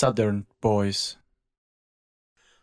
Southern 0.00 0.46
Boys. 0.62 1.18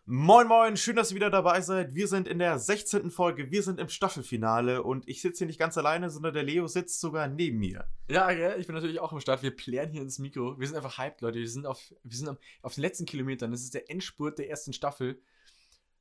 Moin 0.05 0.47
Moin, 0.47 0.75
schön, 0.75 0.95
dass 0.95 1.11
ihr 1.11 1.17
wieder 1.17 1.29
dabei 1.29 1.61
seid. 1.61 1.93
Wir 1.93 2.07
sind 2.07 2.27
in 2.27 2.39
der 2.39 2.57
16. 2.57 3.11
Folge, 3.11 3.51
wir 3.51 3.61
sind 3.61 3.79
im 3.79 3.89
Staffelfinale 3.89 4.81
und 4.81 5.07
ich 5.07 5.21
sitze 5.21 5.37
hier 5.37 5.45
nicht 5.45 5.59
ganz 5.59 5.77
alleine, 5.77 6.09
sondern 6.09 6.33
der 6.33 6.41
Leo 6.41 6.65
sitzt 6.65 6.99
sogar 6.99 7.27
neben 7.27 7.59
mir. 7.59 7.87
Ja, 8.09 8.31
ja, 8.31 8.55
ich 8.55 8.65
bin 8.65 8.73
natürlich 8.73 8.99
auch 8.99 9.13
im 9.13 9.19
Start. 9.19 9.43
Wir 9.43 9.55
plären 9.55 9.91
hier 9.91 10.01
ins 10.01 10.17
Mikro. 10.17 10.59
Wir 10.59 10.65
sind 10.65 10.77
einfach 10.77 10.97
hyped, 10.97 11.21
Leute. 11.21 11.37
Wir 11.37 11.47
sind 11.47 11.67
auf, 11.67 11.93
wir 12.03 12.17
sind 12.17 12.39
auf 12.63 12.73
den 12.73 12.81
letzten 12.81 13.05
Kilometern. 13.05 13.51
Das 13.51 13.61
ist 13.61 13.75
der 13.75 13.87
Endspurt 13.87 14.39
der 14.39 14.49
ersten 14.49 14.73
Staffel. 14.73 15.21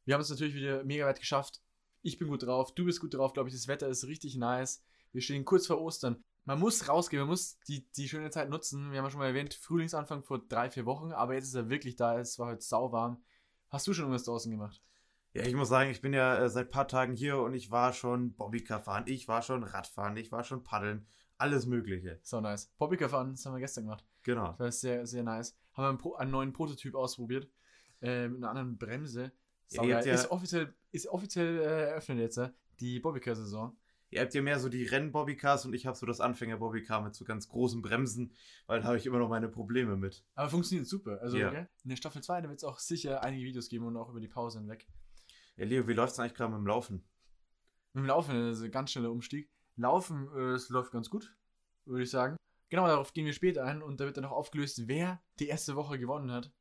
Wir 0.07 0.15
haben 0.15 0.23
es 0.23 0.31
natürlich 0.31 0.55
wieder 0.55 0.85
mega 0.85 1.05
weit 1.05 1.21
geschafft. 1.21 1.61
Ich 2.01 2.17
bin 2.17 2.29
gut 2.29 2.45
drauf, 2.45 2.75
du 2.75 2.87
bist 2.87 3.03
gut 3.03 3.13
drauf, 3.13 3.35
glaube 3.35 3.51
ich. 3.51 3.55
Das 3.55 3.69
Wetter 3.69 3.89
ist 3.89 4.07
richtig 4.07 4.37
nice. 4.37 4.83
Wir 5.13 5.21
stehen 5.21 5.45
kurz 5.45 5.67
vor 5.67 5.83
Ostern. 5.83 6.25
Man 6.47 6.61
muss 6.61 6.89
rausgehen, 6.89 7.21
man 7.21 7.29
muss 7.29 7.59
die, 7.69 7.91
die 7.93 8.09
schöne 8.09 8.31
Zeit 8.31 8.49
nutzen. 8.49 8.93
Wir 8.93 8.99
haben 8.99 9.05
ja 9.05 9.11
schon 9.11 9.19
mal 9.19 9.27
erwähnt, 9.27 9.53
Frühlingsanfang 9.53 10.23
vor 10.23 10.39
drei, 10.39 10.71
vier 10.71 10.87
Wochen, 10.87 11.11
aber 11.11 11.35
jetzt 11.35 11.49
ist 11.49 11.55
er 11.55 11.69
wirklich 11.69 11.97
da. 11.97 12.19
Es 12.19 12.39
war 12.39 12.47
heute 12.47 12.63
sauwarm. 12.63 13.21
Hast 13.69 13.87
du 13.89 13.93
schon 13.93 14.05
irgendwas 14.05 14.25
draußen 14.25 14.51
gemacht? 14.51 14.81
Ja, 15.35 15.45
ich 15.45 15.55
muss 15.55 15.69
sagen, 15.69 15.91
ich 15.91 16.01
bin 16.01 16.15
ja 16.15 16.39
äh, 16.39 16.49
seit 16.49 16.69
ein 16.69 16.71
paar 16.71 16.87
Tagen 16.87 17.15
hier 17.15 17.39
und 17.39 17.53
ich 17.53 17.73
war 17.73 17.93
schon 17.93 18.35
Bobbycar 18.35 18.81
fahren, 18.81 19.05
ich 19.07 19.27
war 19.27 19.43
schon 19.43 19.65
Radfahren, 19.65 20.17
ich 20.17 20.31
war 20.31 20.45
schon 20.45 20.63
Paddeln, 20.63 21.07
alles 21.37 21.67
Mögliche. 21.67 22.21
So 22.23 22.41
nice. 22.41 22.73
Bobbycar 22.79 23.09
fahren, 23.09 23.33
das 23.33 23.45
haben 23.45 23.55
wir 23.55 23.61
gestern 23.61 23.85
gemacht. 23.85 24.05
Genau. 24.23 24.53
Das 24.53 24.61
war 24.61 24.73
sehr, 24.73 25.07
sehr 25.07 25.25
nice. 25.25 25.59
Haben 25.73 25.85
wir 25.85 25.89
einen, 25.89 25.99
Pro 25.99 26.15
einen 26.15 26.31
neuen 26.31 26.53
Prototyp 26.53 26.95
ausprobiert, 26.95 27.51
äh, 28.01 28.29
mit 28.29 28.39
einer 28.39 28.51
anderen 28.51 28.79
Bremse. 28.79 29.33
Ja, 29.69 29.99
ist 29.99 30.31
offiziell, 30.31 30.73
ist 30.93 31.09
offiziell 31.09 31.59
äh, 31.59 31.91
eröffnet 31.91 32.19
jetzt, 32.19 32.39
äh, 32.39 32.51
die 32.79 33.01
Bobbycar-Saison. 33.01 33.77
Ihr 34.11 34.21
habt 34.21 34.33
ja 34.35 34.43
mehr 34.43 34.61
so 34.61 34.69
die 34.69 34.85
Renn-Bobbycars 34.85 35.67
und 35.67 35.75
ich 35.75 35.85
habe 35.87 35.97
so 35.97 36.07
das 36.07 36.21
Anfänger-Bobbycar 36.21 37.03
mit 37.03 37.15
so 37.17 37.25
ganz 37.25 37.49
großen 37.49 37.83
Bremsen, 37.83 38.33
weil 38.67 38.81
da 38.81 38.87
habe 38.87 38.97
ich 38.99 39.07
immer 39.07 39.19
noch 39.19 39.29
meine 39.29 39.49
Probleme 39.49 39.97
mit. 39.97 40.25
Aber 40.35 40.49
funktioniert 40.49 40.87
super. 40.87 41.21
Also, 41.21 41.37
Ja. 41.39 41.51
gell? 41.51 41.69
in 41.83 41.91
der 41.91 41.97
Staffel 41.97 42.23
2 42.23 42.43
wird 42.45 42.59
es 42.59 42.65
auch 42.65 42.79
sicher 42.79 43.23
einige 43.25 43.45
Videos 43.45 43.69
geben 43.69 43.87
und 43.87 43.97
auch 43.97 44.09
über 44.09 44.21
die 44.21 44.29
Pause 44.29 44.61
hinweg. 44.61 44.87
Ja, 45.57 45.65
Leo, 45.65 45.89
wie 45.89 45.93
läuft's 45.95 46.19
eigentlich 46.21 46.35
gerade 46.35 46.53
mit 46.53 46.59
dem 46.61 46.67
Laufen? 46.67 47.05
Mit 47.95 48.03
dem 48.05 48.07
Laufen, 48.07 48.35
das 48.49 48.59
ist 48.59 48.65
ein 48.65 48.71
ganz 48.71 48.93
schneller 48.93 49.11
Umstieg. 49.11 49.51
Laufen, 49.77 50.29
äh, 50.37 50.53
es 50.53 50.69
läuft 50.69 50.93
ganz 50.93 51.11
gut, 51.11 51.35
würde 51.85 52.05
ich 52.05 52.11
sagen. 52.11 52.37
Genau, 52.69 52.87
darauf 52.87 53.13
gehen 53.13 53.27
wir 53.27 53.33
später 53.33 53.65
ein 53.65 53.83
und 53.83 53.99
da 54.01 54.05
wird 54.05 54.17
dann 54.17 54.25
noch 54.25 54.33
aufgelöst, 54.33 54.87
wer 54.87 55.23
die 55.39 55.49
erste 55.49 55.75
Woche 55.77 55.99
gewonnen 55.99 56.31
hat. 56.31 56.53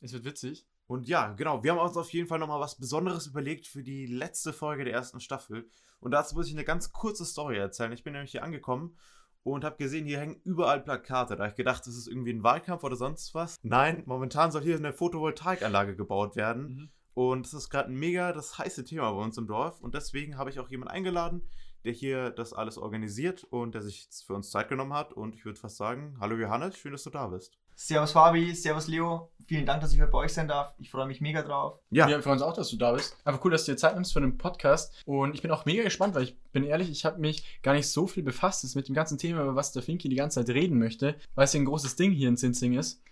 Es 0.00 0.12
wird 0.12 0.24
witzig. 0.24 0.66
Und 0.86 1.08
ja, 1.08 1.32
genau, 1.32 1.64
wir 1.64 1.72
haben 1.72 1.78
uns 1.78 1.96
auf 1.96 2.12
jeden 2.12 2.28
Fall 2.28 2.38
nochmal 2.38 2.60
was 2.60 2.78
Besonderes 2.78 3.26
überlegt 3.26 3.66
für 3.66 3.82
die 3.82 4.06
letzte 4.06 4.52
Folge 4.52 4.84
der 4.84 4.94
ersten 4.94 5.20
Staffel. 5.20 5.68
Und 6.00 6.12
dazu 6.12 6.36
muss 6.36 6.46
ich 6.46 6.52
eine 6.52 6.64
ganz 6.64 6.92
kurze 6.92 7.24
Story 7.24 7.56
erzählen. 7.56 7.92
Ich 7.92 8.04
bin 8.04 8.12
nämlich 8.12 8.30
hier 8.30 8.44
angekommen 8.44 8.96
und 9.42 9.64
habe 9.64 9.76
gesehen, 9.76 10.06
hier 10.06 10.20
hängen 10.20 10.40
überall 10.44 10.80
Plakate. 10.80 11.36
Da 11.36 11.44
habe 11.44 11.50
ich 11.50 11.56
gedacht, 11.56 11.86
das 11.86 11.96
ist 11.96 12.06
irgendwie 12.06 12.32
ein 12.32 12.42
Wahlkampf 12.42 12.84
oder 12.84 12.96
sonst 12.96 13.34
was. 13.34 13.56
Nein, 13.62 14.02
momentan 14.06 14.52
soll 14.52 14.62
hier 14.62 14.76
eine 14.76 14.92
Photovoltaikanlage 14.92 15.96
gebaut 15.96 16.36
werden. 16.36 16.62
Mhm. 16.62 16.90
Und 17.14 17.46
das 17.46 17.54
ist 17.54 17.70
gerade 17.70 17.90
ein 17.90 17.96
mega 17.96 18.32
das 18.32 18.58
heiße 18.58 18.84
Thema 18.84 19.10
bei 19.10 19.22
uns 19.22 19.38
im 19.38 19.46
Dorf. 19.46 19.80
Und 19.80 19.94
deswegen 19.94 20.36
habe 20.36 20.50
ich 20.50 20.60
auch 20.60 20.68
jemanden 20.68 20.92
eingeladen, 20.92 21.42
der 21.84 21.92
hier 21.92 22.30
das 22.30 22.52
alles 22.52 22.76
organisiert 22.76 23.44
und 23.44 23.74
der 23.74 23.82
sich 23.82 24.08
für 24.26 24.34
uns 24.34 24.50
Zeit 24.50 24.68
genommen 24.68 24.92
hat. 24.92 25.12
Und 25.12 25.34
ich 25.34 25.44
würde 25.44 25.58
fast 25.58 25.76
sagen, 25.76 26.16
hallo 26.20 26.36
Johannes, 26.36 26.76
schön, 26.76 26.92
dass 26.92 27.04
du 27.04 27.10
da 27.10 27.28
bist. 27.28 27.58
Servus 27.78 28.12
Fabi, 28.12 28.54
Servus 28.54 28.88
Leo. 28.88 29.30
Vielen 29.46 29.66
Dank, 29.66 29.82
dass 29.82 29.92
ich 29.92 30.00
heute 30.00 30.10
bei 30.10 30.18
euch 30.18 30.32
sein 30.32 30.48
darf. 30.48 30.74
Ich 30.78 30.90
freue 30.90 31.06
mich 31.06 31.20
mega 31.20 31.42
drauf. 31.42 31.78
Ja, 31.90 32.08
Wir 32.08 32.22
freuen 32.22 32.32
uns 32.32 32.42
auch, 32.42 32.54
dass 32.54 32.70
du 32.70 32.78
da 32.78 32.92
bist. 32.92 33.14
Einfach 33.22 33.44
cool, 33.44 33.50
dass 33.50 33.66
du 33.66 33.72
dir 33.72 33.76
Zeit 33.76 33.94
nimmst 33.94 34.14
für 34.14 34.20
den 34.20 34.38
Podcast. 34.38 34.94
Und 35.04 35.34
ich 35.34 35.42
bin 35.42 35.50
auch 35.50 35.66
mega 35.66 35.82
gespannt, 35.82 36.14
weil 36.14 36.22
ich 36.22 36.40
bin 36.52 36.64
ehrlich, 36.64 36.90
ich 36.90 37.04
habe 37.04 37.20
mich 37.20 37.60
gar 37.62 37.74
nicht 37.74 37.88
so 37.88 38.06
viel 38.06 38.22
befasst 38.22 38.64
jetzt 38.64 38.76
mit 38.76 38.88
dem 38.88 38.94
ganzen 38.94 39.18
Thema, 39.18 39.42
über 39.42 39.54
was 39.54 39.72
der 39.72 39.82
Finky 39.82 40.08
die 40.08 40.16
ganze 40.16 40.40
Zeit 40.40 40.54
reden 40.54 40.78
möchte, 40.78 41.16
weil 41.34 41.44
es 41.44 41.52
ja 41.52 41.60
ein 41.60 41.66
großes 41.66 41.96
Ding 41.96 42.12
hier 42.12 42.30
in 42.30 42.38
Zinzing 42.38 42.72
ist. 42.72 43.02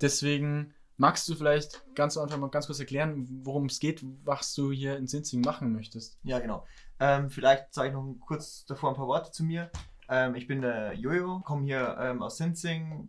Deswegen 0.00 0.74
magst 0.96 1.28
du 1.28 1.36
vielleicht 1.36 1.84
ganz 1.94 2.16
am 2.16 2.24
Anfang 2.24 2.40
mal 2.40 2.50
ganz 2.50 2.66
kurz 2.66 2.80
erklären, 2.80 3.28
worum 3.44 3.66
es 3.66 3.78
geht, 3.78 4.04
was 4.24 4.52
du 4.52 4.72
hier 4.72 4.96
in 4.96 5.06
Zinzing 5.06 5.42
machen 5.42 5.72
möchtest. 5.72 6.18
Ja, 6.24 6.40
genau. 6.40 6.66
Ähm, 6.98 7.30
vielleicht 7.30 7.72
sage 7.72 7.88
ich 7.88 7.94
noch 7.94 8.16
kurz 8.26 8.66
davor 8.66 8.90
ein 8.90 8.96
paar 8.96 9.06
Worte 9.06 9.30
zu 9.30 9.44
mir. 9.44 9.70
Ähm, 10.08 10.34
ich 10.34 10.48
bin 10.48 10.60
der 10.60 10.94
Jojo, 10.94 11.40
komme 11.40 11.64
hier 11.64 11.96
ähm, 12.00 12.20
aus 12.20 12.36
Sinzing, 12.38 13.08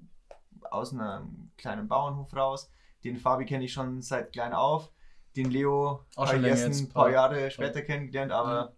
aus 0.72 0.94
einem 0.94 1.52
kleinen 1.58 1.88
Bauernhof 1.88 2.36
raus. 2.36 2.72
Den 3.04 3.18
Fabi 3.18 3.46
kenne 3.46 3.66
ich 3.66 3.74
schon 3.74 4.02
seit 4.02 4.32
klein 4.34 4.54
auf. 4.54 4.92
Den 5.36 5.50
Leo 5.52 6.06
Auch 6.16 6.26
habe 6.28 6.38
schon 6.38 6.44
ich 6.46 6.50
erst 6.50 6.82
ein 6.82 6.90
paar 6.90 7.04
paar- 7.04 7.12
Jahre 7.12 7.52
später 7.52 7.82
kennengelernt, 7.82 8.32
aber 8.32 8.74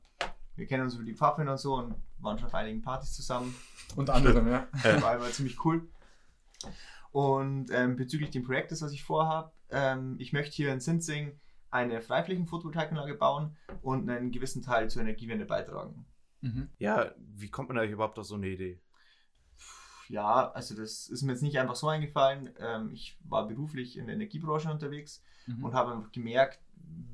wir 0.56 0.68
kennen 0.68 0.84
uns 0.84 0.96
über 0.96 1.04
die 1.06 1.16
Pfaffeln 1.16 1.48
und 1.48 1.58
so 1.58 1.76
und 1.76 1.96
waren 2.20 2.38
schon 2.38 2.48
auf 2.48 2.54
einigen 2.54 2.82
Partys 2.82 3.14
zusammen. 3.14 3.56
Unter 3.96 4.14
anderem, 4.14 4.48
ja. 4.52 4.68
war 5.02 5.16
immer 5.16 5.30
ziemlich 5.32 5.64
cool. 5.66 5.88
Und 7.12 7.72
ähm, 7.72 7.96
bezüglich 7.96 8.30
dem 8.30 8.44
Projektes, 8.44 8.82
was 8.82 8.92
ich 8.92 9.04
vorhabe, 9.04 9.52
ähm, 9.70 10.16
ich 10.20 10.34
möchte 10.34 10.56
hier 10.56 10.72
in 10.72 10.80
Sinzing 10.80 11.40
eine 11.70 12.02
Freiflächen-Photovoltaikanlage 12.02 13.16
bauen 13.16 13.56
und 13.82 14.10
einen 14.10 14.32
gewissen 14.32 14.62
Teil 14.62 14.90
zur 14.90 15.02
Energiewende 15.02 15.46
beitragen. 15.46 16.06
Mhm. 16.44 16.70
ja, 16.80 17.12
wie 17.36 17.50
kommt 17.52 17.70
man 17.70 17.78
da 17.78 17.84
überhaupt 17.84 18.18
auf 18.18 18.26
so 18.26 18.34
eine 18.36 18.48
Idee? 18.48 18.80
Ja, 20.12 20.52
also 20.52 20.76
das 20.76 21.08
ist 21.08 21.22
mir 21.22 21.32
jetzt 21.32 21.42
nicht 21.42 21.58
einfach 21.60 21.76
so 21.76 21.88
eingefallen. 21.88 22.50
Ähm, 22.60 22.92
ich 22.94 23.18
war 23.24 23.48
beruflich 23.48 23.98
in 23.98 24.06
der 24.08 24.16
Energiebranche 24.16 24.70
unterwegs 24.70 25.24
Mhm. 25.48 25.64
und 25.66 25.74
habe 25.74 25.92
einfach 25.94 26.12
gemerkt, 26.12 26.60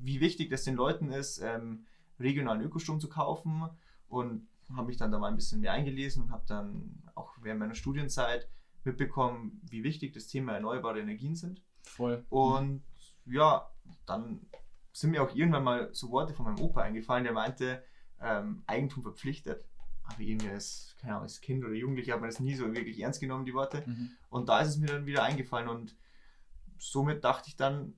wie 0.02 0.20
wichtig 0.20 0.50
das 0.50 0.64
den 0.64 0.76
Leuten 0.76 1.12
ist, 1.12 1.40
ähm, 1.40 1.86
regionalen 2.20 2.62
Ökostrom 2.62 3.00
zu 3.00 3.08
kaufen 3.08 3.70
und 4.10 4.48
habe 4.76 4.88
mich 4.88 4.98
dann 4.98 5.12
da 5.12 5.20
mal 5.20 5.28
ein 5.30 5.36
bisschen 5.36 5.62
mehr 5.62 5.72
eingelesen 5.72 6.24
und 6.24 6.32
habe 6.32 6.44
dann 6.48 7.02
auch 7.16 7.32
während 7.42 7.60
meiner 7.60 7.76
Studienzeit 7.76 8.50
mitbekommen, 8.84 9.62
wie 9.70 9.84
wichtig 9.84 10.14
das 10.14 10.28
Thema 10.28 10.54
erneuerbare 10.54 11.00
Energien 11.00 11.36
sind. 11.36 11.62
Voll. 11.84 12.26
Und 12.30 12.84
ja, 13.26 13.70
dann 14.06 14.42
sind 14.92 15.12
mir 15.12 15.22
auch 15.24 15.34
irgendwann 15.36 15.64
mal 15.64 15.90
so 15.94 16.10
Worte 16.12 16.34
von 16.34 16.46
meinem 16.46 16.60
Opa 16.60 16.82
eingefallen, 16.82 17.24
der 17.24 17.34
meinte, 17.34 17.84
ähm, 18.20 18.64
Eigentum 18.66 19.04
verpflichtet. 19.04 19.64
Aber 20.10 20.20
irgendwie 20.22 20.50
als, 20.50 20.96
keine 21.00 21.14
Ahnung, 21.14 21.24
als 21.24 21.42
Kind 21.42 21.64
oder 21.64 21.74
Jugendlicher 21.74 22.14
hat 22.14 22.22
man 22.22 22.30
das 22.30 22.40
nie 22.40 22.56
so 22.56 22.74
wirklich 22.74 23.00
ernst 23.00 23.20
genommen, 23.20 23.46
die 23.46 23.54
Worte. 23.54 23.84
Mhm. 23.86 24.12
Und 24.30 24.50
da 24.50 24.62
ist 24.62 24.70
es 24.70 24.78
mir 24.78 24.88
dann 24.88 25.06
wieder 25.06 25.24
eingefallen 25.24 25.68
und 25.68 25.96
somit 26.78 27.24
dachte 27.24 27.50
ich 27.50 27.56
dann, 27.56 27.94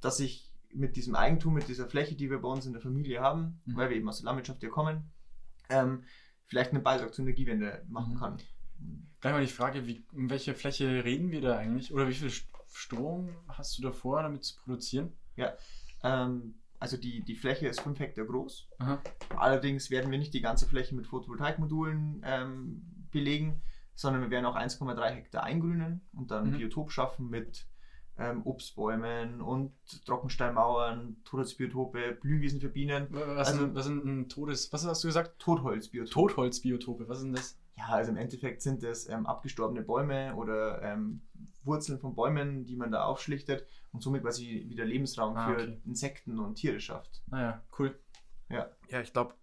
dass 0.00 0.20
ich 0.20 0.52
mit 0.72 0.96
diesem 0.96 1.14
Eigentum, 1.14 1.54
mit 1.54 1.68
dieser 1.68 1.88
Fläche, 1.88 2.14
die 2.14 2.30
wir 2.30 2.40
bei 2.40 2.48
uns 2.48 2.66
in 2.66 2.72
der 2.72 2.82
Familie 2.82 3.20
haben, 3.20 3.60
Mhm. 3.64 3.76
weil 3.76 3.90
wir 3.90 3.96
eben 3.96 4.08
aus 4.08 4.18
der 4.18 4.26
Landwirtschaft 4.26 4.60
hier 4.60 4.70
kommen, 4.70 5.10
ähm, 5.70 6.04
vielleicht 6.46 6.72
einen 6.72 6.82
Beitrag 6.82 7.14
zur 7.14 7.24
Energiewende 7.24 7.84
machen 7.88 8.14
Mhm. 8.14 8.18
kann. 8.18 8.36
Gleich 9.20 9.32
mal 9.32 9.40
die 9.40 9.52
Frage, 9.52 9.86
wie, 9.86 10.04
um 10.12 10.30
welche 10.30 10.54
Fläche 10.54 11.04
reden 11.04 11.30
wir 11.30 11.40
da 11.40 11.56
eigentlich? 11.58 11.92
Oder 11.92 12.08
wie 12.08 12.14
viel 12.14 12.28
St- 12.28 12.44
Strom 12.72 13.30
hast 13.48 13.76
du 13.78 13.82
da 13.82 13.90
vor, 13.92 14.22
damit 14.22 14.44
zu 14.44 14.56
produzieren? 14.60 15.12
Ähm, 16.02 16.54
also 16.80 16.96
die, 16.96 17.24
die 17.24 17.34
Fläche 17.36 17.68
ist 17.68 17.80
5 17.80 17.98
Hektar 17.98 18.24
groß. 18.24 18.68
Aha. 18.78 19.00
Allerdings 19.36 19.90
werden 19.90 20.10
wir 20.10 20.18
nicht 20.18 20.32
die 20.34 20.40
ganze 20.40 20.66
Fläche 20.66 20.94
mit 20.94 21.06
Photovoltaikmodulen 21.06 22.22
ähm, 22.24 22.82
belegen, 23.10 23.62
sondern 23.94 24.22
wir 24.22 24.30
werden 24.30 24.46
auch 24.46 24.56
1,3 24.56 25.08
Hektar 25.10 25.42
eingrünen 25.42 26.02
und 26.14 26.30
dann 26.30 26.44
ein 26.46 26.50
Mhm. 26.52 26.58
Biotop 26.58 26.92
schaffen 26.92 27.28
mit 27.30 27.66
ähm, 28.16 28.42
Obstbäumen 28.44 29.40
und 29.40 29.72
Trockensteinmauern, 30.06 31.16
Todesbiotope, 31.24 32.18
Blühwiesen 32.20 32.60
für 32.60 32.68
Bienen, 32.68 33.06
Was, 33.10 33.48
Also- 33.48 33.60
sind, 33.60 33.74
was 33.74 33.84
sind 33.86 34.04
ein 34.04 34.28
Todes... 34.28 34.72
Was 34.72 34.84
hast 34.86 35.04
du 35.04 35.08
gesagt? 35.08 35.38
Totholzbiotope. 35.38 36.10
Totholzbiotope. 36.12 37.08
Was 37.08 37.20
sind 37.20 37.36
das? 37.36 37.58
Ja, 37.78 37.86
also 37.90 38.10
im 38.10 38.16
Endeffekt 38.16 38.60
sind 38.60 38.82
es 38.82 39.08
ähm, 39.08 39.24
abgestorbene 39.26 39.82
Bäume 39.82 40.34
oder 40.34 40.82
ähm, 40.82 41.22
Wurzeln 41.62 42.00
von 42.00 42.14
Bäumen, 42.14 42.64
die 42.64 42.76
man 42.76 42.90
da 42.90 43.04
aufschlichtet 43.04 43.66
und 43.92 44.02
somit 44.02 44.22
quasi 44.22 44.66
wieder 44.68 44.84
Lebensraum 44.84 45.36
Ah, 45.36 45.46
für 45.46 45.54
okay. 45.54 45.80
Insekten 45.84 46.38
und 46.40 46.56
Tiere 46.56 46.80
schafft. 46.80 47.22
Naja, 47.28 47.62
cool. 47.78 47.98
Ja, 48.48 48.68
ich 49.00 49.12
glaube, 49.12 49.34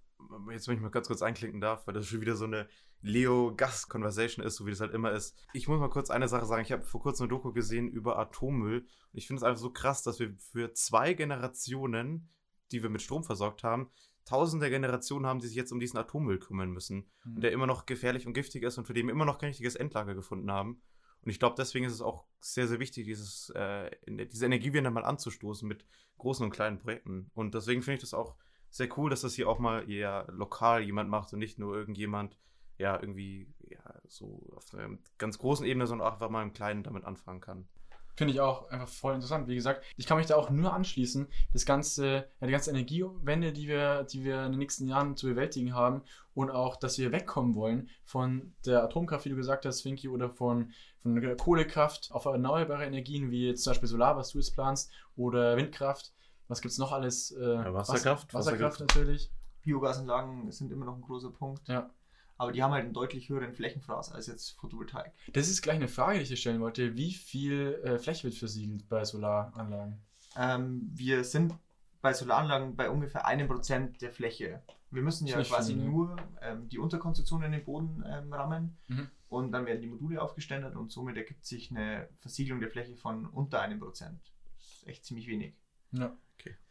jetzt 0.51 0.67
wenn 0.67 0.75
ich 0.75 0.81
mal 0.81 0.89
ganz 0.89 1.07
kurz 1.07 1.21
einklinken 1.21 1.61
darf, 1.61 1.87
weil 1.87 1.93
das 1.93 2.07
schon 2.07 2.21
wieder 2.21 2.35
so 2.35 2.45
eine 2.45 2.67
Leo-Gast-Conversation 3.01 4.43
ist, 4.43 4.55
so 4.55 4.65
wie 4.65 4.71
das 4.71 4.81
halt 4.81 4.93
immer 4.93 5.11
ist. 5.11 5.37
Ich 5.53 5.67
muss 5.67 5.79
mal 5.79 5.89
kurz 5.89 6.09
eine 6.09 6.27
Sache 6.27 6.45
sagen. 6.45 6.63
Ich 6.63 6.71
habe 6.71 6.83
vor 6.83 7.01
kurzem 7.01 7.25
eine 7.25 7.29
Doku 7.29 7.53
gesehen 7.53 7.87
über 7.87 8.17
Atommüll. 8.17 8.79
Und 8.79 8.87
ich 9.13 9.27
finde 9.27 9.39
es 9.39 9.43
einfach 9.43 9.61
so 9.61 9.69
krass, 9.69 10.01
dass 10.03 10.19
wir 10.19 10.33
für 10.51 10.73
zwei 10.73 11.13
Generationen, 11.13 12.29
die 12.71 12.81
wir 12.81 12.89
mit 12.89 13.03
Strom 13.03 13.23
versorgt 13.23 13.63
haben, 13.63 13.91
tausende 14.25 14.69
Generationen 14.69 15.25
haben, 15.25 15.39
die 15.39 15.47
sich 15.47 15.55
jetzt 15.55 15.71
um 15.71 15.79
diesen 15.79 15.97
Atommüll 15.97 16.39
kümmern 16.39 16.71
müssen. 16.71 17.09
Und 17.23 17.41
der 17.41 17.51
immer 17.51 17.67
noch 17.67 17.85
gefährlich 17.85 18.27
und 18.27 18.33
giftig 18.33 18.63
ist 18.63 18.77
und 18.77 18.85
für 18.85 18.93
den 18.93 19.07
wir 19.07 19.13
immer 19.13 19.25
noch 19.25 19.37
kein 19.37 19.49
richtiges 19.49 19.75
Endlager 19.75 20.15
gefunden 20.15 20.51
haben. 20.51 20.81
Und 21.21 21.31
ich 21.31 21.39
glaube, 21.39 21.55
deswegen 21.57 21.85
ist 21.85 21.93
es 21.93 22.01
auch 22.01 22.25
sehr, 22.39 22.67
sehr 22.67 22.79
wichtig, 22.79 23.05
dieses, 23.05 23.49
äh, 23.51 23.89
diese 24.07 24.45
Energiewende 24.45 24.91
mal 24.91 25.05
anzustoßen 25.05 25.67
mit 25.67 25.85
großen 26.17 26.45
und 26.45 26.51
kleinen 26.51 26.79
Projekten. 26.79 27.31
Und 27.33 27.55
deswegen 27.55 27.81
finde 27.81 27.95
ich 27.95 28.01
das 28.01 28.13
auch 28.13 28.35
sehr 28.69 28.89
cool, 28.97 29.09
dass 29.09 29.21
das 29.21 29.33
hier 29.33 29.49
auch 29.49 29.59
mal 29.59 29.89
eher 29.89 30.27
lokal 30.29 30.83
jemand 30.83 31.09
macht 31.09 31.33
und 31.33 31.39
nicht 31.39 31.57
nur 31.57 31.75
irgendjemand, 31.75 32.37
ja, 32.77 32.99
irgendwie, 32.99 33.53
ja, 33.69 34.01
so 34.07 34.47
auf 34.55 34.65
einer 34.73 34.97
ganz 35.17 35.39
großen 35.39 35.65
Ebene, 35.65 35.87
sondern 35.87 36.07
auch 36.07 36.13
einfach 36.13 36.29
mal 36.29 36.43
im 36.43 36.53
Kleinen 36.53 36.83
damit 36.83 37.05
anfangen 37.05 37.41
kann. 37.41 37.67
Finde 38.15 38.33
ich 38.33 38.39
auch 38.39 38.69
einfach 38.69 38.87
voll 38.87 39.13
interessant. 39.13 39.47
Wie 39.47 39.55
gesagt, 39.55 39.83
ich 39.97 40.05
kann 40.05 40.17
mich 40.17 40.27
da 40.27 40.35
auch 40.35 40.49
nur 40.49 40.73
anschließen. 40.73 41.27
Das 41.51 41.65
ganze, 41.65 42.27
ja, 42.39 42.47
die 42.47 42.51
ganze 42.51 42.69
Energiewende, 42.69 43.51
die 43.51 43.67
wir, 43.67 44.03
die 44.03 44.23
wir 44.23 44.45
in 44.45 44.53
den 44.53 44.59
nächsten 44.59 44.87
Jahren 44.87 45.17
zu 45.17 45.27
bewältigen 45.27 45.73
haben 45.73 46.01
und 46.33 46.49
auch, 46.49 46.77
dass 46.77 46.97
wir 46.97 47.11
wegkommen 47.11 47.55
wollen 47.55 47.89
von 48.03 48.53
der 48.65 48.83
Atomkraft, 48.83 49.25
wie 49.25 49.29
du 49.29 49.35
gesagt 49.35 49.65
hast, 49.65 49.81
Finky, 49.81 50.07
oder 50.07 50.29
von, 50.29 50.71
von 51.01 51.15
der 51.19 51.35
Kohlekraft 51.35 52.09
auf 52.11 52.25
erneuerbare 52.25 52.85
Energien, 52.85 53.31
wie 53.31 53.47
jetzt 53.47 53.63
zum 53.63 53.71
Beispiel 53.71 53.89
Solar, 53.89 54.15
was 54.15 54.29
du 54.29 54.37
jetzt 54.37 54.53
planst, 54.53 54.91
oder 55.17 55.57
Windkraft. 55.57 56.13
Was 56.47 56.61
gibt 56.61 56.71
es 56.71 56.77
noch 56.77 56.91
alles? 56.91 57.31
Äh, 57.31 57.43
Ja, 57.43 57.73
Wasserkraft, 57.73 58.33
Wasser, 58.33 58.51
Wasserkraft 58.51 58.79
Wasserkraft. 58.79 58.79
natürlich. 58.79 59.31
Biogasanlagen 59.61 60.51
sind 60.51 60.71
immer 60.71 60.85
noch 60.85 60.95
ein 60.95 61.01
großer 61.01 61.31
Punkt. 61.31 61.67
Ja. 61.67 61.89
Aber 62.37 62.51
die 62.51 62.61
haben 62.61 62.71
halt 62.73 62.83
einen 62.85 62.93
deutlich 62.93 63.29
höheren 63.29 63.53
Flächenfraß 63.53 64.11
als 64.11 64.27
jetzt 64.27 64.51
Photovoltaik. 64.59 65.13
Das 65.31 65.47
ist 65.47 65.61
gleich 65.61 65.75
eine 65.77 65.87
Frage, 65.87 66.17
die 66.17 66.23
ich 66.23 66.29
dir 66.29 66.35
stellen 66.37 66.59
wollte. 66.61 66.95
Wie 66.95 67.13
viel 67.13 67.79
äh, 67.83 67.97
Fläche 67.97 68.23
wird 68.25 68.35
versiegelt 68.35 68.89
bei 68.89 69.05
Solaranlagen? 69.05 69.99
Ähm, 70.37 70.89
wir 70.93 71.23
sind 71.23 71.53
bei 72.01 72.13
Solaranlagen 72.13 72.75
bei 72.75 72.89
ungefähr 72.89 73.25
einem 73.25 73.47
Prozent 73.47 74.01
der 74.01 74.11
Fläche. 74.11 74.61
Wir 74.91 75.01
müssen 75.01 75.27
ja 75.27 75.41
quasi 75.43 75.73
viel, 75.73 75.83
ne? 75.83 75.89
nur 75.89 76.15
ähm, 76.41 76.67
die 76.69 76.77
Unterkonstruktion 76.77 77.41
in 77.43 77.51
den 77.53 77.63
Boden 77.63 78.03
ähm, 78.05 78.31
rammen 78.31 78.77
Mhm. 78.87 79.09
und 79.29 79.51
dann 79.51 79.65
werden 79.65 79.81
die 79.81 79.87
Module 79.87 80.21
aufgeständert 80.21 80.75
und 80.75 80.91
somit 80.91 81.17
ergibt 81.17 81.45
sich 81.45 81.71
eine 81.71 82.07
Versiegelung 82.19 82.59
der 82.59 82.69
Fläche 82.69 82.95
von 82.95 83.25
unter 83.25 83.61
einem 83.61 83.79
Prozent. 83.79 84.19
Das 84.57 84.67
ist 84.67 84.87
echt 84.87 85.05
ziemlich 85.05 85.27
wenig. 85.27 85.55
Ja. 85.91 86.15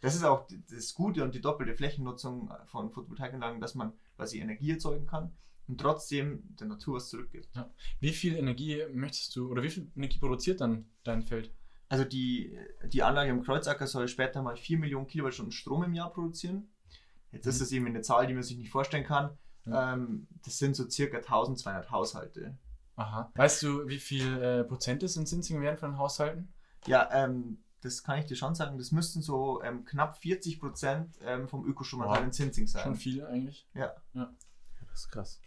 Das 0.00 0.14
ist 0.14 0.22
auch 0.24 0.46
das 0.70 0.94
Gute 0.94 1.24
und 1.24 1.34
die 1.34 1.40
doppelte 1.40 1.74
Flächennutzung 1.74 2.52
von 2.66 2.92
Photovoltaikanlagen, 2.92 3.60
dass 3.60 3.74
man 3.74 3.92
quasi 4.14 4.38
Energie 4.38 4.70
erzeugen 4.70 5.06
kann 5.06 5.32
und 5.68 5.80
trotzdem 5.80 6.42
der 6.56 6.66
Natur 6.66 6.96
was 6.96 7.08
zurückgibt. 7.08 7.48
Wie 8.00 8.12
viel 8.12 8.36
Energie 8.36 8.82
möchtest 8.92 9.34
du 9.36 9.50
oder 9.50 9.62
wie 9.62 9.70
viel 9.70 9.90
Energie 9.96 10.18
produziert 10.18 10.60
dann 10.60 10.86
dein 11.04 11.22
Feld? 11.22 11.52
Also 11.88 12.04
die, 12.04 12.58
die 12.86 13.02
Anlage 13.02 13.30
im 13.30 13.42
Kreuzacker 13.42 13.86
soll 13.86 14.08
später 14.08 14.42
mal 14.42 14.56
4 14.56 14.78
Millionen 14.78 15.06
Kilowattstunden 15.06 15.52
Strom 15.52 15.84
im 15.84 15.94
Jahr 15.94 16.12
produzieren. 16.12 16.68
Jetzt 17.30 17.46
ist 17.46 17.56
Mhm. 17.56 17.60
das 17.60 17.72
eben 17.72 17.86
eine 17.86 18.02
Zahl, 18.02 18.26
die 18.26 18.34
man 18.34 18.42
sich 18.42 18.56
nicht 18.56 18.70
vorstellen 18.70 19.04
kann. 19.04 19.36
Ja. 19.66 19.92
Ähm, 19.94 20.26
das 20.44 20.58
sind 20.58 20.76
so 20.76 20.88
circa 20.88 21.18
1200 21.20 21.90
Haushalte. 21.90 22.56
Aha. 22.96 23.32
Weißt 23.34 23.62
du, 23.62 23.88
wie 23.88 23.98
viel 23.98 24.40
äh, 24.42 24.64
Prozent 24.64 25.02
es 25.02 25.16
in 25.16 25.26
Sinzingen 25.26 25.62
werden 25.62 25.78
von 25.78 25.90
den 25.92 25.98
Haushalten? 25.98 26.52
Ja, 26.86 27.08
ähm, 27.12 27.58
das 27.80 28.02
kann 28.04 28.18
ich 28.18 28.26
dir 28.26 28.36
schon 28.36 28.54
sagen. 28.54 28.78
Das 28.78 28.92
müssten 28.92 29.20
so 29.20 29.62
ähm, 29.62 29.84
knapp 29.84 30.16
40 30.18 30.60
Prozent 30.60 31.16
ähm, 31.22 31.48
vom 31.48 31.66
Ökostromanteil 31.66 32.18
Wow. 32.20 32.24
in 32.26 32.32
Zinzing 32.32 32.66
sein. 32.66 32.82
Schon 32.82 32.94
viel 32.94 33.24
eigentlich. 33.26 33.66
Ja. 33.74 33.94
Das 34.14 35.00
ist 35.00 35.08
krass. 35.10 35.40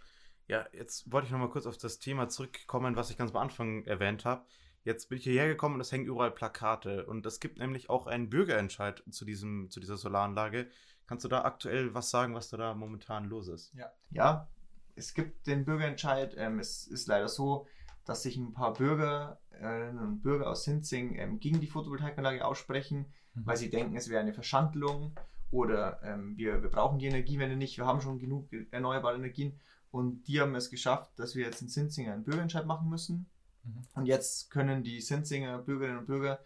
Ja, 0.48 0.66
jetzt 0.72 1.12
wollte 1.12 1.26
ich 1.28 1.32
noch 1.32 1.40
mal 1.40 1.50
kurz 1.50 1.66
auf 1.66 1.78
das 1.78 2.00
Thema 2.00 2.30
zurückkommen, 2.30 2.96
was 2.96 3.10
ich 3.10 3.18
ganz 3.18 3.32
am 3.32 3.38
Anfang 3.38 3.84
erwähnt 3.86 4.26
habe. 4.26 4.46
Jetzt 4.84 5.10
bin 5.10 5.18
ich 5.18 5.26
hierher 5.26 5.48
gekommen 5.48 5.76
und 5.76 5.82
es 5.82 5.92
hängen 5.92 6.06
überall 6.06 6.32
Plakate. 6.32 7.06
Und 7.06 7.26
es 7.26 7.40
gibt 7.40 7.60
nämlich 7.60 7.90
auch 7.90 8.08
einen 8.08 8.30
Bürgerentscheid 8.30 9.04
zu, 9.12 9.26
diesem, 9.26 9.70
zu 9.70 9.80
dieser 9.82 9.98
Solaranlage. 9.98 10.70
Kannst 11.06 11.26
du 11.26 11.30
da 11.30 11.44
aktuell 11.44 11.94
was 11.94 12.10
sagen, 12.10 12.34
was 12.36 12.50
da, 12.50 12.58
da 12.58 12.74
momentan 12.74 13.26
los 13.26 13.48
ist? 13.50 13.74
Ja, 14.12 14.48
es 14.96 15.14
gibt 15.14 15.48
den 15.48 15.66
Bürgerentscheid. 15.66 16.36
Ähm, 16.38 16.60
es 16.60 16.88
ist 16.88 17.08
leider 17.08 17.28
so, 17.28 17.68
dass 18.06 18.24
sich 18.24 18.38
ein 18.38 18.54
paar 18.54 18.74
Bürgerinnen 18.74 20.00
und 20.00 20.22
Bürger 20.22 20.50
aus 20.50 20.64
Sinzing 20.64 21.16
ähm, 21.18 21.40
gegen 21.42 21.60
die 21.60 21.68
Photovoltaikanlage 21.68 22.46
aussprechen, 22.46 23.12
Mhm. 23.38 23.46
weil 23.46 23.58
sie 23.58 23.70
denken, 23.70 23.96
es 23.96 24.10
wäre 24.10 24.22
eine 24.22 24.34
Verschandlung 24.34 25.14
oder 25.52 26.02
ähm, 26.04 26.38
wir, 26.38 26.62
wir 26.62 26.70
brauchen 26.70 27.00
die 27.00 27.06
Energiewende 27.06 27.56
nicht, 27.56 27.78
wir 27.78 27.86
haben 27.86 28.02
schon 28.02 28.20
genug 28.20 28.50
erneuerbare 28.72 29.16
Energien. 29.16 29.60
Und 29.98 30.28
die 30.28 30.40
haben 30.40 30.54
es 30.54 30.70
geschafft, 30.70 31.18
dass 31.18 31.36
wir 31.36 31.44
jetzt 31.44 31.60
in 31.64 31.70
Sinzing 31.70 32.08
einen 32.08 32.24
Bürgerentscheid 32.24 32.68
machen 32.68 32.88
müssen. 32.88 33.26
Mhm. 33.64 33.88
Und 33.96 34.06
jetzt 34.06 34.52
können 34.52 34.84
die 34.84 35.02
Sinzinger 35.02 35.58
Bürgerinnen 35.58 35.98
und 35.98 36.06
Bürger 36.06 36.40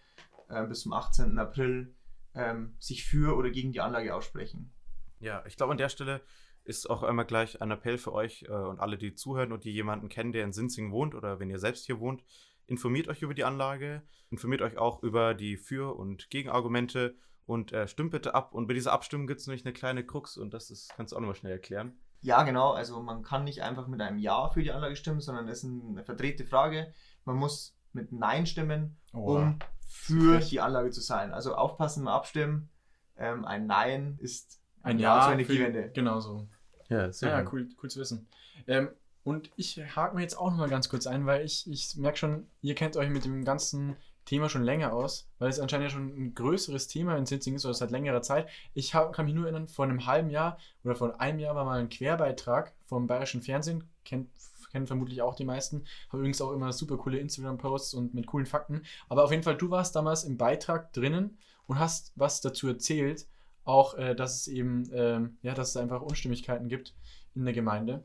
äh, 0.48 0.65
bis 0.65 0.80
zum 0.80 0.94
18. 0.94 1.38
April 1.38 1.94
ähm, 2.33 2.75
sich 2.80 3.03
für 3.03 3.36
oder 3.36 3.50
gegen 3.50 3.74
die 3.74 3.81
Anlage 3.81 4.15
aussprechen. 4.15 4.71
Ja, 5.19 5.44
ich 5.45 5.57
glaube, 5.57 5.74
an 5.74 5.77
der 5.77 5.89
Stelle 5.89 6.21
ist 6.63 6.89
auch 6.89 7.03
einmal 7.03 7.25
gleich 7.25 7.62
ein 7.62 7.71
Appell 7.71 7.98
für 7.98 8.13
euch 8.13 8.44
äh, 8.44 8.53
und 8.53 8.80
alle, 8.80 8.98
die 8.98 9.15
zuhören 9.15 9.51
und 9.51 9.65
die 9.65 9.74
jemanden 9.74 10.07
kennen, 10.07 10.31
der 10.31 10.45
in 10.45 10.54
Sinzing 10.54 10.94
wohnt 10.94 11.13
oder 11.13 11.42
wenn 11.42 11.50
ihr 11.50 11.59
selbst 11.59 11.86
hier 11.88 12.00
wohnt. 12.00 12.24
Informiert 12.68 13.09
euch 13.09 13.21
über 13.21 13.33
die 13.33 13.44
Anlage, 13.44 14.01
informiert 14.30 14.62
euch 14.62 14.77
auch 14.77 15.04
über 15.04 15.33
die 15.33 15.57
Für- 15.57 15.97
und 15.97 16.30
Gegenargumente 16.30 17.18
und 17.45 17.74
äh, 17.74 17.89
stimmt 17.89 18.12
bitte 18.12 18.33
ab. 18.33 18.54
Und 18.54 18.68
bei 18.68 18.75
dieser 18.75 18.94
Abstimmung 18.94 19.27
gibt 19.27 19.42
es 19.42 19.47
nämlich 19.47 19.65
eine 19.65 19.74
kleine 19.74 20.06
Krux 20.06 20.38
und 20.38 20.54
das 20.54 20.71
ist, 20.71 20.94
kannst 20.95 21.12
du 21.12 21.18
auch 21.18 21.19
nochmal 21.19 21.36
schnell 21.36 21.51
erklären. 21.51 22.00
Ja, 22.21 22.44
genau. 22.44 22.71
Also 22.71 23.01
man 23.01 23.23
kann 23.23 23.44
nicht 23.44 23.63
einfach 23.63 23.88
mit 23.88 24.00
einem 24.01 24.19
Ja 24.19 24.50
für 24.50 24.62
die 24.63 24.71
Anlage 24.71 24.95
stimmen, 24.95 25.21
sondern 25.21 25.47
es 25.47 25.63
ist 25.63 25.69
eine 25.69 26.03
verdrehte 26.03 26.45
Frage. 26.45 26.94
Man 27.25 27.35
muss 27.35 27.75
mit 27.94 28.12
Nein 28.12 28.45
stimmen, 28.45 28.97
Oh, 29.13 29.35
um 29.38 29.59
für 29.88 30.39
die 30.39 30.62
Anlage 30.62 30.91
zu 30.91 31.01
sein. 31.01 31.33
Also 31.33 31.56
aufpassen 31.56 32.06
beim 32.06 32.13
Abstimmen. 32.13 32.69
Ähm, 33.18 33.44
ein 33.45 33.65
Nein 33.68 34.18
ist 34.19 34.62
ein 34.83 35.00
Ja 35.00 35.15
Jahr 35.18 35.21
zur 35.21 35.27
für- 35.45 35.53
Energiewende. 35.53 35.91
Genau 35.94 36.19
so. 36.19 36.47
Ja, 36.89 37.07
Ja, 37.09 37.27
ja, 37.39 37.50
cool, 37.51 37.68
cool 37.81 37.89
zu 37.89 38.00
wissen. 38.00 38.27
Ähm, 38.68 38.89
und 39.23 39.51
ich 39.56 39.77
hake 39.95 40.15
mir 40.15 40.21
jetzt 40.21 40.38
auch 40.38 40.50
noch 40.51 40.57
mal 40.57 40.69
ganz 40.69 40.89
kurz 40.89 41.07
ein, 41.07 41.25
weil 41.25 41.45
ich, 41.45 41.69
ich 41.69 41.95
merke 41.97 42.18
schon, 42.18 42.47
ihr 42.62 42.75
kennt 42.75 42.97
euch 42.97 43.09
mit 43.09 43.23
dem 43.25 43.44
ganzen 43.45 43.95
Thema 44.25 44.50
schon 44.50 44.63
länger 44.63 44.94
aus, 44.94 45.29
weil 45.39 45.50
es 45.50 45.59
anscheinend 45.59 45.89
ja 45.89 45.89
schon 45.89 46.07
ein 46.07 46.35
größeres 46.35 46.88
Thema 46.88 47.18
in 47.18 47.25
Sinzing 47.25 47.56
ist 47.56 47.65
oder 47.65 47.73
seit 47.73 47.91
längerer 47.91 48.21
Zeit. 48.21 48.47
Ich 48.73 48.94
hab, 48.94 49.13
kann 49.13 49.25
mich 49.25 49.33
nur 49.33 49.45
erinnern, 49.45 49.68
vor 49.68 49.85
einem 49.85 50.06
halben 50.06 50.29
Jahr 50.29 50.57
oder 50.83 50.95
vor 50.95 51.19
einem 51.19 51.39
Jahr 51.39 51.56
war 51.56 51.65
mal 51.65 51.79
ein 51.79 51.89
Querbeitrag 51.89 52.73
vom 52.85 53.07
Bayerischen 53.07 53.41
Fernsehen, 53.41 53.83
kennt, 54.06 54.29
kennen 54.71 54.88
vermutlich 54.88 55.21
auch 55.21 55.35
die 55.35 55.45
meisten, 55.45 55.83
habe 56.09 56.19
übrigens 56.19 56.41
auch 56.41 56.51
immer 56.51 56.71
super 56.71 56.97
coole 56.97 57.19
Instagram-Posts 57.19 57.94
und 57.95 58.13
mit 58.13 58.27
coolen 58.27 58.45
Fakten. 58.45 58.83
Aber 59.09 59.23
auf 59.23 59.31
jeden 59.31 59.44
Fall, 59.44 59.57
du 59.57 59.69
warst 59.69 59.95
damals 59.95 60.23
im 60.23 60.38
Beitrag 60.38 60.94
drinnen 60.94 61.38
und 61.68 61.79
hast 61.79 62.13
was 62.15 62.41
dazu 62.41 62.68
erzählt, 62.68 63.27
auch, 63.63 63.95
äh, 63.95 64.15
dass 64.15 64.41
es 64.41 64.47
eben, 64.47 64.89
ähm, 64.94 65.38
ja, 65.41 65.53
dass 65.53 65.69
es 65.69 65.77
einfach 65.77 66.01
Unstimmigkeiten 66.01 66.68
gibt 66.68 66.95
in 67.35 67.45
der 67.45 67.53
Gemeinde. 67.53 68.03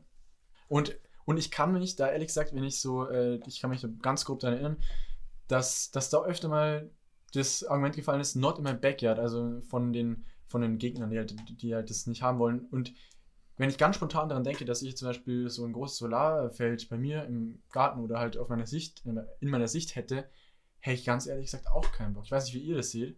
Und, 0.67 0.97
und 1.25 1.37
ich 1.37 1.51
kann 1.51 1.73
mich 1.73 1.95
da 1.95 2.09
ehrlich 2.09 2.27
gesagt, 2.27 2.53
wenn 2.53 2.63
ich 2.63 2.79
so, 2.79 3.07
äh, 3.07 3.39
ich 3.47 3.61
kann 3.61 3.69
mich 3.69 3.85
ganz 4.01 4.25
grob 4.25 4.39
daran 4.39 4.55
erinnern, 4.55 4.77
dass, 5.47 5.91
dass 5.91 6.09
da 6.09 6.23
öfter 6.23 6.49
mal 6.49 6.91
das 7.33 7.63
Argument 7.63 7.95
gefallen 7.95 8.21
ist, 8.21 8.35
not 8.35 8.57
in 8.57 8.63
my 8.63 8.73
backyard, 8.73 9.19
also 9.19 9.61
von 9.61 9.93
den, 9.93 10.25
von 10.47 10.61
den 10.61 10.77
Gegnern, 10.77 11.09
die 11.09 11.17
halt, 11.17 11.35
die 11.61 11.75
halt 11.75 11.89
das 11.89 12.07
nicht 12.07 12.21
haben 12.21 12.39
wollen. 12.39 12.61
Und 12.71 12.93
wenn 13.57 13.69
ich 13.69 13.77
ganz 13.77 13.95
spontan 13.95 14.29
daran 14.29 14.43
denke, 14.43 14.65
dass 14.65 14.81
ich 14.81 14.95
zum 14.97 15.07
Beispiel 15.07 15.49
so 15.49 15.65
ein 15.65 15.73
großes 15.73 15.97
Solarfeld 15.97 16.89
bei 16.89 16.97
mir 16.97 17.25
im 17.25 17.61
Garten 17.71 18.01
oder 18.01 18.19
halt 18.19 18.37
auf 18.37 18.49
meiner 18.49 18.67
Sicht, 18.67 19.03
in 19.05 19.49
meiner 19.49 19.67
Sicht 19.67 19.95
hätte, 19.95 20.29
hätte 20.79 20.99
ich 20.99 21.05
ganz 21.05 21.27
ehrlich 21.27 21.45
gesagt 21.45 21.67
auch 21.67 21.91
keinen 21.91 22.13
Bock. 22.13 22.25
Ich 22.25 22.31
weiß 22.31 22.45
nicht, 22.45 22.53
wie 22.53 22.59
ihr 22.59 22.77
das 22.77 22.91
seht. 22.91 23.17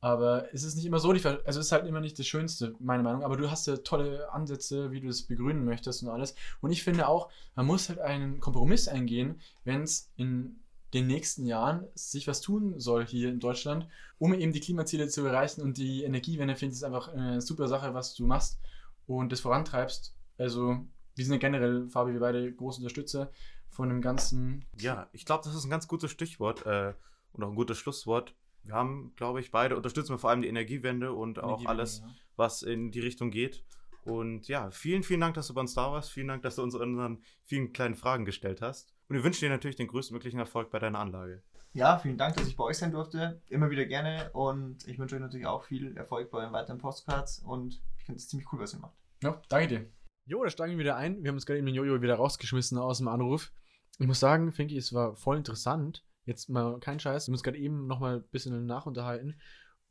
Aber 0.00 0.52
es 0.52 0.64
ist 0.64 0.76
nicht 0.76 0.84
immer 0.84 0.98
so, 0.98 1.14
die 1.14 1.24
also 1.24 1.60
es 1.60 1.66
ist 1.66 1.72
halt 1.72 1.86
immer 1.86 2.00
nicht 2.00 2.18
das 2.18 2.26
Schönste, 2.26 2.74
meine 2.78 3.02
Meinung. 3.02 3.24
Aber 3.24 3.36
du 3.36 3.50
hast 3.50 3.66
ja 3.66 3.78
tolle 3.78 4.30
Ansätze, 4.30 4.90
wie 4.92 5.00
du 5.00 5.06
das 5.06 5.22
begründen 5.22 5.64
möchtest 5.64 6.02
und 6.02 6.10
alles. 6.10 6.34
Und 6.60 6.70
ich 6.72 6.84
finde 6.84 7.08
auch, 7.08 7.30
man 7.54 7.66
muss 7.66 7.88
halt 7.88 8.00
einen 8.00 8.38
Kompromiss 8.38 8.86
eingehen, 8.86 9.40
wenn 9.64 9.82
es 9.82 10.12
in 10.16 10.60
den 10.94 11.06
nächsten 11.06 11.44
Jahren 11.44 11.86
sich 11.94 12.26
was 12.26 12.40
tun 12.40 12.78
soll 12.78 13.04
hier 13.06 13.28
in 13.28 13.40
Deutschland, 13.40 13.86
um 14.18 14.32
eben 14.32 14.52
die 14.52 14.60
Klimaziele 14.60 15.08
zu 15.08 15.26
erreichen 15.26 15.60
und 15.60 15.76
die 15.76 16.04
Energiewende 16.04 16.56
finde 16.56 16.72
ich 16.72 16.78
ist 16.78 16.84
einfach 16.84 17.08
eine 17.08 17.40
super 17.40 17.68
Sache, 17.68 17.92
was 17.92 18.14
du 18.14 18.26
machst 18.26 18.58
und 19.06 19.32
das 19.32 19.40
vorantreibst. 19.40 20.14
Also 20.38 20.78
wir 21.14 21.24
sind 21.24 21.34
ja 21.34 21.38
generell, 21.38 21.88
Fabi, 21.88 22.12
wir 22.12 22.20
beide 22.20 22.52
große 22.52 22.78
Unterstützer 22.78 23.30
von 23.68 23.88
dem 23.88 24.00
ganzen. 24.00 24.64
Ja, 24.78 25.08
ich 25.12 25.24
glaube, 25.24 25.44
das 25.44 25.54
ist 25.54 25.64
ein 25.64 25.70
ganz 25.70 25.88
gutes 25.88 26.10
Stichwort 26.10 26.64
äh, 26.64 26.94
und 27.32 27.42
auch 27.42 27.48
ein 27.48 27.56
gutes 27.56 27.78
Schlusswort. 27.78 28.34
Wir 28.62 28.74
haben, 28.74 29.12
glaube 29.16 29.40
ich, 29.40 29.50
beide 29.50 29.76
unterstützen 29.76 30.14
wir 30.14 30.18
vor 30.18 30.30
allem 30.30 30.42
die 30.42 30.48
Energiewende 30.48 31.12
und 31.12 31.38
auch 31.38 31.66
alles, 31.66 31.98
ja. 31.98 32.08
was 32.36 32.62
in 32.62 32.92
die 32.92 33.00
Richtung 33.00 33.30
geht. 33.30 33.62
Und 34.04 34.48
ja, 34.48 34.70
vielen, 34.70 35.02
vielen 35.02 35.20
Dank, 35.20 35.34
dass 35.34 35.48
du 35.48 35.54
bei 35.54 35.62
uns 35.62 35.74
da 35.74 35.90
warst. 35.90 36.10
Vielen 36.10 36.28
Dank, 36.28 36.42
dass 36.42 36.56
du 36.56 36.62
uns 36.62 36.74
unseren 36.74 37.22
vielen 37.44 37.72
kleinen 37.72 37.94
Fragen 37.94 38.24
gestellt 38.24 38.60
hast. 38.60 38.94
Und 39.08 39.16
wir 39.16 39.24
wünschen 39.24 39.44
dir 39.44 39.50
natürlich 39.50 39.76
den 39.76 39.86
größtmöglichen 39.86 40.38
Erfolg 40.38 40.70
bei 40.70 40.78
deiner 40.78 40.98
Anlage. 40.98 41.42
Ja, 41.72 41.98
vielen 41.98 42.18
Dank, 42.18 42.36
dass 42.36 42.46
ich 42.46 42.56
bei 42.56 42.64
euch 42.64 42.78
sein 42.78 42.92
durfte. 42.92 43.42
Immer 43.48 43.68
wieder 43.70 43.84
gerne 43.86 44.30
und 44.32 44.86
ich 44.86 44.98
wünsche 44.98 45.16
euch 45.16 45.20
natürlich 45.20 45.46
auch 45.46 45.64
viel 45.64 45.96
Erfolg 45.96 46.30
bei 46.30 46.38
euren 46.38 46.52
weiteren 46.52 46.78
Postcards 46.78 47.40
und 47.40 47.82
ich 47.98 48.04
finde 48.04 48.18
es 48.18 48.28
ziemlich 48.28 48.52
cool, 48.52 48.60
was 48.60 48.74
ihr 48.74 48.78
macht. 48.78 48.96
Ja, 49.22 49.42
danke 49.48 49.68
dir. 49.68 49.86
Jo, 50.26 50.44
da 50.44 50.50
steigen 50.50 50.72
wir 50.72 50.78
wieder 50.78 50.96
ein. 50.96 51.22
Wir 51.22 51.28
haben 51.28 51.36
uns 51.36 51.46
gerade 51.46 51.58
eben 51.58 51.66
den 51.66 51.74
Jojo 51.74 52.00
wieder 52.00 52.14
rausgeschmissen 52.14 52.78
aus 52.78 52.98
dem 52.98 53.08
Anruf. 53.08 53.52
Ich 53.98 54.06
muss 54.06 54.20
sagen, 54.20 54.52
Finky, 54.52 54.76
es 54.76 54.92
war 54.92 55.16
voll 55.16 55.36
interessant. 55.36 56.04
Jetzt 56.24 56.48
mal 56.48 56.78
kein 56.78 57.00
Scheiß. 57.00 57.26
Wir 57.26 57.30
haben 57.30 57.34
uns 57.34 57.42
gerade 57.42 57.58
eben 57.58 57.86
nochmal 57.86 58.18
ein 58.18 58.28
bisschen 58.30 58.66
nachunterhalten. 58.66 59.38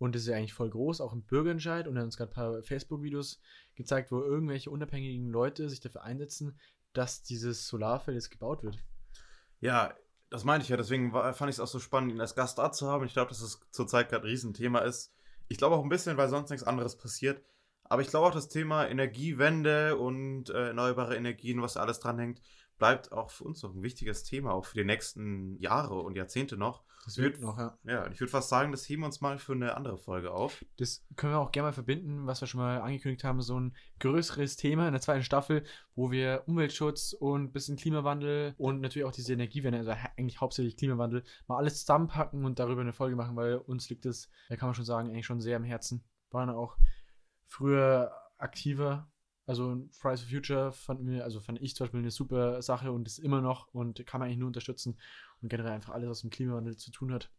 Und 0.04 0.16
das 0.16 0.24
ist 0.24 0.28
ja 0.28 0.36
eigentlich 0.36 0.54
voll 0.54 0.70
groß, 0.70 1.00
auch 1.00 1.14
im 1.14 1.22
Bürgerentscheid. 1.22 1.88
Und 1.88 1.96
er 1.96 2.02
hat 2.02 2.08
uns 2.08 2.18
gerade 2.18 2.32
ein 2.32 2.34
paar 2.34 2.62
Facebook-Videos 2.62 3.40
gezeigt, 3.76 4.12
wo 4.12 4.20
irgendwelche 4.20 4.70
unabhängigen 4.70 5.30
Leute 5.30 5.70
sich 5.70 5.80
dafür 5.80 6.04
einsetzen, 6.04 6.60
dass 6.92 7.24
dieses 7.24 7.70
Solarfeld 7.70 8.16
jetzt 8.16 8.30
gebaut 8.30 8.64
wird. 8.64 8.78
Ja, 9.62 9.94
das 10.30 10.44
meinte 10.44 10.66
ich 10.66 10.70
ja. 10.70 10.76
Deswegen 10.76 11.14
fand 11.14 11.44
ich 11.44 11.56
es 11.56 11.60
auch 11.62 11.68
so 11.68 11.80
spannend, 11.80 12.12
ihn 12.12 12.20
als 12.20 12.36
Gast 12.36 12.58
da 12.58 12.74
zu 12.74 12.90
haben. 12.90 13.06
Ich 13.06 13.14
glaube, 13.14 13.30
dass 13.30 13.40
es 13.40 13.62
zurzeit 13.72 14.10
gerade 14.10 14.26
ein 14.26 14.30
Riesenthema 14.30 14.80
ist. 14.80 15.14
Ich 15.48 15.58
glaube 15.58 15.78
auch 15.78 15.84
ein 15.84 15.90
bisschen, 15.90 16.18
weil 16.18 16.28
sonst 16.28 16.50
nichts 16.50 16.68
anderes 16.68 16.98
passiert. 16.98 17.42
Aber 17.86 18.02
ich 18.02 18.10
glaube 18.10 18.28
auch 18.28 18.34
das 18.34 18.50
Thema 18.50 18.86
Energiewende 18.86 19.96
und 19.96 20.50
äh, 20.50 20.68
erneuerbare 20.68 21.16
Energien, 21.16 21.62
was 21.62 21.76
da 21.76 21.80
alles 21.80 22.02
dranhängt, 22.02 22.42
bleibt 22.78 23.12
auch 23.12 23.30
für 23.30 23.44
uns 23.44 23.64
noch 23.64 23.74
ein 23.74 23.84
wichtiges 23.84 24.24
Thema, 24.24 24.54
auch 24.54 24.66
für 24.66 24.78
die 24.78 24.86
nächsten 24.86 25.58
Jahre 25.60 25.96
und 25.96 26.16
Jahrzehnte 26.16 26.58
noch. 26.58 26.84
Das 27.06 27.18
wird 27.18 27.42
noch, 27.42 27.58
ja. 27.58 27.78
Ja, 27.84 28.08
ich 28.10 28.20
würde 28.20 28.32
fast 28.32 28.48
sagen, 28.48 28.72
das 28.72 28.88
heben 28.88 29.02
wir 29.02 29.08
uns 29.08 29.20
mal 29.20 29.38
für 29.38 29.52
eine 29.52 29.76
andere 29.76 29.98
Folge 29.98 30.32
auf. 30.32 30.66
Das 30.78 31.06
können 31.18 31.34
wir 31.34 31.40
auch 31.40 31.52
gerne 31.52 31.68
mal 31.68 31.74
verbinden, 31.74 32.28
was 32.28 32.40
wir 32.40 32.48
schon 32.48 32.62
mal 32.62 32.80
angekündigt 32.80 33.26
haben, 33.26 33.42
so 33.42 33.60
ein 33.60 33.76
größeres 34.00 34.56
Thema 34.56 34.88
in 34.88 34.94
der 34.94 35.02
zweiten 35.02 35.24
Staffel, 35.24 35.64
wo 35.96 36.12
wir 36.12 36.44
Umweltschutz 36.46 37.14
und 37.14 37.44
ein 37.44 37.52
bisschen 37.52 37.76
Klimawandel 37.76 38.56
und 38.58 38.80
natürlich 38.80 39.06
auch 39.06 39.12
diese 39.12 39.34
Energiewende, 39.34 39.80
also 39.80 39.92
eigentlich 40.18 40.40
hauptsächlich 40.40 40.78
Klimawandel, 40.78 41.24
mal 41.48 41.58
alles 41.58 41.80
zusammenpacken 41.80 42.46
und 42.46 42.60
darüber 42.60 42.82
eine 42.82 42.94
Folge 42.94 43.18
machen, 43.18 43.36
weil 43.36 43.58
uns 43.58 43.90
liegt 43.90 44.06
das, 44.06 44.30
da 44.48 44.56
kann 44.56 44.70
man 44.70 44.76
schon 44.76 44.86
sagen, 44.86 45.10
eigentlich 45.10 45.26
schon 45.26 45.42
sehr 45.42 45.58
am 45.58 45.66
Herzen. 45.66 46.06
Waren 46.32 46.50
auch 46.50 46.78
früher 47.48 48.14
aktiver. 48.38 49.12
Also 49.46 49.88
Fridays 49.92 50.22
for 50.22 50.30
Future 50.30 50.72
fanden 50.72 51.08
wir, 51.10 51.24
also 51.26 51.40
fand 51.42 51.62
ich 51.62 51.76
zum 51.76 51.86
Beispiel 51.86 52.00
eine 52.00 52.12
super 52.12 52.62
Sache 52.62 52.92
und 52.92 53.08
ist 53.08 53.20
immer 53.20 53.42
noch 53.42 53.68
und 53.74 54.06
kann 54.06 54.20
man 54.20 54.28
eigentlich 54.28 54.40
nur 54.40 54.48
unterstützen 54.48 54.98
und 55.42 55.50
generell 55.50 55.74
einfach 55.74 55.94
alles, 55.94 56.10
was 56.10 56.24
mit 56.24 56.34
Klimawandel 56.34 56.78
zu 56.78 56.92
tun 56.92 57.12
hat. 57.14 57.30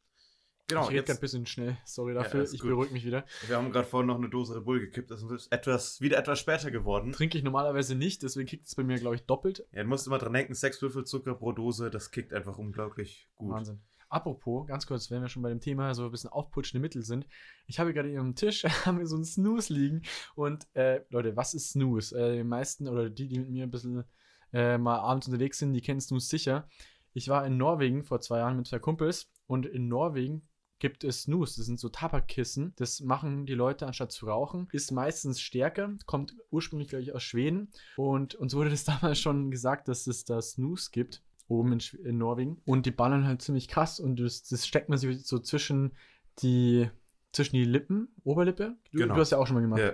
Genau, 0.67 0.83
ich 0.83 0.89
rede 0.89 0.97
jetzt- 0.99 1.07
gerade 1.09 1.19
ein 1.19 1.21
bisschen 1.21 1.47
schnell, 1.47 1.77
sorry 1.85 2.15
Ja, 2.15 2.23
dafür, 2.23 2.43
ist 2.43 2.55
ich 2.55 2.63
beruhige 2.63 2.93
mich 2.93 3.05
wieder. 3.05 3.25
Wir 3.47 3.57
haben 3.57 3.71
gerade 3.71 3.87
vorhin 3.87 4.07
noch 4.07 4.17
eine 4.17 4.31
Dose 4.31 4.55
Red 4.57 4.65
Bull 4.65 4.81
gekippt, 4.81 5.11
das 5.11 5.23
ist 5.23 5.53
etwas, 5.53 6.01
wieder 6.01 6.17
etwas 6.19 6.41
später 6.41 6.71
geworden. 6.71 7.13
Trinke 7.13 7.37
ich 7.39 7.45
normalerweise 7.45 7.95
nicht, 7.95 8.23
deswegen 8.23 8.47
kickt 8.49 8.67
es 8.67 8.75
bei 8.75 8.83
mir, 8.83 8.97
glaube 8.99 9.17
ich, 9.17 9.25
doppelt. 9.27 9.67
Ja, 9.73 9.83
du 9.83 9.89
musst 9.91 10.07
immer 10.07 10.19
dran 10.19 10.33
denken, 10.33 10.55
sechs 10.55 10.81
Würfel 10.81 11.05
Zucker 11.05 11.35
pro 11.35 11.53
Dose, 11.53 11.91
das 11.91 12.11
kickt 12.11 12.33
einfach 12.33 12.57
unglaublich 12.59 13.29
gut. 13.35 13.53
Wahnsinn. 13.53 13.83
Apropos, 14.09 14.67
ganz 14.67 14.87
kurz, 14.87 15.11
wenn 15.11 15.23
wir 15.23 15.29
schon 15.29 15.43
bei 15.43 15.49
dem 15.49 15.61
Thema 15.61 15.95
so 15.95 16.05
ein 16.05 16.11
bisschen 16.11 16.31
aufputschende 16.31 16.81
Mittel 16.81 17.03
sind. 17.03 17.27
Ich 17.67 17.79
habe 17.79 17.93
gerade 17.93 18.09
hier 18.09 18.21
am 18.21 18.35
Tisch 18.35 18.65
haben 18.85 18.99
wir 18.99 19.07
so 19.07 19.17
einen 19.17 19.25
Snooze 19.25 19.73
liegen. 19.73 20.03
Und 20.35 20.67
äh, 20.75 21.01
Leute, 21.11 21.37
was 21.37 21.55
ist 21.55 21.71
Snooze? 21.71 22.17
Äh, 22.19 22.37
die 22.37 22.45
meisten 22.45 22.89
oder 22.89 23.11
die, 23.11 23.29
die 23.29 23.39
mit 23.39 23.51
mir 23.51 23.65
ein 23.65 23.71
bisschen 23.71 24.05
äh, 24.53 24.79
mal 24.79 24.99
abends 24.99 25.27
unterwegs 25.27 25.59
sind, 25.59 25.73
die 25.73 25.81
kennen 25.81 26.01
Snooze 26.01 26.29
sicher. 26.29 26.69
Ich 27.13 27.29
war 27.29 27.47
in 27.47 27.57
Norwegen 27.57 28.05
vor 28.05 28.21
zwei 28.21 28.39
Jahren 28.39 28.57
mit 28.57 28.67
zwei 28.67 28.79
Kumpels 28.79 29.31
und 29.47 29.67
in 29.67 29.89
Norwegen 29.89 30.49
gibt 30.79 31.05
es 31.05 31.23
Snooze. 31.23 31.57
Das 31.57 31.67
sind 31.67 31.81
so 31.81 31.89
Tabakkissen. 31.89 32.75
Das 32.77 33.01
machen 33.01 33.47
die 33.47 33.55
Leute 33.55 33.87
anstatt 33.87 34.13
zu 34.13 34.27
rauchen. 34.27 34.69
Ist 34.73 34.91
meistens 34.91 35.41
stärker, 35.41 35.95
kommt 36.07 36.35
ursprünglich, 36.51 36.89
glaube 36.89 37.03
ich, 37.03 37.15
aus 37.15 37.23
Schweden. 37.23 37.71
Und 37.97 38.35
uns 38.35 38.55
wurde 38.55 38.71
das 38.71 38.85
damals 38.85 39.19
schon 39.19 39.51
gesagt, 39.51 39.89
dass 39.89 40.07
es 40.07 40.25
da 40.25 40.43
Snooze 40.43 40.91
gibt 40.93 41.23
oben 41.49 41.73
in, 41.73 41.81
in 42.05 42.19
Norwegen. 42.19 42.61
Und 42.65 42.87
die 42.87 42.91
ballern 42.91 43.27
halt 43.27 43.43
ziemlich 43.43 43.69
krass 43.69 44.01
und 44.01 44.21
das, 44.21 44.43
das 44.45 44.67
steckt 44.67 44.89
man 44.89 44.99
sich 44.99 45.27
so 45.27 45.39
zwischen 45.39 45.93
die, 46.41 46.89
zwischen 47.33 47.57
die 47.57 47.65
Lippen, 47.65 48.09
Oberlippe. 48.25 48.77
Du, 48.93 48.99
Genau. 48.99 49.15
du 49.15 49.21
hast 49.21 49.31
ja 49.31 49.39
auch 49.39 49.47
schon 49.47 49.55
mal 49.55 49.61
gemacht. 49.61 49.81
Ja. 49.81 49.93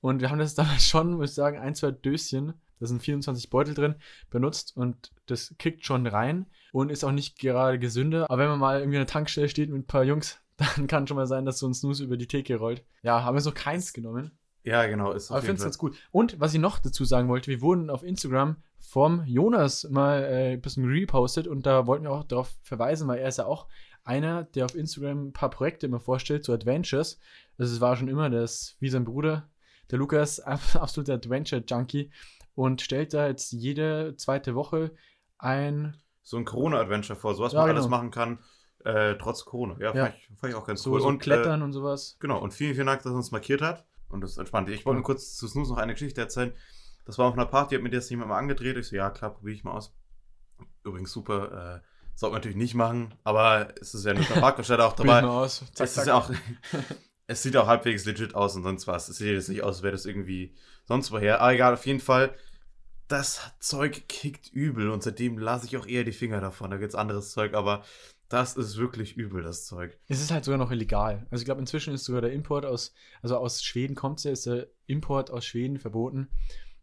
Und 0.00 0.20
wir 0.20 0.30
haben 0.30 0.38
das 0.38 0.54
damals 0.56 0.86
schon, 0.86 1.14
muss 1.14 1.30
ich 1.30 1.34
sagen, 1.34 1.58
ein, 1.58 1.74
zwei 1.74 1.90
Döschen, 1.90 2.54
da 2.80 2.86
sind 2.86 3.02
24 3.02 3.50
Beutel 3.50 3.74
drin, 3.74 3.94
benutzt 4.30 4.76
und 4.76 5.12
das 5.26 5.54
kickt 5.58 5.86
schon 5.86 6.06
rein 6.06 6.46
und 6.72 6.90
ist 6.90 7.04
auch 7.04 7.12
nicht 7.12 7.38
gerade 7.38 7.78
gesünder. 7.78 8.28
Aber 8.30 8.42
wenn 8.42 8.50
man 8.50 8.58
mal 8.58 8.80
irgendwie 8.80 8.98
an 8.98 9.02
der 9.02 9.12
Tankstelle 9.12 9.48
steht 9.48 9.70
mit 9.70 9.78
ein 9.78 9.86
paar 9.86 10.04
Jungs, 10.04 10.40
dann 10.76 10.86
kann 10.86 11.06
schon 11.06 11.16
mal 11.16 11.26
sein, 11.26 11.44
dass 11.44 11.58
so 11.58 11.66
ein 11.66 11.74
Snooze 11.74 12.04
über 12.04 12.16
die 12.16 12.26
Theke 12.26 12.56
rollt. 12.56 12.84
Ja, 13.02 13.22
haben 13.22 13.36
wir 13.36 13.40
so 13.40 13.52
keins 13.52 13.92
genommen. 13.92 14.32
Ja, 14.62 14.86
genau, 14.86 15.12
ist 15.12 15.30
Aber 15.30 15.40
ich 15.40 15.44
finde 15.46 15.58
es 15.58 15.64
ganz 15.64 15.78
gut. 15.78 15.96
Und 16.10 16.40
was 16.40 16.54
ich 16.54 16.60
noch 16.60 16.78
dazu 16.78 17.04
sagen 17.04 17.28
wollte, 17.28 17.50
wir 17.50 17.60
wurden 17.60 17.90
auf 17.90 18.02
Instagram 18.02 18.56
vom 18.86 19.24
Jonas 19.26 19.88
mal 19.90 20.22
äh, 20.24 20.52
ein 20.52 20.60
bisschen 20.60 20.84
repostet 20.84 21.46
und 21.48 21.66
da 21.66 21.86
wollten 21.86 22.04
wir 22.04 22.12
auch 22.12 22.24
darauf 22.24 22.54
verweisen, 22.62 23.08
weil 23.08 23.18
er 23.18 23.28
ist 23.28 23.38
ja 23.38 23.46
auch 23.46 23.66
einer, 24.04 24.44
der 24.44 24.66
auf 24.66 24.74
Instagram 24.74 25.28
ein 25.28 25.32
paar 25.32 25.50
Projekte 25.50 25.86
immer 25.86 26.00
vorstellt, 26.00 26.44
so 26.44 26.52
Adventures. 26.52 27.18
Also 27.58 27.74
es 27.74 27.80
war 27.80 27.96
schon 27.96 28.08
immer 28.08 28.28
das, 28.30 28.76
wie 28.80 28.90
sein 28.90 29.04
Bruder, 29.04 29.48
der 29.90 29.98
Lukas, 29.98 30.38
ab- 30.40 30.60
absoluter 30.74 31.14
Adventure-Junkie 31.14 32.10
und 32.54 32.82
stellt 32.82 33.14
da 33.14 33.26
jetzt 33.26 33.52
jede 33.52 34.14
zweite 34.16 34.54
Woche 34.54 34.92
ein, 35.38 35.96
So 36.22 36.36
ein 36.36 36.44
Corona-Adventure 36.44 37.18
vor, 37.18 37.34
so 37.34 37.42
was 37.42 37.52
Ja, 37.52 37.60
man 37.60 37.68
genau. 37.68 37.78
alles 37.78 37.90
machen 37.90 38.10
kann, 38.10 38.38
äh, 38.84 39.14
trotz 39.16 39.44
Corona. 39.46 39.76
Ja, 39.80 39.94
Ja. 39.94 40.04
Fand, 40.04 40.14
ich, 40.18 40.38
fand 40.38 40.52
ich 40.52 40.58
auch 40.58 40.66
ganz 40.66 40.82
so, 40.82 40.92
cool. 40.92 41.00
so 41.00 41.08
und, 41.08 41.18
Klettern 41.18 41.62
und 41.62 41.72
sowas. 41.72 42.12
Äh, 42.18 42.20
genau, 42.20 42.40
und 42.40 42.52
vielen, 42.52 42.74
vielen 42.74 42.86
Dank, 42.86 43.02
dass 43.02 43.12
er 43.12 43.16
uns 43.16 43.30
markiert 43.32 43.62
hat. 43.62 43.86
Und 44.10 44.20
das 44.20 44.32
ist 44.32 44.38
entspannt. 44.38 44.68
Ich 44.68 44.84
wollte 44.86 44.98
nur 44.98 45.04
kurz 45.04 45.34
zu 45.36 45.48
Snooze 45.48 45.72
noch 45.72 45.78
eine 45.78 45.94
Geschichte 45.94 46.20
erzählen. 46.20 46.52
Das 47.04 47.18
war 47.18 47.26
auf 47.26 47.34
einer 47.34 47.46
Party, 47.46 47.74
hat 47.74 47.82
mir 47.82 47.90
das 47.90 48.10
jemand 48.10 48.30
mal 48.30 48.38
angedreht. 48.38 48.76
Ich 48.76 48.88
so, 48.88 48.96
ja, 48.96 49.10
klar, 49.10 49.34
probiere 49.34 49.54
ich 49.54 49.64
mal 49.64 49.72
aus. 49.72 49.94
Übrigens 50.84 51.12
super. 51.12 51.82
Äh, 51.82 51.88
sollte 52.14 52.32
man 52.32 52.40
natürlich 52.40 52.56
nicht 52.56 52.74
machen, 52.74 53.14
aber 53.24 53.74
es 53.80 53.94
ist 53.94 54.04
ja 54.04 54.12
eine 54.12 54.24
Tabakhersteller 54.24 54.86
auch 54.86 54.92
dabei. 54.96 55.22
aus. 55.24 55.64
Zack, 55.72 55.86
es 55.86 55.94
zack. 55.94 56.02
ist 56.02 56.06
ja 56.06 56.14
auch. 56.14 56.30
es 57.26 57.42
sieht 57.42 57.56
auch 57.56 57.66
halbwegs 57.66 58.04
legit 58.04 58.34
aus 58.34 58.54
und 58.56 58.62
sonst 58.62 58.86
was. 58.86 59.08
Es 59.08 59.18
sieht 59.18 59.28
jetzt 59.34 59.48
nicht 59.48 59.62
aus, 59.62 59.76
als 59.76 59.82
wäre 59.82 59.92
das 59.92 60.06
irgendwie 60.06 60.54
sonst 60.84 61.10
woher. 61.10 61.40
Aber 61.40 61.52
egal, 61.52 61.74
auf 61.74 61.86
jeden 61.86 62.00
Fall. 62.00 62.34
Das 63.08 63.52
Zeug 63.60 64.08
kickt 64.08 64.50
übel 64.50 64.88
und 64.88 65.02
seitdem 65.02 65.36
lasse 65.38 65.66
ich 65.66 65.76
auch 65.76 65.86
eher 65.86 66.04
die 66.04 66.12
Finger 66.12 66.40
davon. 66.40 66.70
Da 66.70 66.78
gibt's 66.78 66.94
anderes 66.94 67.32
Zeug, 67.32 67.52
aber 67.52 67.84
das 68.28 68.56
ist 68.56 68.78
wirklich 68.78 69.16
übel, 69.16 69.42
das 69.42 69.66
Zeug. 69.66 69.98
Es 70.08 70.22
ist 70.22 70.30
halt 70.30 70.44
sogar 70.46 70.56
noch 70.58 70.70
illegal. 70.70 71.26
Also 71.30 71.42
ich 71.42 71.44
glaube, 71.44 71.60
inzwischen 71.60 71.92
ist 71.92 72.04
sogar 72.04 72.22
der 72.22 72.32
Import 72.32 72.64
aus, 72.64 72.94
also 73.20 73.36
aus 73.36 73.62
Schweden 73.62 73.94
kommt 73.94 74.18
es 74.18 74.24
ja, 74.24 74.30
ist 74.32 74.46
der 74.46 74.68
Import 74.86 75.30
aus 75.30 75.44
Schweden 75.44 75.78
verboten. 75.78 76.28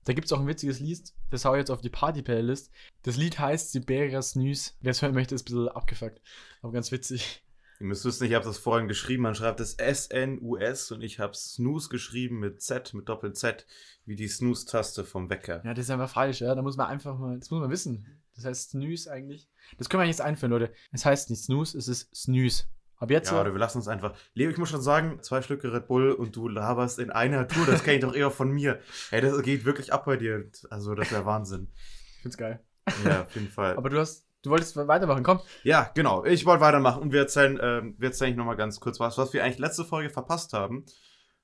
Da 0.05 0.13
gibt 0.13 0.25
es 0.25 0.33
auch 0.33 0.39
ein 0.39 0.47
witziges 0.47 0.79
Lied, 0.79 1.13
das 1.29 1.45
hau 1.45 1.53
ich 1.53 1.59
jetzt 1.59 1.69
auf 1.69 1.81
die 1.81 1.89
Party-Playlist. 1.89 2.71
Das 3.03 3.17
Lied 3.17 3.37
heißt 3.37 3.71
Siberia 3.71 4.21
Snooze. 4.21 4.71
Wer 4.81 4.91
es 4.91 5.01
hören 5.01 5.13
möchte, 5.13 5.35
ist 5.35 5.43
ein 5.43 5.45
bisschen 5.45 5.69
abgefuckt. 5.69 6.21
Aber 6.61 6.71
ganz 6.71 6.91
witzig. 6.91 7.43
Ihr 7.79 7.87
müsst 7.87 8.05
wissen, 8.05 8.25
ich 8.25 8.35
habe 8.35 8.45
das 8.45 8.59
vorhin 8.59 8.87
geschrieben. 8.87 9.23
Man 9.23 9.33
schreibt 9.33 9.59
es 9.59 9.73
S-N-U-S 9.73 10.91
und 10.91 11.01
ich 11.01 11.19
habe 11.19 11.33
Snooze 11.33 11.89
geschrieben 11.89 12.39
mit 12.39 12.61
Z, 12.61 12.93
mit 12.93 13.09
Doppel-Z, 13.09 13.65
wie 14.05 14.15
die 14.15 14.27
Snooze-Taste 14.27 15.03
vom 15.03 15.31
Wecker. 15.31 15.63
Ja, 15.65 15.73
das 15.73 15.85
ist 15.85 15.89
einfach 15.89 16.09
falsch, 16.09 16.41
ja. 16.41 16.53
Da 16.53 16.61
muss 16.61 16.77
man 16.77 16.87
einfach 16.87 17.17
mal, 17.17 17.39
das 17.39 17.49
muss 17.49 17.59
man 17.59 17.71
wissen. 17.71 18.21
Das 18.35 18.45
heißt 18.45 18.71
Snooze 18.71 19.11
eigentlich. 19.11 19.49
Das 19.77 19.89
können 19.89 20.03
wir 20.03 20.07
jetzt 20.07 20.21
einführen, 20.21 20.51
Leute. 20.51 20.71
Es 20.91 21.05
heißt 21.05 21.31
nicht 21.31 21.43
Snooze, 21.43 21.77
es 21.77 21.87
ist 21.87 22.15
Snooze. 22.15 22.65
Ab 23.01 23.09
jetzt. 23.09 23.31
Ja, 23.31 23.41
oder 23.41 23.51
wir 23.51 23.59
lassen 23.59 23.79
uns 23.79 23.87
einfach. 23.87 24.13
Leo, 24.35 24.51
ich 24.51 24.59
muss 24.59 24.69
schon 24.69 24.81
sagen, 24.81 25.17
zwei 25.23 25.41
Schlücke 25.41 25.73
Red 25.73 25.87
Bull 25.87 26.11
und 26.11 26.35
du 26.35 26.47
laberst 26.47 26.99
in 26.99 27.09
einer 27.09 27.47
Tour. 27.47 27.65
Das 27.65 27.83
kenne 27.83 27.95
ich 27.95 28.03
doch 28.03 28.13
eher 28.13 28.29
von 28.29 28.51
mir. 28.51 28.79
Hey, 29.09 29.21
das 29.21 29.41
geht 29.41 29.65
wirklich 29.65 29.91
ab 29.91 30.05
bei 30.05 30.17
dir. 30.17 30.45
Also, 30.69 30.93
das 30.93 31.11
wäre 31.11 31.25
Wahnsinn. 31.25 31.69
ich 32.15 32.21
find's 32.21 32.37
geil. 32.37 32.63
Ja, 33.03 33.23
auf 33.23 33.33
jeden 33.33 33.49
Fall. 33.49 33.75
Aber 33.75 33.89
du 33.89 33.97
hast, 33.97 34.27
du 34.43 34.51
wolltest 34.51 34.77
weitermachen, 34.77 35.23
komm. 35.23 35.39
Ja, 35.63 35.89
genau. 35.95 36.23
Ich 36.25 36.45
wollte 36.45 36.61
weitermachen 36.61 37.01
und 37.01 37.11
wir 37.11 37.21
erzählen, 37.21 37.59
ähm, 37.59 37.95
wir 37.97 38.09
erzählen 38.09 38.35
nochmal 38.35 38.55
ganz 38.55 38.79
kurz 38.79 38.99
was, 38.99 39.17
was 39.17 39.33
wir 39.33 39.43
eigentlich 39.43 39.57
letzte 39.57 39.83
Folge 39.83 40.11
verpasst 40.11 40.53
haben. 40.53 40.85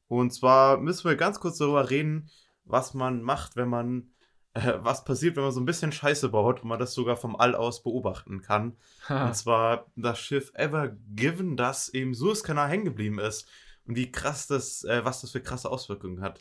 Und 0.07 0.35
zwar 0.35 0.77
müssen 0.77 1.09
wir 1.09 1.15
ganz 1.15 1.39
kurz 1.39 1.57
darüber 1.57 1.89
reden, 1.89 2.29
was 2.65 2.93
man 2.93 3.23
macht, 3.23 3.55
wenn 3.55 3.67
man, 3.67 4.11
was 4.83 5.03
passiert, 5.03 5.35
wenn 5.35 5.43
man 5.43 5.51
so 5.51 5.59
ein 5.59 5.65
bisschen 5.65 5.91
Scheiße 5.91 6.29
baut 6.29 6.61
und 6.63 6.69
man 6.69 6.79
das 6.79 6.93
sogar 6.93 7.15
vom 7.17 7.35
All 7.35 7.55
aus 7.55 7.83
beobachten 7.83 8.41
kann. 8.41 8.77
Und 9.09 9.35
zwar 9.35 9.85
das 9.95 10.19
Schiff 10.19 10.51
Ever 10.53 10.95
Given, 11.15 11.57
das 11.57 11.89
im 11.89 12.13
Suezkanal 12.13 12.69
hängen 12.69 12.85
geblieben 12.85 13.19
ist. 13.19 13.47
Und 13.85 13.95
wie 13.95 14.11
krass 14.11 14.47
das, 14.47 14.83
äh, 14.83 15.05
was 15.05 15.21
das 15.21 15.31
für 15.31 15.41
krasse 15.41 15.69
Auswirkungen 15.69 16.21
hat. 16.21 16.39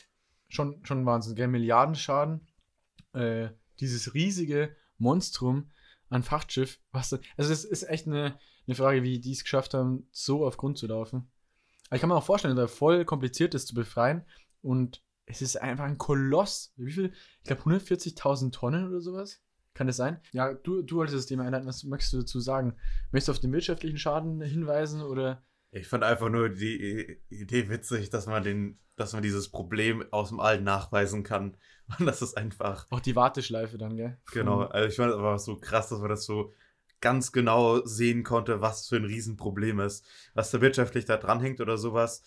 schon, 0.48 0.84
schon 0.84 1.04
Wahnsinn, 1.06 1.34
gell? 1.36 1.48
Milliardenschaden. 1.48 2.46
Äh, 3.12 3.48
dieses 3.80 4.14
riesige 4.14 4.74
Monstrum 4.98 5.70
an 6.08 6.22
Frachtschiff. 6.22 6.78
Was, 6.92 7.10
da- 7.10 7.18
also, 7.36 7.50
das 7.50 7.64
ist 7.64 7.82
echt 7.88 8.06
eine, 8.06 8.38
eine 8.66 8.74
Frage, 8.76 9.02
wie 9.02 9.20
die 9.20 9.32
es 9.32 9.42
geschafft 9.44 9.74
haben, 9.74 10.08
so 10.12 10.46
auf 10.46 10.56
Grund 10.56 10.78
zu 10.78 10.86
laufen. 10.86 11.30
Aber 11.88 11.96
ich 11.96 12.00
kann 12.00 12.08
mir 12.08 12.16
auch 12.16 12.24
vorstellen, 12.24 12.56
dass 12.56 12.70
er 12.72 12.76
voll 12.76 13.04
kompliziert 13.04 13.54
ist 13.54 13.68
zu 13.68 13.74
befreien. 13.74 14.24
Und 14.62 15.02
es 15.26 15.42
ist 15.42 15.56
einfach 15.60 15.84
ein 15.84 15.98
Koloss. 15.98 16.72
Wie 16.76 16.92
viel? 16.92 17.12
Ich 17.42 17.48
glaube, 17.48 17.62
140.000 17.62 18.52
Tonnen 18.52 18.88
oder 18.88 19.00
sowas. 19.00 19.42
Kann 19.74 19.86
das 19.88 19.96
sein? 19.96 20.20
Ja, 20.32 20.54
du, 20.54 20.82
du 20.82 20.96
wolltest 20.96 21.18
das 21.18 21.26
Thema 21.26 21.44
einleiten. 21.44 21.66
Was 21.68 21.84
möchtest 21.84 22.12
du 22.14 22.18
dazu 22.18 22.40
sagen? 22.40 22.74
Möchtest 23.12 23.28
du 23.28 23.32
auf 23.32 23.40
den 23.40 23.52
wirtschaftlichen 23.52 23.98
Schaden 23.98 24.40
hinweisen 24.40 25.02
oder? 25.02 25.42
Ich 25.70 25.88
fand 25.88 26.04
einfach 26.04 26.30
nur 26.30 26.48
die 26.48 27.20
Idee 27.28 27.68
witzig, 27.68 28.08
dass 28.08 28.26
man 28.26 28.42
den, 28.42 28.78
dass 28.96 29.12
man 29.12 29.22
dieses 29.22 29.50
Problem 29.50 30.04
aus 30.12 30.30
dem 30.30 30.40
All 30.40 30.62
nachweisen 30.62 31.24
kann. 31.24 31.56
Und 31.98 32.06
das 32.06 32.22
ist 32.22 32.36
einfach, 32.38 32.86
Auch 32.90 33.00
die 33.00 33.14
Warteschleife 33.16 33.76
dann, 33.76 33.96
gell? 33.96 34.16
genau. 34.32 34.62
Von- 34.62 34.72
Also 34.72 34.88
ich 34.88 34.96
fand 34.96 35.10
es 35.10 35.16
einfach 35.16 35.38
so 35.38 35.56
krass, 35.56 35.88
dass 35.90 35.98
man 36.00 36.08
das 36.08 36.24
so 36.24 36.54
ganz 37.02 37.30
genau 37.30 37.84
sehen 37.84 38.22
konnte, 38.24 38.62
was 38.62 38.88
für 38.88 38.96
ein 38.96 39.04
Riesenproblem 39.04 39.80
ist. 39.80 40.06
Was 40.32 40.50
da 40.50 40.62
wirtschaftlich 40.62 41.04
da 41.04 41.18
dranhängt 41.18 41.60
oder 41.60 41.76
sowas, 41.76 42.22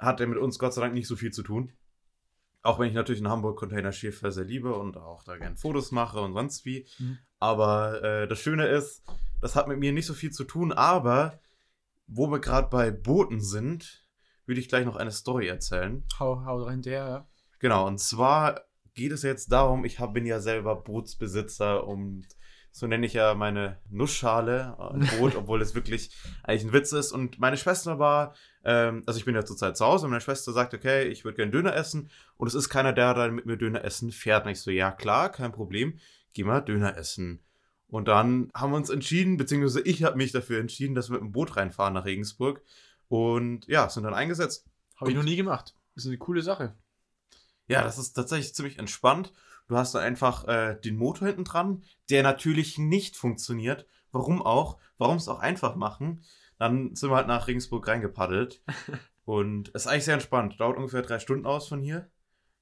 hat 0.00 0.20
er 0.20 0.26
mit 0.26 0.38
uns 0.38 0.58
Gott 0.58 0.74
sei 0.74 0.80
Dank 0.80 0.94
nicht 0.94 1.06
so 1.06 1.14
viel 1.14 1.30
zu 1.32 1.44
tun. 1.44 1.72
Auch 2.62 2.78
wenn 2.78 2.88
ich 2.88 2.94
natürlich 2.94 3.20
ein 3.20 3.28
Hamburg-Container-Schiff 3.28 4.22
sehr 4.28 4.44
liebe 4.44 4.74
und 4.74 4.96
auch 4.96 5.22
da 5.22 5.36
gerne 5.36 5.56
Fotos 5.56 5.92
mache 5.92 6.20
und 6.20 6.32
sonst 6.32 6.64
wie. 6.64 6.86
Mhm. 6.98 7.18
Aber 7.38 8.02
äh, 8.02 8.28
das 8.28 8.40
Schöne 8.40 8.66
ist, 8.66 9.04
das 9.40 9.54
hat 9.54 9.68
mit 9.68 9.78
mir 9.78 9.92
nicht 9.92 10.06
so 10.06 10.14
viel 10.14 10.30
zu 10.30 10.44
tun, 10.44 10.72
aber 10.72 11.40
wo 12.06 12.30
wir 12.30 12.40
gerade 12.40 12.68
bei 12.68 12.90
Booten 12.90 13.40
sind, 13.40 14.04
würde 14.46 14.60
ich 14.60 14.68
gleich 14.68 14.84
noch 14.84 14.96
eine 14.96 15.12
Story 15.12 15.46
erzählen. 15.46 16.04
Hau, 16.18 16.44
hau 16.44 16.62
rein, 16.62 16.82
der, 16.82 17.08
ja. 17.08 17.28
Genau, 17.60 17.86
und 17.86 18.00
zwar 18.00 18.62
geht 18.94 19.12
es 19.12 19.22
jetzt 19.22 19.52
darum, 19.52 19.84
ich 19.84 20.00
hab, 20.00 20.14
bin 20.14 20.26
ja 20.26 20.40
selber 20.40 20.76
Bootsbesitzer 20.76 21.86
und 21.86 22.26
so 22.70 22.86
nenne 22.86 23.06
ich 23.06 23.14
ja 23.14 23.34
meine 23.34 23.78
Nussschale 23.90 24.76
ein 24.78 25.08
Boot, 25.18 25.34
obwohl 25.36 25.62
es 25.62 25.74
wirklich 25.74 26.10
eigentlich 26.42 26.64
ein 26.64 26.72
Witz 26.72 26.92
ist. 26.92 27.12
Und 27.12 27.38
meine 27.38 27.56
Schwester 27.56 27.98
war, 27.98 28.34
ähm, 28.64 29.02
also 29.06 29.18
ich 29.18 29.24
bin 29.24 29.34
ja 29.34 29.44
zurzeit 29.44 29.76
zu 29.76 29.84
Hause 29.84 30.06
und 30.06 30.10
meine 30.10 30.20
Schwester 30.20 30.52
sagt, 30.52 30.74
okay, 30.74 31.08
ich 31.08 31.24
würde 31.24 31.36
gerne 31.36 31.50
Döner 31.50 31.74
essen 31.74 32.10
und 32.36 32.46
es 32.46 32.54
ist 32.54 32.68
keiner, 32.68 32.92
der 32.92 33.14
dann 33.14 33.34
mit 33.34 33.46
mir 33.46 33.56
Döner 33.56 33.84
essen 33.84 34.12
fährt. 34.12 34.44
Und 34.44 34.52
ich 34.52 34.60
so, 34.60 34.70
ja 34.70 34.92
klar, 34.92 35.30
kein 35.30 35.52
Problem. 35.52 35.98
geh 36.32 36.44
mal 36.44 36.60
Döner 36.60 36.96
essen. 36.96 37.40
Und 37.88 38.06
dann 38.06 38.50
haben 38.54 38.72
wir 38.72 38.76
uns 38.76 38.90
entschieden, 38.90 39.38
beziehungsweise 39.38 39.80
ich 39.80 40.04
habe 40.04 40.16
mich 40.16 40.30
dafür 40.30 40.60
entschieden, 40.60 40.94
dass 40.94 41.08
wir 41.08 41.14
mit 41.14 41.22
dem 41.22 41.32
Boot 41.32 41.56
reinfahren 41.56 41.94
nach 41.94 42.04
Regensburg. 42.04 42.62
Und 43.08 43.66
ja, 43.66 43.88
sind 43.88 44.02
dann 44.02 44.14
eingesetzt. 44.14 44.66
Habe 44.96 45.10
ich 45.10 45.16
noch 45.16 45.24
nie 45.24 45.36
gemacht. 45.36 45.74
Ist 45.94 46.06
eine 46.06 46.18
coole 46.18 46.42
Sache. 46.42 46.74
Ja, 47.66 47.82
das 47.82 47.98
ist 47.98 48.12
tatsächlich 48.12 48.54
ziemlich 48.54 48.78
entspannt. 48.78 49.32
Du 49.68 49.76
hast 49.76 49.94
da 49.94 50.00
einfach 50.00 50.48
äh, 50.48 50.74
den 50.80 50.96
Motor 50.96 51.28
hinten 51.28 51.44
dran, 51.44 51.84
der 52.10 52.22
natürlich 52.22 52.78
nicht 52.78 53.16
funktioniert. 53.16 53.86
Warum 54.10 54.42
auch? 54.42 54.78
Warum 54.96 55.18
es 55.18 55.28
auch 55.28 55.40
einfach 55.40 55.76
machen? 55.76 56.24
Dann 56.58 56.94
sind 56.96 57.10
wir 57.10 57.16
halt 57.16 57.28
nach 57.28 57.46
Regensburg 57.46 57.86
reingepaddelt. 57.86 58.62
und 59.24 59.70
es 59.74 59.82
ist 59.82 59.86
eigentlich 59.86 60.04
sehr 60.06 60.14
entspannt. 60.14 60.58
Dauert 60.58 60.78
ungefähr 60.78 61.02
drei 61.02 61.18
Stunden 61.18 61.46
aus 61.46 61.68
von 61.68 61.80
hier. 61.80 62.10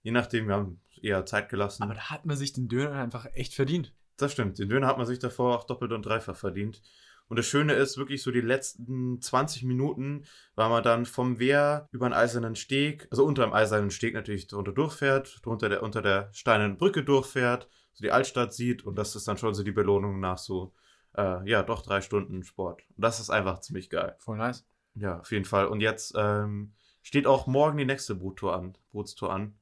Je 0.02 0.10
nachdem, 0.10 0.48
wir 0.48 0.54
haben 0.54 0.80
eher 1.00 1.24
Zeit 1.26 1.48
gelassen. 1.48 1.84
Aber 1.84 1.94
da 1.94 2.10
hat 2.10 2.26
man 2.26 2.36
sich 2.36 2.52
den 2.52 2.68
Döner 2.68 2.92
einfach 2.92 3.26
echt 3.34 3.54
verdient. 3.54 3.94
Das 4.16 4.32
stimmt. 4.32 4.58
Den 4.58 4.68
Döner 4.68 4.88
hat 4.88 4.98
man 4.98 5.06
sich 5.06 5.18
davor 5.18 5.56
auch 5.56 5.64
doppelt 5.64 5.92
und 5.92 6.04
dreifach 6.04 6.36
verdient. 6.36 6.82
Und 7.28 7.38
das 7.38 7.46
Schöne 7.46 7.72
ist 7.72 7.96
wirklich 7.98 8.22
so 8.22 8.30
die 8.30 8.40
letzten 8.40 9.20
20 9.20 9.64
Minuten, 9.64 10.24
weil 10.54 10.68
man 10.68 10.82
dann 10.82 11.06
vom 11.06 11.38
Wehr 11.38 11.88
über 11.90 12.08
den 12.08 12.12
eisernen 12.12 12.54
Steg, 12.54 13.08
also 13.10 13.24
unter 13.24 13.42
dem 13.42 13.52
eisernen 13.52 13.90
Steg 13.90 14.14
natürlich 14.14 14.46
drunter 14.46 14.72
durchfährt, 14.72 15.40
drunter 15.44 15.68
der, 15.68 15.82
unter 15.82 16.02
der 16.02 16.28
steinernen 16.32 16.76
Brücke 16.78 17.02
durchfährt, 17.02 17.68
so 17.94 18.02
die 18.02 18.12
Altstadt 18.12 18.52
sieht 18.54 18.84
und 18.84 18.96
das 18.96 19.16
ist 19.16 19.26
dann 19.26 19.38
schon 19.38 19.54
so 19.54 19.64
die 19.64 19.72
Belohnung 19.72 20.20
nach 20.20 20.38
so, 20.38 20.72
äh, 21.16 21.48
ja, 21.48 21.62
doch 21.64 21.82
drei 21.82 22.00
Stunden 22.00 22.44
Sport. 22.44 22.82
Und 22.96 23.02
das 23.02 23.18
ist 23.18 23.30
einfach 23.30 23.60
ziemlich 23.60 23.90
geil. 23.90 24.14
Voll 24.18 24.36
nice. 24.38 24.64
Ja, 24.94 25.18
auf 25.18 25.32
jeden 25.32 25.44
Fall. 25.44 25.66
Und 25.66 25.80
jetzt 25.80 26.14
ähm, 26.16 26.74
steht 27.02 27.26
auch 27.26 27.46
morgen 27.46 27.76
die 27.76 27.84
nächste 27.84 28.14
Boottour 28.14 28.54
an, 28.54 28.78
Bootstour 28.92 29.32
an. 29.32 29.58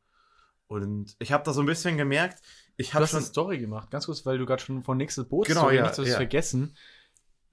Und 0.66 1.16
ich 1.18 1.32
habe 1.32 1.44
da 1.44 1.52
so 1.52 1.60
ein 1.60 1.66
bisschen 1.66 1.96
gemerkt, 1.96 2.40
ich 2.76 2.88
Du 2.88 2.94
habe 2.94 3.04
hast 3.04 3.10
schon... 3.10 3.18
eine 3.18 3.26
Story 3.26 3.58
gemacht, 3.58 3.90
ganz 3.90 4.06
kurz, 4.06 4.26
weil 4.26 4.38
du 4.38 4.46
gerade 4.46 4.62
schon 4.62 4.82
von 4.82 4.96
nächstes 4.96 5.28
Boot 5.28 5.46
Genau, 5.46 5.70
ja, 5.70 5.90
ja. 5.90 6.16
vergessen. 6.16 6.76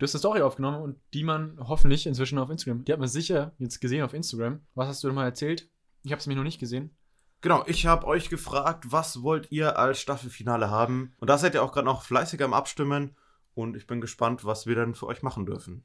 Du 0.02 0.06
hast 0.06 0.16
eine 0.16 0.20
Story 0.20 0.42
aufgenommen 0.42 0.82
und 0.82 1.00
die 1.14 1.24
man 1.24 1.60
hoffentlich 1.60 2.08
inzwischen 2.08 2.40
auf 2.40 2.50
Instagram, 2.50 2.84
die 2.84 2.92
hat 2.92 3.00
man 3.00 3.08
sicher 3.08 3.54
jetzt 3.60 3.80
gesehen 3.82 4.04
auf 4.04 4.16
Instagram. 4.16 4.66
Was 4.74 4.88
hast 4.88 5.04
du 5.04 5.08
denn 5.08 5.14
mal 5.14 5.26
erzählt? 5.26 5.70
Ich 6.02 6.12
habe 6.12 6.20
es 6.20 6.26
mir 6.26 6.36
noch 6.36 6.42
nicht 6.42 6.60
gesehen. 6.60 6.98
Genau, 7.42 7.64
ich 7.68 7.86
habe 7.86 8.08
euch 8.08 8.28
gefragt, 8.28 8.86
was 8.92 9.22
wollt 9.22 9.52
ihr 9.52 9.78
als 9.78 10.02
Staffelfinale 10.02 10.72
haben? 10.72 11.14
Und 11.20 11.30
da 11.30 11.38
seid 11.38 11.54
ihr 11.54 11.62
auch 11.62 11.72
gerade 11.72 11.86
noch 11.86 12.02
fleißig 12.02 12.42
am 12.42 12.56
Abstimmen. 12.56 13.16
Und 13.54 13.78
ich 13.78 13.86
bin 13.86 14.02
gespannt, 14.02 14.44
was 14.44 14.66
wir 14.66 14.74
dann 14.74 14.96
für 14.96 15.06
euch 15.06 15.22
machen 15.22 15.46
dürfen. 15.46 15.84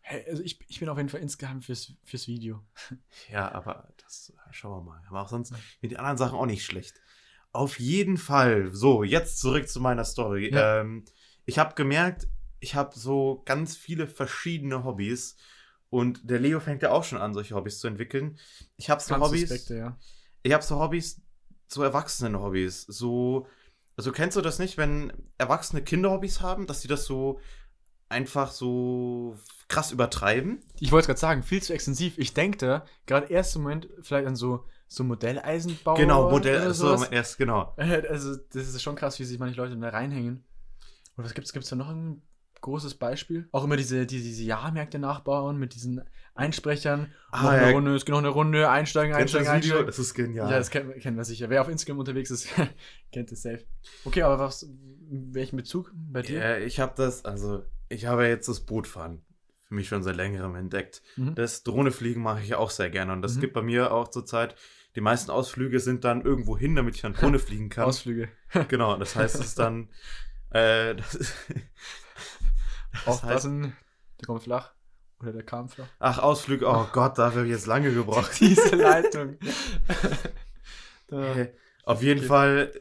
Hey, 0.00 0.24
also 0.30 0.42
ich, 0.42 0.58
ich 0.66 0.80
bin 0.80 0.88
auf 0.88 0.96
jeden 0.96 1.10
Fall 1.10 1.20
insgeheim 1.20 1.60
fürs, 1.60 1.92
fürs 2.04 2.26
Video. 2.26 2.64
Ja, 3.30 3.52
aber 3.52 3.92
das 3.98 4.32
schauen 4.50 4.78
wir 4.78 4.92
mal. 4.92 5.02
Aber 5.10 5.20
auch 5.20 5.28
sonst 5.28 5.48
sind 5.82 5.90
die 5.90 5.98
anderen 5.98 6.16
Sachen 6.16 6.38
auch 6.38 6.46
nicht 6.46 6.64
schlecht. 6.64 7.02
Auf 7.52 7.78
jeden 7.78 8.16
Fall. 8.16 8.70
So, 8.72 9.04
jetzt 9.04 9.38
zurück 9.40 9.68
zu 9.68 9.78
meiner 9.78 10.06
Story. 10.06 10.54
Ja. 10.54 10.80
Ähm, 10.80 11.04
ich 11.44 11.58
habe 11.58 11.74
gemerkt, 11.74 12.28
ich 12.60 12.74
habe 12.74 12.98
so 12.98 13.42
ganz 13.44 13.76
viele 13.76 14.06
verschiedene 14.06 14.84
Hobbys. 14.84 15.36
Und 15.90 16.28
der 16.28 16.38
Leo 16.38 16.60
fängt 16.60 16.82
ja 16.82 16.90
auch 16.90 17.04
schon 17.04 17.18
an, 17.18 17.32
solche 17.32 17.54
Hobbys 17.54 17.80
zu 17.80 17.86
entwickeln. 17.86 18.38
Ich 18.76 18.90
habe 18.90 19.00
so 19.00 19.14
Ganz 19.14 19.24
Hobbys. 19.24 19.48
suspekte, 19.48 19.76
ja. 19.76 19.98
ich 20.42 20.52
habe 20.52 20.62
so 20.62 20.78
Hobbys, 20.78 21.22
so 21.66 21.82
Erwachsenen-Hobbys. 21.82 22.82
So, 22.82 23.46
also 23.96 24.12
kennst 24.12 24.36
du 24.36 24.42
das 24.42 24.58
nicht, 24.58 24.76
wenn 24.76 25.12
Erwachsene 25.38 25.82
Kinder-Hobbys 25.82 26.40
haben, 26.40 26.66
dass 26.66 26.82
sie 26.82 26.88
das 26.88 27.06
so 27.06 27.40
einfach 28.10 28.50
so 28.50 29.36
krass 29.68 29.90
übertreiben? 29.90 30.62
Ich 30.78 30.92
wollte 30.92 31.02
es 31.02 31.06
gerade 31.06 31.20
sagen, 31.20 31.42
viel 31.42 31.62
zu 31.62 31.72
extensiv. 31.72 32.18
Ich 32.18 32.34
denke 32.34 32.58
da 32.58 32.84
gerade 33.06 33.28
erst 33.28 33.56
im 33.56 33.62
Moment 33.62 33.88
vielleicht 34.02 34.26
an 34.26 34.36
so, 34.36 34.66
so 34.88 35.04
Modelleisenbau. 35.04 35.94
genau, 35.94 36.30
Modell, 36.30 36.74
so, 36.74 37.02
erst, 37.04 37.38
genau. 37.38 37.74
Also, 37.76 38.36
das 38.36 38.68
ist 38.68 38.82
schon 38.82 38.96
krass, 38.96 39.18
wie 39.18 39.24
sich 39.24 39.38
manche 39.38 39.56
Leute 39.56 39.76
da 39.76 39.88
reinhängen. 39.88 40.44
Und 41.16 41.24
was 41.24 41.32
gibt's? 41.32 41.52
Gibt's 41.52 41.70
da 41.70 41.76
noch 41.76 41.88
ein 41.88 42.22
großes 42.60 42.94
Beispiel? 42.94 43.48
Auch 43.52 43.64
immer 43.64 43.76
diese, 43.76 44.06
diese, 44.06 44.24
diese 44.24 44.42
Jahrmärkte 44.44 44.98
nachbauen 44.98 45.58
mit 45.58 45.74
diesen 45.74 46.02
Einsprechern. 46.34 47.12
Ah, 47.30 47.42
noch 47.42 47.50
eine 47.50 47.62
ja. 47.68 47.70
Runde, 47.72 47.94
es 47.94 48.04
geht 48.04 48.12
noch 48.12 48.18
eine 48.18 48.28
Runde, 48.28 48.70
einsteigen, 48.70 49.16
Kennst 49.16 49.34
einsteigen, 49.34 49.46
das 49.60 49.64
Video? 49.64 49.76
einsteigen. 49.78 49.86
Das 49.86 49.98
ist 49.98 50.14
genial. 50.14 50.50
Ja, 50.50 50.58
das 50.58 50.70
kennt, 50.70 50.94
kennt 51.00 51.16
man 51.16 51.24
sicher. 51.24 51.50
Wer 51.50 51.62
auf 51.62 51.68
Instagram 51.68 51.98
unterwegs 51.98 52.30
ist, 52.30 52.48
kennt 53.12 53.32
es 53.32 53.42
safe. 53.42 53.64
Okay, 54.04 54.22
aber 54.22 54.38
was, 54.38 54.62
in 54.62 55.34
welchem 55.34 55.56
Bezug 55.56 55.92
bei 55.94 56.22
dir? 56.22 56.38
Ja, 56.38 56.56
ich 56.58 56.80
habe 56.80 56.92
das, 56.96 57.24
also 57.24 57.64
ich 57.88 58.06
habe 58.06 58.26
jetzt 58.26 58.48
das 58.48 58.60
Bootfahren 58.60 59.22
für 59.62 59.74
mich 59.74 59.88
schon 59.88 60.02
seit 60.02 60.16
längerem 60.16 60.54
entdeckt. 60.54 61.02
Mhm. 61.16 61.34
Das 61.34 61.62
Drohnefliegen 61.62 62.22
mache 62.22 62.40
ich 62.40 62.48
ja 62.48 62.58
auch 62.58 62.70
sehr 62.70 62.88
gerne 62.90 63.12
und 63.12 63.22
das 63.22 63.36
Mhm. 63.36 63.40
gibt 63.40 63.52
bei 63.54 63.62
mir 63.62 63.92
auch 63.92 64.08
zurzeit, 64.08 64.54
die 64.94 65.00
meisten 65.02 65.30
Ausflüge 65.30 65.78
sind 65.80 66.04
dann 66.04 66.22
irgendwo 66.22 66.56
hin, 66.56 66.74
damit 66.76 66.94
ich 66.94 67.02
dann 67.02 67.12
Drohne 67.34 67.38
fliegen 67.38 67.68
kann. 67.68 67.84
Ausflüge. 67.84 68.28
Genau, 68.68 68.96
das 68.96 69.14
heißt, 69.16 69.34
es 69.34 69.40
ist 69.48 69.58
dann, 69.58 69.88
äh, 70.50 70.94
das, 70.94 71.14
ist- 71.14 71.34
das 73.04 73.22
heißt, 73.22 73.24
Aufpassen, 73.24 73.76
der 74.20 74.26
kommt 74.26 74.42
flach. 74.42 74.72
Oder 75.20 75.32
der 75.32 75.42
kam 75.42 75.68
flach. 75.68 75.88
ach, 75.98 76.18
Ausflüge, 76.18 76.66
oh 76.68 76.86
Gott, 76.92 77.18
dafür 77.18 77.40
habe 77.40 77.46
ich 77.48 77.52
jetzt 77.54 77.66
lange 77.66 77.92
gebraucht. 77.92 78.32
Diese 78.40 78.76
Leitung. 78.76 79.36
Hey, 81.10 81.50
Auf 81.84 82.02
jeden 82.02 82.18
Okay. 82.20 82.28
Fall, 82.28 82.80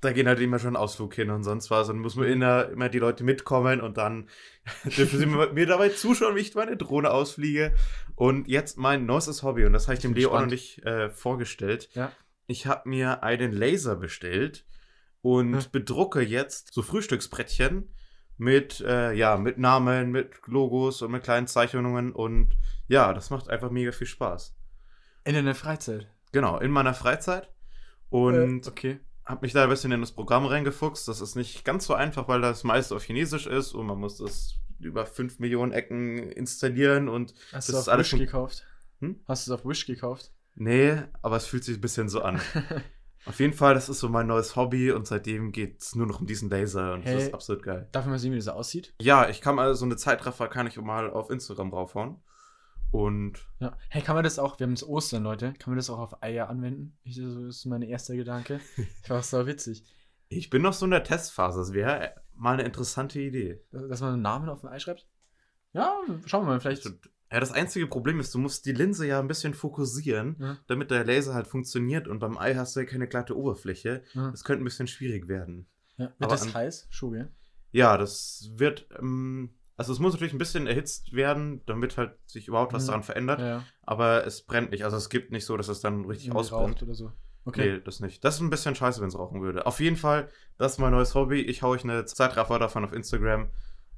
da 0.00 0.12
gehen 0.12 0.26
halt 0.26 0.40
immer 0.40 0.58
schon 0.58 0.76
Ausflug 0.76 1.14
hin 1.14 1.30
und 1.30 1.44
sonst 1.44 1.70
was. 1.70 1.88
Und 1.88 2.00
muss 2.00 2.16
man 2.16 2.26
immer, 2.26 2.68
immer 2.68 2.88
die 2.88 2.98
Leute 2.98 3.22
mitkommen 3.24 3.80
und 3.80 3.96
dann 3.96 4.28
dürfen 4.96 5.18
sie 5.18 5.26
mir, 5.26 5.66
dabei 5.66 5.90
zuschauen, 5.90 6.34
wie 6.36 6.40
ich 6.40 6.54
meine 6.54 6.76
Drohne 6.76 7.10
ausfliege. 7.10 7.74
Und 8.16 8.48
jetzt 8.48 8.78
mein 8.78 9.06
neuestes 9.06 9.42
Hobby, 9.44 9.64
und 9.64 9.72
das 9.72 9.86
habe 9.86 9.94
ich 9.94 10.00
dem 10.00 10.14
Leo 10.14 10.30
auch 10.30 10.40
noch 10.40 10.46
nicht 10.46 10.84
äh, 10.84 11.08
vorgestellt. 11.10 11.88
Ja. 11.94 12.10
Ich 12.48 12.66
habe 12.66 12.88
mir 12.88 13.22
einen 13.22 13.52
Laser 13.52 13.94
bestellt 13.96 14.64
und 15.22 15.54
Hm. 15.54 15.70
bedrucke 15.70 16.20
jetzt 16.20 16.72
so 16.74 16.82
Frühstücksbrettchen 16.82 17.92
mit, 18.38 18.80
äh, 18.80 19.12
ja, 19.12 19.36
mit 19.36 19.58
Namen, 19.58 20.10
mit 20.10 20.46
Logos 20.46 21.02
und 21.02 21.10
mit 21.10 21.22
kleinen 21.24 21.46
Zeichnungen. 21.46 22.12
Und 22.12 22.56
ja, 22.86 23.12
das 23.12 23.30
macht 23.30 23.48
einfach 23.50 23.70
mega 23.70 23.92
viel 23.92 24.06
Spaß. 24.06 24.54
in 25.24 25.34
deiner 25.34 25.54
Freizeit. 25.54 26.08
Genau, 26.32 26.58
in 26.58 26.70
meiner 26.70 26.94
Freizeit. 26.94 27.50
Und 28.10 28.66
äh, 28.66 28.68
okay. 28.70 29.00
habe 29.26 29.40
mich 29.42 29.52
da 29.52 29.64
ein 29.64 29.68
bisschen 29.68 29.92
in 29.92 30.00
das 30.00 30.12
Programm 30.12 30.46
reingefuchst. 30.46 31.06
Das 31.08 31.20
ist 31.20 31.34
nicht 31.36 31.64
ganz 31.64 31.84
so 31.86 31.94
einfach, 31.94 32.28
weil 32.28 32.40
das 32.40 32.64
meiste 32.64 32.94
auf 32.94 33.02
Chinesisch 33.04 33.46
ist 33.46 33.74
und 33.74 33.86
man 33.86 33.98
muss 33.98 34.16
das 34.18 34.54
über 34.80 35.04
5 35.06 35.40
Millionen 35.40 35.72
Ecken 35.72 36.18
installieren 36.18 37.08
und 37.08 37.34
Hast 37.52 37.68
Das 37.68 37.74
du 37.74 37.80
ist 37.80 37.88
auf 37.88 37.88
alles 37.88 38.12
Wish 38.12 38.18
gekauft? 38.20 38.64
Hm? 39.00 39.20
Hast 39.26 39.46
du 39.46 39.52
es 39.52 39.58
auf 39.60 39.66
Wish 39.66 39.86
gekauft? 39.86 40.32
nee, 40.54 40.96
aber 41.22 41.36
es 41.36 41.46
fühlt 41.46 41.64
sich 41.64 41.76
ein 41.78 41.80
bisschen 41.80 42.08
so 42.08 42.22
an. 42.22 42.40
auf 43.26 43.40
jeden 43.40 43.52
Fall, 43.52 43.74
das 43.74 43.88
ist 43.88 44.00
so 44.00 44.08
mein 44.08 44.26
neues 44.26 44.56
Hobby 44.56 44.90
und 44.92 45.06
seitdem 45.06 45.52
geht 45.52 45.80
es 45.82 45.94
nur 45.94 46.06
noch 46.06 46.20
um 46.20 46.26
diesen 46.26 46.48
Laser 46.50 46.94
und 46.94 47.04
das 47.04 47.12
Hey. 47.12 47.22
ist 47.26 47.34
absolut 47.34 47.62
geil. 47.62 47.88
Darf 47.92 48.04
ich 48.04 48.10
mal 48.10 48.18
sehen, 48.18 48.32
wie 48.32 48.36
das 48.36 48.48
aussieht? 48.48 48.94
Ja, 49.00 49.28
ich 49.28 49.40
kann 49.40 49.54
mal 49.56 49.74
so 49.74 49.84
eine 49.84 49.96
Zeitraffer 49.96 50.48
kann 50.48 50.66
ich 50.66 50.76
mal 50.80 51.10
auf 51.10 51.30
Instagram 51.30 51.70
draufhauen. 51.70 52.22
Und 52.90 53.34
Ja. 53.60 53.76
Hey, 53.90 54.00
kann 54.02 54.14
man 54.14 54.24
das 54.24 54.38
auch, 54.38 54.58
wir 54.58 54.66
haben 54.66 54.72
es 54.72 54.86
Ostern, 54.86 55.22
Leute, 55.22 55.52
kann 55.58 55.72
man 55.72 55.76
das 55.76 55.90
auch 55.90 55.98
auf 55.98 56.22
Eier 56.22 56.48
anwenden? 56.48 56.96
Ich, 57.04 57.16
das 57.16 57.26
ist 57.34 57.66
mein 57.66 57.82
erster 57.82 58.16
Gedanke. 58.16 58.60
Ich 59.04 59.10
war 59.10 59.22
so 59.22 59.46
witzig. 59.46 59.84
ich 60.28 60.48
bin 60.48 60.62
noch 60.62 60.72
so 60.72 60.86
in 60.86 60.90
der 60.92 61.04
Testphase. 61.04 61.58
Das 61.58 61.72
wäre 61.74 62.14
mal 62.34 62.54
eine 62.54 62.62
interessante 62.62 63.20
Idee. 63.20 63.60
Dass 63.72 64.00
man 64.00 64.14
einen 64.14 64.22
Namen 64.22 64.48
auf 64.48 64.64
ein 64.64 64.68
Ei 64.72 64.78
schreibt? 64.78 65.06
Ja, 65.74 65.94
schauen 66.24 66.44
wir 66.44 66.52
mal, 66.52 66.60
vielleicht. 66.60 66.88
Ja, 67.30 67.40
das 67.40 67.52
einzige 67.52 67.86
Problem 67.86 68.20
ist, 68.20 68.34
du 68.34 68.38
musst 68.38 68.64
die 68.66 68.72
Linse 68.72 69.06
ja 69.06 69.20
ein 69.20 69.28
bisschen 69.28 69.52
fokussieren, 69.54 70.36
Ja. 70.38 70.58
damit 70.66 70.90
der 70.90 71.04
Laser 71.04 71.34
halt 71.34 71.46
funktioniert. 71.46 72.08
Und 72.08 72.18
beim 72.20 72.38
Ei 72.38 72.54
hast 72.54 72.74
du 72.74 72.80
ja 72.80 72.86
keine 72.86 73.06
glatte 73.06 73.36
Oberfläche. 73.36 74.02
Ja. 74.14 74.30
Das 74.30 74.44
könnte 74.44 74.62
ein 74.62 74.64
bisschen 74.64 74.86
schwierig 74.86 75.28
werden. 75.28 75.66
Ja. 75.98 76.06
Wird 76.06 76.14
Aber 76.20 76.30
das 76.32 76.42
an- 76.42 76.54
heiß? 76.54 76.86
Schuh, 76.90 77.10
gell? 77.10 77.30
Ja, 77.70 77.98
das 77.98 78.50
wird, 78.54 78.88
ähm, 78.98 79.50
also 79.76 79.92
es 79.92 79.98
muss 79.98 80.14
natürlich 80.14 80.32
ein 80.32 80.38
bisschen 80.38 80.66
erhitzt 80.66 81.12
werden, 81.12 81.60
damit 81.66 81.98
halt 81.98 82.16
sich 82.24 82.48
überhaupt 82.48 82.72
was 82.72 82.86
daran 82.86 83.02
verändert. 83.02 83.62
Aber 83.82 84.26
es 84.26 84.42
brennt 84.42 84.70
nicht. 84.70 84.84
Also 84.84 84.96
es 84.96 85.10
gibt 85.10 85.30
nicht 85.30 85.44
so, 85.44 85.56
dass 85.56 85.68
es 85.68 85.80
dann 85.80 86.06
richtig 86.06 86.28
Irgendwie 86.28 86.38
ausbrennt. 86.40 86.82
oder 86.82 86.94
so. 86.94 87.12
Okay. 87.44 87.74
Nee, 87.74 87.80
das 87.84 88.00
nicht. 88.00 88.24
Das 88.24 88.36
ist 88.36 88.40
ein 88.40 88.50
bisschen 88.50 88.74
scheiße, 88.74 89.00
wenn 89.00 89.08
es 89.08 89.18
rauchen 89.18 89.40
würde. 89.42 89.66
Auf 89.66 89.80
jeden 89.80 89.96
Fall, 89.96 90.28
das 90.56 90.72
ist 90.72 90.78
mein 90.78 90.90
neues 90.92 91.14
Hobby. 91.14 91.40
Ich 91.42 91.62
hau 91.62 91.70
euch 91.70 91.84
eine 91.84 92.04
Zeitraffer 92.06 92.58
davon 92.58 92.84
auf 92.84 92.92
Instagram. 92.92 93.50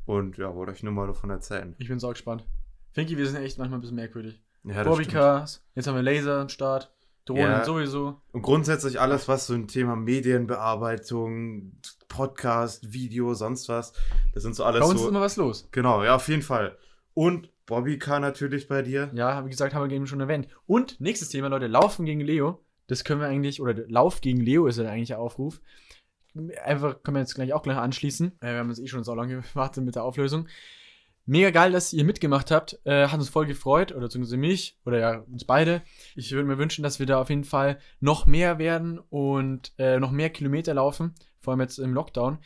Und 0.05 0.37
ja, 0.39 0.55
wollte 0.55 0.73
euch 0.73 0.83
nur 0.83 0.93
mal 0.93 1.07
davon 1.07 1.31
erzählen. 1.31 1.75
Ich 1.79 1.89
bin 1.89 1.99
so 2.01 2.09
gespannt. 2.09 2.45
Finky, 2.93 3.17
wir 3.17 3.27
sind 3.27 3.43
echt 3.43 3.59
manchmal 3.59 3.79
ein 3.79 3.81
bisschen 3.83 3.97
merkwürdig. 3.97 4.41
Ja, 4.65 4.85
das 4.85 4.95
stimmt. 4.95 5.09
Bobbycars, 5.09 5.65
jetzt 5.75 5.87
haben 5.87 5.95
wir 5.97 6.03
Laser 6.03 6.41
am 6.41 6.49
Start, 6.49 6.93
Drohnen 7.25 7.43
Ja. 7.45 7.65
sowieso. 7.65 8.21
Und 8.33 8.43
grundsätzlich 8.43 9.01
alles, 9.01 9.29
was 9.29 9.47
so 9.47 9.55
ein 9.55 9.69
Thema 9.69 9.97
Medienbearbeitung, 9.97 11.73
Podcast, 12.09 12.93
Video, 12.93 13.35
sonst 13.35 13.69
was, 13.69 13.93
das 14.35 14.43
sind 14.43 14.55
so 14.57 14.65
alles 14.65 14.81
Bei 14.81 14.87
uns 14.87 14.99
so. 15.01 15.07
ist 15.07 15.11
immer 15.11 15.21
was 15.21 15.37
los. 15.37 15.69
genau, 15.71 16.03
ja, 16.05 16.17
auf 16.17 16.29
jeden 16.29 16.43
Fall. 16.43 16.77
Und 17.15 17.51
Bobbycar 17.67 18.19
natürlich 18.21 18.67
bei 18.69 18.83
dir. 18.83 19.11
Ja, 19.15 19.45
wie 19.47 19.51
gesagt, 19.51 19.75
haben 19.75 19.89
wir 19.89 19.95
eben 19.97 20.07
schon 20.07 20.21
erwähnt. 20.21 20.49
Und 20.67 21.01
nächstes 21.01 21.29
Thema, 21.29 21.49
Leute, 21.49 21.69
Laufen 21.69 22.05
gegen 22.05 22.21
Leo. 22.21 22.65
Das 22.89 23.05
können 23.05 23.21
wir 23.21 23.29
eigentlich, 23.29 23.61
oder 23.61 23.75
Lauf 23.87 24.21
gegen 24.21 24.41
Leo 24.41 24.67
ist 24.67 24.79
ja 24.79 24.89
eigentlich 24.91 25.09
der 25.09 25.21
Aufruf. 25.21 25.61
Einfach 26.65 27.03
können 27.03 27.17
wir 27.17 27.21
jetzt 27.21 27.35
gleich 27.37 27.53
auch 27.53 27.63
gleich 27.63 27.77
anschließen. 27.77 28.33
Wir 28.41 28.51
haben 28.59 28.69
jetzt 28.69 28.81
eh 28.81 28.89
schon 28.89 29.05
so 29.05 29.15
lange 29.15 29.41
gewartet 29.55 29.85
mit 29.85 29.95
der 29.95 30.03
Auflösung. 30.05 30.49
Mega 31.31 31.51
geil, 31.51 31.71
dass 31.71 31.93
ihr 31.93 32.03
mitgemacht 32.03 32.51
habt. 32.51 32.81
Äh, 32.83 33.07
hat 33.07 33.21
uns 33.21 33.29
voll 33.29 33.47
gefreut, 33.47 33.93
oder 33.93 34.01
beziehungsweise 34.01 34.37
mich, 34.37 34.77
oder 34.85 34.99
ja, 34.99 35.19
uns 35.31 35.45
beide. 35.45 35.83
Ich 36.17 36.33
würde 36.33 36.49
mir 36.49 36.59
wünschen, 36.59 36.83
dass 36.83 36.99
wir 36.99 37.07
da 37.07 37.21
auf 37.21 37.31
jeden 37.31 37.45
Fall 37.45 37.79
noch 38.01 38.27
mehr 38.27 38.59
werden 38.59 38.99
und 38.99 39.73
äh, 39.79 40.01
noch 40.01 40.11
mehr 40.11 40.31
Kilometer 40.31 40.75
laufen, 40.75 41.15
vor 41.39 41.53
allem 41.53 41.61
jetzt 41.61 41.79
im 41.79 41.95
Lockdown. 41.95 42.39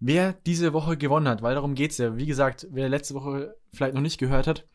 wer 0.00 0.32
diese 0.32 0.72
Woche 0.72 0.96
gewonnen 0.96 1.28
hat, 1.28 1.42
weil 1.42 1.54
darum 1.54 1.74
geht 1.74 1.90
es 1.90 1.98
ja. 1.98 2.16
Wie 2.16 2.24
gesagt, 2.24 2.66
wer 2.70 2.88
letzte 2.88 3.12
Woche 3.12 3.56
vielleicht 3.74 3.94
noch 3.94 4.00
nicht 4.00 4.16
gehört 4.16 4.46
hat, 4.46 4.66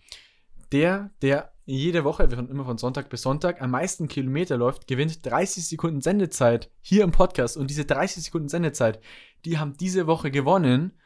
der, 0.71 1.09
der 1.23 1.51
jede 1.65 2.03
Woche, 2.03 2.25
immer 2.25 2.65
von 2.65 2.77
Sonntag 2.77 3.09
bis 3.09 3.23
Sonntag, 3.23 3.63
am 3.63 3.71
meisten 3.71 4.07
Kilometer 4.07 4.57
läuft, 4.57 4.85
gewinnt 4.85 5.25
30 5.25 5.67
Sekunden 5.67 6.01
Sendezeit 6.01 6.69
hier 6.81 7.03
im 7.03 7.11
Podcast. 7.11 7.57
Und 7.57 7.71
diese 7.71 7.85
30 7.85 8.25
Sekunden 8.25 8.47
Sendezeit, 8.47 8.99
die 9.43 9.57
haben 9.57 9.75
diese 9.75 10.05
Woche 10.05 10.29
gewonnen. 10.29 10.98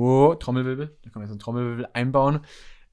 Oh, 0.00 0.36
Trommelwirbel, 0.36 0.96
da 1.02 1.10
kann 1.10 1.20
man 1.20 1.22
jetzt 1.22 1.32
einen 1.32 1.40
Trommelwirbel 1.40 1.88
einbauen. 1.92 2.42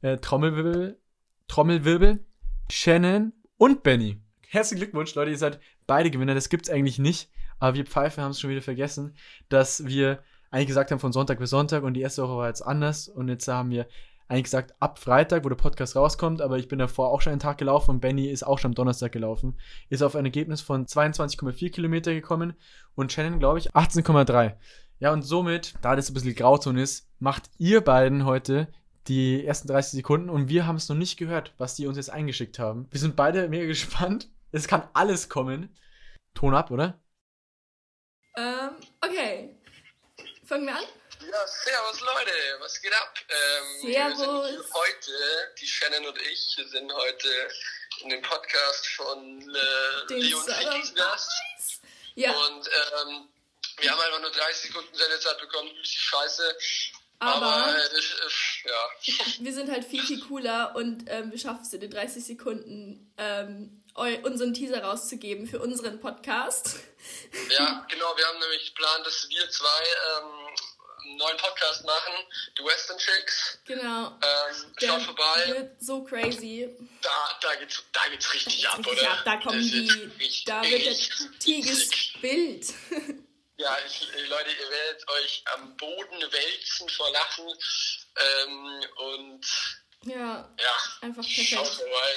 Äh, 0.02 0.18
Trommelwirbel, 0.18 1.00
Trommelwirbel, 1.48 2.26
Shannon 2.72 3.32
und 3.58 3.84
Benny. 3.84 4.18
Herzlichen 4.48 4.82
Glückwunsch, 4.82 5.14
Leute, 5.14 5.30
ihr 5.30 5.38
seid 5.38 5.60
beide 5.86 6.10
Gewinner. 6.10 6.34
Das 6.34 6.50
gibt 6.50 6.66
es 6.66 6.74
eigentlich 6.74 6.98
nicht. 6.98 7.30
Aber 7.60 7.76
wir 7.76 7.86
Pfeife 7.86 8.24
haben 8.24 8.32
es 8.32 8.40
schon 8.40 8.50
wieder 8.50 8.64
vergessen, 8.64 9.16
dass 9.50 9.86
wir 9.86 10.24
eigentlich 10.50 10.66
gesagt 10.66 10.90
haben 10.90 10.98
von 10.98 11.14
Sonntag 11.14 11.38
bis 11.38 11.52
Sonntag 11.52 11.84
und 11.84 11.94
die 11.94 12.02
erste 12.02 12.24
Woche 12.24 12.38
war 12.38 12.48
jetzt 12.48 12.64
anders. 12.64 13.08
Und 13.08 13.28
jetzt 13.28 13.48
haben 13.48 13.70
wir 13.70 13.86
eigentlich 14.28 14.46
gesagt, 14.46 14.74
ab 14.80 14.98
Freitag, 14.98 15.46
wo 15.46 15.50
der 15.50 15.56
Podcast 15.58 15.96
rauskommt, 15.96 16.42
aber 16.42 16.58
ich 16.58 16.68
bin 16.68 16.80
davor 16.80 17.10
auch 17.10 17.22
schon 17.22 17.34
einen 17.34 17.40
Tag 17.40 17.60
gelaufen 17.60 17.92
und 17.92 18.00
Benny 18.00 18.32
ist 18.32 18.42
auch 18.42 18.58
schon 18.58 18.72
am 18.72 18.76
Donnerstag 18.76 19.12
gelaufen. 19.12 19.60
Ist 19.90 20.02
auf 20.02 20.16
ein 20.16 20.26
Ergebnis 20.26 20.62
von 20.62 20.88
22,4 20.88 21.70
Kilometer 21.70 22.16
gekommen 22.16 22.56
und 22.96 23.12
Shannon, 23.12 23.38
glaube 23.38 23.60
ich, 23.60 23.76
18,3. 23.76 24.56
Ja, 25.00 25.12
und 25.12 25.24
somit, 25.24 25.74
da 25.82 25.96
das 25.96 26.10
ein 26.10 26.14
bisschen 26.14 26.36
Grauzone 26.36 26.82
ist, 26.82 27.08
macht 27.20 27.44
ihr 27.58 27.82
beiden 27.82 28.26
heute 28.26 28.72
die 29.08 29.46
ersten 29.46 29.68
30 29.68 29.92
Sekunden 29.92 30.30
und 30.30 30.48
wir 30.48 30.66
haben 30.66 30.78
es 30.78 30.90
noch 30.90 30.96
nicht 30.96 31.18
gehört, 31.18 31.54
was 31.58 31.76
die 31.76 31.86
uns 31.86 31.98
jetzt 31.98 32.10
eingeschickt 32.10 32.60
haben. 32.60 32.88
Wir 32.92 33.00
sind 33.00 33.16
beide 33.16 33.50
mega 33.50 33.66
gespannt. 33.68 34.30
Es 34.52 34.68
kann 34.68 34.88
alles 34.94 35.28
kommen. 35.30 35.78
Ton 36.34 36.56
ab, 36.56 36.72
oder? 36.72 37.00
Ähm, 38.38 38.72
okay. 39.02 39.56
Fangen 40.46 40.66
wir 40.66 40.76
an? 40.76 40.84
Ja, 41.20 41.48
servus 41.48 42.02
Leute, 42.02 42.32
was 42.60 42.82
geht 42.82 42.94
ab? 42.94 43.14
Ähm, 43.30 43.92
Servus. 43.92 44.20
Wir 44.20 44.52
sind 44.52 44.74
heute, 44.74 45.12
die 45.60 45.68
Shannon 45.68 46.06
und 46.08 46.22
ich, 46.22 46.58
sind 46.70 46.94
heute 46.94 47.28
in 48.02 48.10
dem 48.10 48.22
Podcast 48.22 48.88
von 48.88 49.42
äh, 49.42 50.14
Leon 50.14 50.46
Gast. 50.96 51.82
Ja, 52.16 52.32
Und 52.32 52.68
ähm, 52.68 53.28
wir 53.78 53.92
haben 53.92 54.00
einfach 54.00 54.22
nur 54.22 54.32
30 54.32 54.70
Sekunden 54.70 54.96
Sendezeit 54.96 55.40
bekommen, 55.40 55.70
richtig 55.70 56.02
scheiße. 56.02 56.58
Aber, 57.20 57.46
aber 57.46 57.76
äh, 57.78 57.90
das, 57.90 58.06
äh, 58.66 58.70
ja, 58.70 59.26
wir 59.40 59.54
sind 59.54 59.72
halt 59.72 59.86
viel, 59.86 60.04
viel 60.04 60.20
cooler 60.22 60.76
und 60.76 61.06
ähm, 61.08 61.32
wir 61.32 61.40
schaffen 61.40 61.62
es 61.64 61.74
in 61.74 61.80
den 61.80 61.92
30 61.92 62.24
Sekunden, 62.26 63.14
ähm, 63.18 63.82
unseren 64.24 64.54
Teaser 64.54 64.84
rauszugeben 64.84 65.48
für 65.48 65.60
unseren 65.60 66.02
Podcast. 66.02 66.76
ja, 67.50 67.86
genau, 67.90 68.18
wir 68.18 68.28
haben 68.28 68.40
nämlich 68.40 68.68
geplant, 68.68 69.06
dass 69.06 69.30
wir 69.30 69.50
zwei 69.50 69.84
ähm, 70.20 70.56
einen 71.06 71.18
neuen 71.18 71.38
Podcast 71.38 71.86
machen, 71.86 72.14
The 72.58 72.64
Western 72.64 72.98
Chicks. 72.98 73.60
Genau. 73.66 74.08
Ähm, 74.08 74.74
schaut 74.82 75.02
vorbei, 75.04 75.44
wird 75.48 75.82
so 75.82 76.04
crazy. 76.04 76.68
da, 77.02 77.10
da, 77.42 77.56
geht's, 77.56 77.82
da 77.94 78.02
geht's 78.10 78.34
richtig 78.34 78.62
Da 78.64 78.70
ab, 78.72 78.78
geht's 78.78 78.88
richtig 78.90 79.08
oder? 79.08 79.18
ab, 79.18 79.22
da 79.24 79.38
kommen 79.38 79.62
Das 79.62 79.72
die, 79.72 80.20
wird 80.20 80.48
da 80.48 80.64
wird 80.64 80.86
der. 80.86 81.40
Tigers 81.40 81.90
wild. 82.22 82.74
Ja, 83.58 83.78
ich, 83.86 84.02
Leute, 84.30 84.50
ihr 84.50 84.70
werdet 84.70 85.10
euch 85.10 85.44
am 85.56 85.78
Boden 85.78 86.22
wälzen 86.22 86.90
vor 86.90 87.12
Lachen. 87.12 87.48
Ähm, 88.18 88.82
und 88.98 89.46
ja, 90.04 90.54
ja, 90.60 90.76
einfach 91.02 91.24
schaut 91.24 91.64
perfekt. 91.64 91.82
vorbei. 91.82 92.12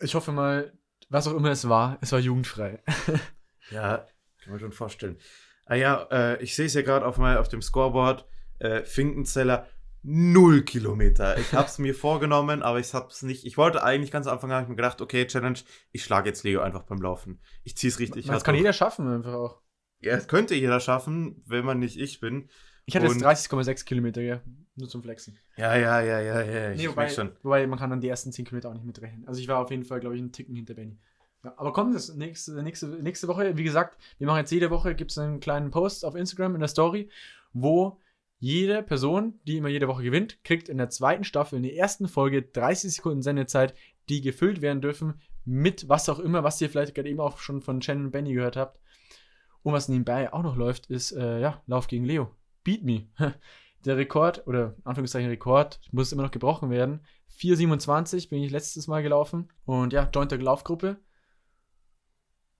Ich 0.00 0.14
hoffe 0.14 0.32
mal, 0.32 0.72
was 1.08 1.26
auch 1.26 1.34
immer 1.34 1.50
es 1.50 1.68
war, 1.68 1.98
es 2.00 2.12
war 2.12 2.18
jugendfrei. 2.18 2.82
Ja, 3.70 4.06
kann 4.42 4.52
man 4.52 4.60
schon 4.60 4.70
vorstellen. 4.70 5.20
Ah 5.64 5.74
ja, 5.74 6.06
äh, 6.12 6.40
ich 6.40 6.54
sehe 6.54 6.66
es 6.66 6.74
ja 6.74 6.82
gerade 6.82 7.04
auf, 7.04 7.16
mal 7.16 7.38
auf 7.38 7.48
dem 7.48 7.62
Scoreboard. 7.62 8.24
Äh, 8.60 8.84
Finkenzeller, 8.84 9.68
null 10.08 10.62
Kilometer. 10.62 11.36
Ich 11.38 11.52
habe 11.52 11.66
es 11.66 11.78
mir 11.78 11.94
vorgenommen, 11.94 12.62
aber 12.62 12.78
ich 12.78 12.94
habe 12.94 13.08
es 13.08 13.22
nicht. 13.22 13.44
Ich 13.44 13.58
wollte 13.58 13.82
eigentlich 13.82 14.12
ganz 14.12 14.26
am 14.26 14.34
Anfang, 14.34 14.52
habe 14.52 14.62
ich 14.62 14.68
mir 14.68 14.76
gedacht, 14.76 15.00
okay, 15.00 15.26
Challenge, 15.26 15.58
ich 15.90 16.04
schlage 16.04 16.28
jetzt 16.28 16.44
Leo 16.44 16.60
einfach 16.60 16.84
beim 16.84 17.02
Laufen. 17.02 17.40
Ich 17.64 17.76
ziehe 17.76 17.90
es 17.90 17.98
richtig 17.98 18.26
das 18.26 18.44
kann 18.44 18.54
jeder 18.54 18.72
schaffen, 18.72 19.08
einfach 19.08 19.34
auch. 19.34 19.60
Ja, 20.00 20.14
das 20.14 20.28
könnte 20.28 20.54
jeder 20.54 20.78
schaffen, 20.78 21.42
wenn 21.46 21.64
man 21.64 21.80
nicht 21.80 21.98
ich 21.98 22.20
bin. 22.20 22.48
Ich 22.84 22.94
hatte 22.94 23.06
jetzt 23.06 23.16
Und- 23.16 23.22
30,6 23.24 23.84
Kilometer, 23.84 24.20
ja. 24.22 24.40
Nur 24.76 24.88
zum 24.88 25.02
Flexen. 25.02 25.36
Ja, 25.56 25.74
ja, 25.74 26.00
ja, 26.02 26.20
ja, 26.20 26.42
ja. 26.42 26.70
Ich 26.72 26.78
Nee, 26.82 26.88
wobei, 26.88 27.08
schon. 27.08 27.32
wobei 27.42 27.66
man 27.66 27.78
kann 27.78 27.90
dann 27.90 28.00
die 28.00 28.08
ersten 28.08 28.30
10 28.30 28.44
Kilometer 28.44 28.68
auch 28.68 28.74
nicht 28.74 28.84
mitrechnen. 28.84 29.26
Also 29.26 29.40
ich 29.40 29.48
war 29.48 29.58
auf 29.58 29.70
jeden 29.70 29.84
Fall, 29.84 29.98
glaube 30.00 30.14
ich, 30.14 30.20
einen 30.22 30.32
Ticken 30.32 30.54
hinter 30.54 30.74
Benny. 30.74 30.98
Ja, 31.42 31.54
aber 31.56 31.72
komm, 31.72 31.92
das 31.94 32.14
nächste, 32.14 32.62
nächste, 32.62 32.86
nächste 32.88 33.26
Woche, 33.26 33.56
wie 33.56 33.64
gesagt, 33.64 33.98
wir 34.18 34.26
machen 34.26 34.38
jetzt 34.38 34.52
jede 34.52 34.70
Woche, 34.70 34.94
gibt 34.94 35.10
es 35.10 35.18
einen 35.18 35.40
kleinen 35.40 35.70
Post 35.70 36.04
auf 36.04 36.14
Instagram 36.14 36.54
in 36.54 36.60
der 36.60 36.68
Story, 36.68 37.08
wo 37.52 37.98
jede 38.38 38.82
Person, 38.82 39.40
die 39.46 39.56
immer 39.56 39.68
jede 39.68 39.88
Woche 39.88 40.02
gewinnt, 40.02 40.42
kriegt 40.44 40.68
in 40.68 40.78
der 40.78 40.90
zweiten 40.90 41.24
Staffel, 41.24 41.56
in 41.56 41.62
der 41.62 41.74
ersten 41.76 42.06
Folge 42.08 42.42
30 42.42 42.94
Sekunden 42.94 43.22
Sendezeit, 43.22 43.74
die 44.08 44.20
gefüllt 44.20 44.60
werden 44.60 44.80
dürfen 44.82 45.20
mit 45.44 45.88
was 45.88 46.08
auch 46.08 46.18
immer, 46.18 46.42
was 46.44 46.60
ihr 46.60 46.68
vielleicht 46.68 46.94
gerade 46.94 47.08
eben 47.08 47.20
auch 47.20 47.38
schon 47.38 47.62
von 47.62 47.80
Shannon 47.80 48.06
und 48.06 48.10
Benny 48.10 48.34
gehört 48.34 48.56
habt. 48.56 48.80
Und 49.62 49.72
was 49.72 49.88
nebenbei 49.88 50.32
auch 50.32 50.42
noch 50.42 50.56
läuft, 50.56 50.86
ist, 50.86 51.12
äh, 51.12 51.40
ja, 51.40 51.62
Lauf 51.66 51.86
gegen 51.88 52.04
Leo. 52.04 52.34
Beat 52.64 52.82
me. 52.82 53.08
Der 53.84 53.96
Rekord, 53.96 54.46
oder 54.48 54.74
Anführungszeichen 54.84 55.28
Rekord, 55.30 55.80
muss 55.92 56.12
immer 56.12 56.24
noch 56.24 56.30
gebrochen 56.32 56.70
werden. 56.70 57.04
4,27 57.38 58.28
bin 58.28 58.42
ich 58.42 58.50
letztes 58.50 58.88
Mal 58.88 59.02
gelaufen. 59.02 59.52
Und 59.64 59.92
ja, 59.92 60.08
joint 60.12 60.32
der 60.32 60.38
Laufgruppe. 60.42 60.98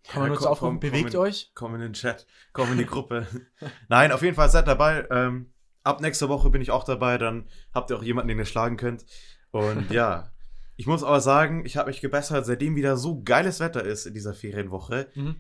Kann 0.09 0.23
man 0.23 0.31
Ja, 0.33 0.37
komm, 0.39 0.47
aufrufen, 0.47 0.79
bewegt 0.81 1.13
komm 1.13 1.21
in- 1.25 1.29
euch. 1.29 1.51
Komm 1.55 1.75
in 1.75 1.81
den 1.81 1.93
Chat, 1.95 2.27
komm 2.53 2.71
in 2.73 2.79
die 2.79 2.87
Gruppe. 2.87 3.27
Nein, 3.89 4.13
auf 4.13 4.23
jeden 4.23 4.37
Fall 4.37 4.49
seid 4.49 4.69
dabei. 4.69 5.07
Ähm, 5.11 5.53
ab 5.87 6.01
nächster 6.01 6.29
Woche 6.29 6.51
bin 6.51 6.61
ich 6.61 6.71
auch 6.71 6.85
dabei, 6.85 7.17
dann 7.17 7.47
habt 7.73 7.91
ihr 7.91 7.97
auch 7.97 8.03
jemanden, 8.03 8.29
den 8.29 8.39
ihr 8.39 8.45
schlagen 8.45 8.77
könnt. 8.77 9.07
Und 9.51 9.91
ja, 9.91 10.31
ich 10.77 10.87
muss 10.87 11.03
aber 11.03 11.21
sagen, 11.21 11.65
ich 11.65 11.77
habe 11.77 11.89
mich 11.89 12.01
gebessert, 12.01 12.45
seitdem 12.45 12.77
wieder 12.77 12.97
so 12.97 13.23
geiles 13.23 13.61
Wetter 13.61 13.83
ist 13.85 14.07
in 14.07 14.15
dieser 14.15 14.35
Ferienwoche. 14.35 15.09
Mhm. 15.15 15.37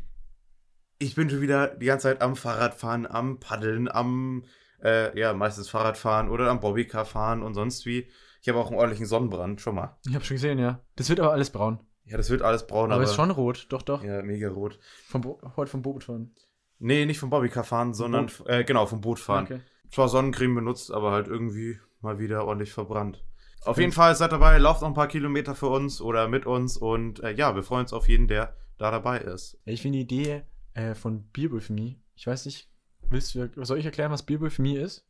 Ich 0.98 1.14
bin 1.14 1.28
schon 1.28 1.42
wieder 1.42 1.68
die 1.68 1.86
ganze 1.86 2.04
Zeit 2.04 2.22
am 2.22 2.36
Fahrradfahren, 2.36 3.06
am 3.06 3.38
Paddeln, 3.38 3.88
am, 3.88 4.44
äh, 4.82 5.18
ja, 5.18 5.34
meistens 5.34 5.68
Fahrradfahren 5.68 6.30
oder 6.30 6.48
am 6.48 6.60
Bobbycar 6.60 7.04
fahren 7.04 7.42
und 7.42 7.54
sonst 7.54 7.84
wie. 7.84 8.08
Ich 8.40 8.48
habe 8.48 8.58
auch 8.58 8.68
einen 8.68 8.76
ordentlichen 8.76 9.06
Sonnenbrand, 9.06 9.60
schon 9.60 9.74
mal. 9.74 9.98
Ich 10.06 10.14
habe 10.14 10.24
schon 10.24 10.36
gesehen, 10.36 10.58
ja. 10.58 10.80
Das 10.94 11.08
wird 11.08 11.20
aber 11.20 11.32
alles 11.32 11.50
braun. 11.50 11.80
Ja, 12.04 12.16
das 12.16 12.30
wird 12.30 12.42
alles 12.42 12.66
braun, 12.66 12.92
aber 12.92 12.94
aber. 12.94 13.04
ist 13.04 13.14
schon 13.16 13.32
rot, 13.32 13.66
doch, 13.70 13.82
doch. 13.82 14.04
Ja, 14.04 14.22
mega 14.22 14.48
rot. 14.48 14.78
Vom 15.08 15.22
Bo 15.22 15.40
heute 15.56 15.70
vom 15.70 15.82
Boot 15.82 16.04
fahren. 16.04 16.34
Nee, 16.78 17.04
nicht 17.04 17.18
vom 17.18 17.30
Bobbycar 17.30 17.64
fahren, 17.64 17.92
sondern, 17.92 18.30
äh, 18.46 18.62
genau, 18.62 18.86
vom 18.86 19.00
Boot 19.00 19.18
fahren. 19.18 19.44
Okay. 19.44 19.60
Zwar 19.90 20.08
Sonnencreme 20.08 20.54
benutzt, 20.54 20.92
aber 20.92 21.12
halt 21.12 21.28
irgendwie 21.28 21.78
mal 22.00 22.18
wieder 22.18 22.44
ordentlich 22.46 22.72
verbrannt. 22.72 23.24
Auf 23.64 23.78
jeden 23.78 23.92
Fall 23.92 24.14
seid 24.14 24.30
dabei, 24.30 24.58
lauft 24.58 24.82
noch 24.82 24.88
ein 24.88 24.94
paar 24.94 25.08
Kilometer 25.08 25.54
für 25.54 25.68
uns 25.68 26.00
oder 26.00 26.28
mit 26.28 26.46
uns 26.46 26.76
und 26.76 27.20
äh, 27.20 27.32
ja, 27.32 27.54
wir 27.56 27.64
freuen 27.64 27.82
uns 27.82 27.92
auf 27.92 28.08
jeden, 28.08 28.28
der 28.28 28.56
da 28.78 28.90
dabei 28.90 29.18
ist. 29.18 29.58
Ich 29.64 29.82
finde 29.82 29.98
die 29.98 30.02
Idee 30.04 30.42
äh, 30.74 30.94
von 30.94 31.28
Beer 31.32 31.50
With 31.50 31.70
Me, 31.70 31.96
ich 32.14 32.26
weiß 32.26 32.46
nicht, 32.46 32.70
willst 33.08 33.34
du, 33.34 33.50
soll 33.64 33.78
ich 33.78 33.84
erklären, 33.84 34.12
was 34.12 34.24
Beer 34.24 34.40
With 34.40 34.58
Me 34.58 34.78
ist? 34.78 35.06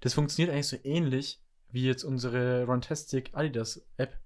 Das 0.00 0.12
funktioniert 0.12 0.52
eigentlich 0.52 0.68
so 0.68 0.76
ähnlich 0.82 1.40
wie 1.70 1.86
jetzt 1.86 2.04
unsere 2.04 2.64
Runtastic 2.66 3.30
Adidas 3.32 3.84
App. 3.96 4.18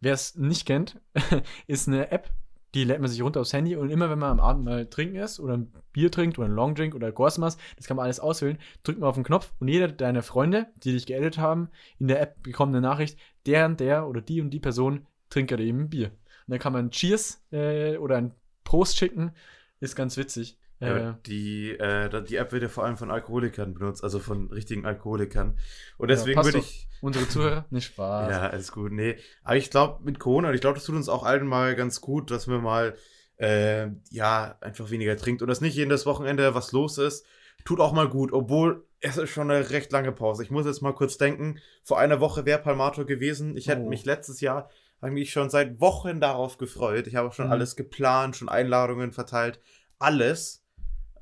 Wer 0.00 0.14
es 0.14 0.36
nicht 0.36 0.66
kennt, 0.66 1.00
ist 1.66 1.88
eine 1.88 2.10
App, 2.10 2.30
die 2.74 2.84
lädt 2.84 3.00
man 3.00 3.10
sich 3.10 3.22
runter 3.22 3.40
aufs 3.40 3.52
Handy 3.52 3.76
und 3.76 3.90
immer 3.90 4.08
wenn 4.10 4.18
man 4.18 4.30
am 4.30 4.40
Abend 4.40 4.64
mal 4.64 4.86
trinken 4.86 5.16
ist 5.16 5.40
oder 5.40 5.56
ein 5.56 5.72
Bier 5.92 6.10
trinkt 6.10 6.38
oder 6.38 6.48
ein 6.48 6.54
Long 6.54 6.74
Drink 6.74 6.94
oder 6.94 7.12
Gorsmas, 7.12 7.58
das 7.76 7.86
kann 7.86 7.96
man 7.96 8.04
alles 8.04 8.20
auswählen, 8.20 8.58
drückt 8.82 9.00
man 9.00 9.08
auf 9.08 9.14
den 9.14 9.24
Knopf 9.24 9.52
und 9.60 9.68
jeder 9.68 9.88
deiner 9.88 10.22
Freunde, 10.22 10.68
die 10.82 10.92
dich 10.92 11.06
geedit 11.06 11.38
haben, 11.38 11.68
in 11.98 12.08
der 12.08 12.20
App 12.20 12.42
bekommt 12.42 12.74
eine 12.74 12.80
Nachricht, 12.80 13.18
der 13.46 13.66
und 13.66 13.80
der 13.80 14.08
oder 14.08 14.20
die 14.20 14.40
und 14.40 14.50
die 14.50 14.60
Person 14.60 15.06
trinkt 15.28 15.50
gerade 15.50 15.64
eben 15.64 15.80
ein 15.80 15.90
Bier. 15.90 16.08
Und 16.08 16.52
dann 16.52 16.58
kann 16.58 16.72
man 16.72 16.90
Cheers 16.90 17.44
äh, 17.52 17.96
oder 17.96 18.16
ein 18.16 18.34
Prost 18.64 18.96
schicken, 18.96 19.32
ist 19.80 19.96
ganz 19.96 20.16
witzig. 20.16 20.58
Ja, 20.82 21.10
Äh, 21.10 21.14
die, 21.26 21.70
äh, 21.70 22.22
die 22.24 22.36
App 22.36 22.52
wird 22.52 22.62
ja 22.62 22.68
vor 22.68 22.84
allem 22.84 22.96
von 22.96 23.10
Alkoholikern 23.10 23.74
benutzt, 23.74 24.02
also 24.04 24.18
von 24.18 24.50
richtigen 24.50 24.84
Alkoholikern. 24.84 25.58
Und 25.96 26.08
Ja, 26.08 26.16
deswegen 26.16 26.34
passt 26.34 26.48
würde 26.54 26.58
ich. 26.58 26.88
unsere 27.00 27.28
Zuhörer, 27.28 27.66
nicht 27.70 27.86
Spaß. 27.86 28.30
Ja, 28.30 28.48
alles 28.50 28.72
gut. 28.72 28.92
Nee, 28.92 29.16
aber 29.44 29.56
ich 29.56 29.70
glaube, 29.70 30.02
mit 30.04 30.18
Corona, 30.18 30.48
und 30.48 30.54
ich 30.54 30.60
glaube, 30.60 30.74
das 30.74 30.84
tut 30.84 30.96
uns 30.96 31.08
auch 31.08 31.22
allen 31.24 31.46
mal 31.46 31.74
ganz 31.76 32.00
gut, 32.00 32.30
dass 32.30 32.48
wir 32.48 32.58
mal, 32.58 32.96
äh, 33.36 33.88
ja, 34.10 34.56
einfach 34.60 34.90
weniger 34.90 35.16
trinkt 35.16 35.40
und 35.42 35.48
dass 35.48 35.60
nicht 35.60 35.74
jedes 35.76 36.04
Wochenende 36.06 36.54
was 36.54 36.72
los 36.72 36.98
ist. 36.98 37.24
Tut 37.64 37.80
auch 37.80 37.92
mal 37.92 38.08
gut, 38.08 38.32
obwohl 38.32 38.84
es 39.00 39.16
ist 39.16 39.30
schon 39.30 39.50
eine 39.50 39.70
recht 39.70 39.92
lange 39.92 40.12
Pause. 40.12 40.42
Ich 40.42 40.50
muss 40.50 40.66
jetzt 40.66 40.80
mal 40.82 40.94
kurz 40.94 41.16
denken, 41.16 41.58
vor 41.84 41.98
einer 41.98 42.20
Woche 42.20 42.44
wäre 42.44 42.60
Palmato 42.60 43.04
gewesen. 43.04 43.56
Ich 43.56 43.68
hätte 43.68 43.82
Oh. 43.82 43.88
mich 43.88 44.04
letztes 44.04 44.40
Jahr 44.40 44.68
eigentlich 45.00 45.32
schon 45.32 45.50
seit 45.50 45.80
Wochen 45.80 46.20
darauf 46.20 46.58
gefreut. 46.58 47.06
Ich 47.08 47.16
habe 47.16 47.28
auch 47.28 47.32
schon 47.32 47.46
Mhm. 47.46 47.52
alles 47.52 47.74
geplant, 47.76 48.36
schon 48.36 48.48
Einladungen 48.48 49.12
verteilt. 49.12 49.60
Alles. 49.98 50.61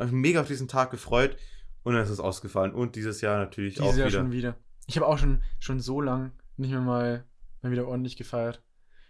Ich 0.00 0.06
habe 0.06 0.16
mich 0.16 0.28
mega 0.28 0.40
auf 0.40 0.48
diesen 0.48 0.68
Tag 0.68 0.90
gefreut 0.90 1.36
und 1.82 1.94
dann 1.94 2.02
ist 2.02 2.08
es 2.10 2.20
ausgefallen. 2.20 2.72
Und 2.72 2.96
dieses 2.96 3.20
Jahr 3.20 3.38
natürlich 3.38 3.74
Dieses 3.74 3.92
auch 3.92 3.96
Jahr 3.96 4.08
wieder. 4.08 4.18
schon 4.18 4.32
wieder. 4.32 4.56
Ich 4.86 4.96
habe 4.96 5.06
auch 5.06 5.18
schon, 5.18 5.42
schon 5.58 5.80
so 5.80 6.00
lang 6.00 6.32
nicht 6.56 6.70
mehr 6.70 6.80
mal, 6.80 7.24
mal 7.62 7.70
wieder 7.70 7.86
ordentlich 7.86 8.16
gefeiert. 8.16 8.62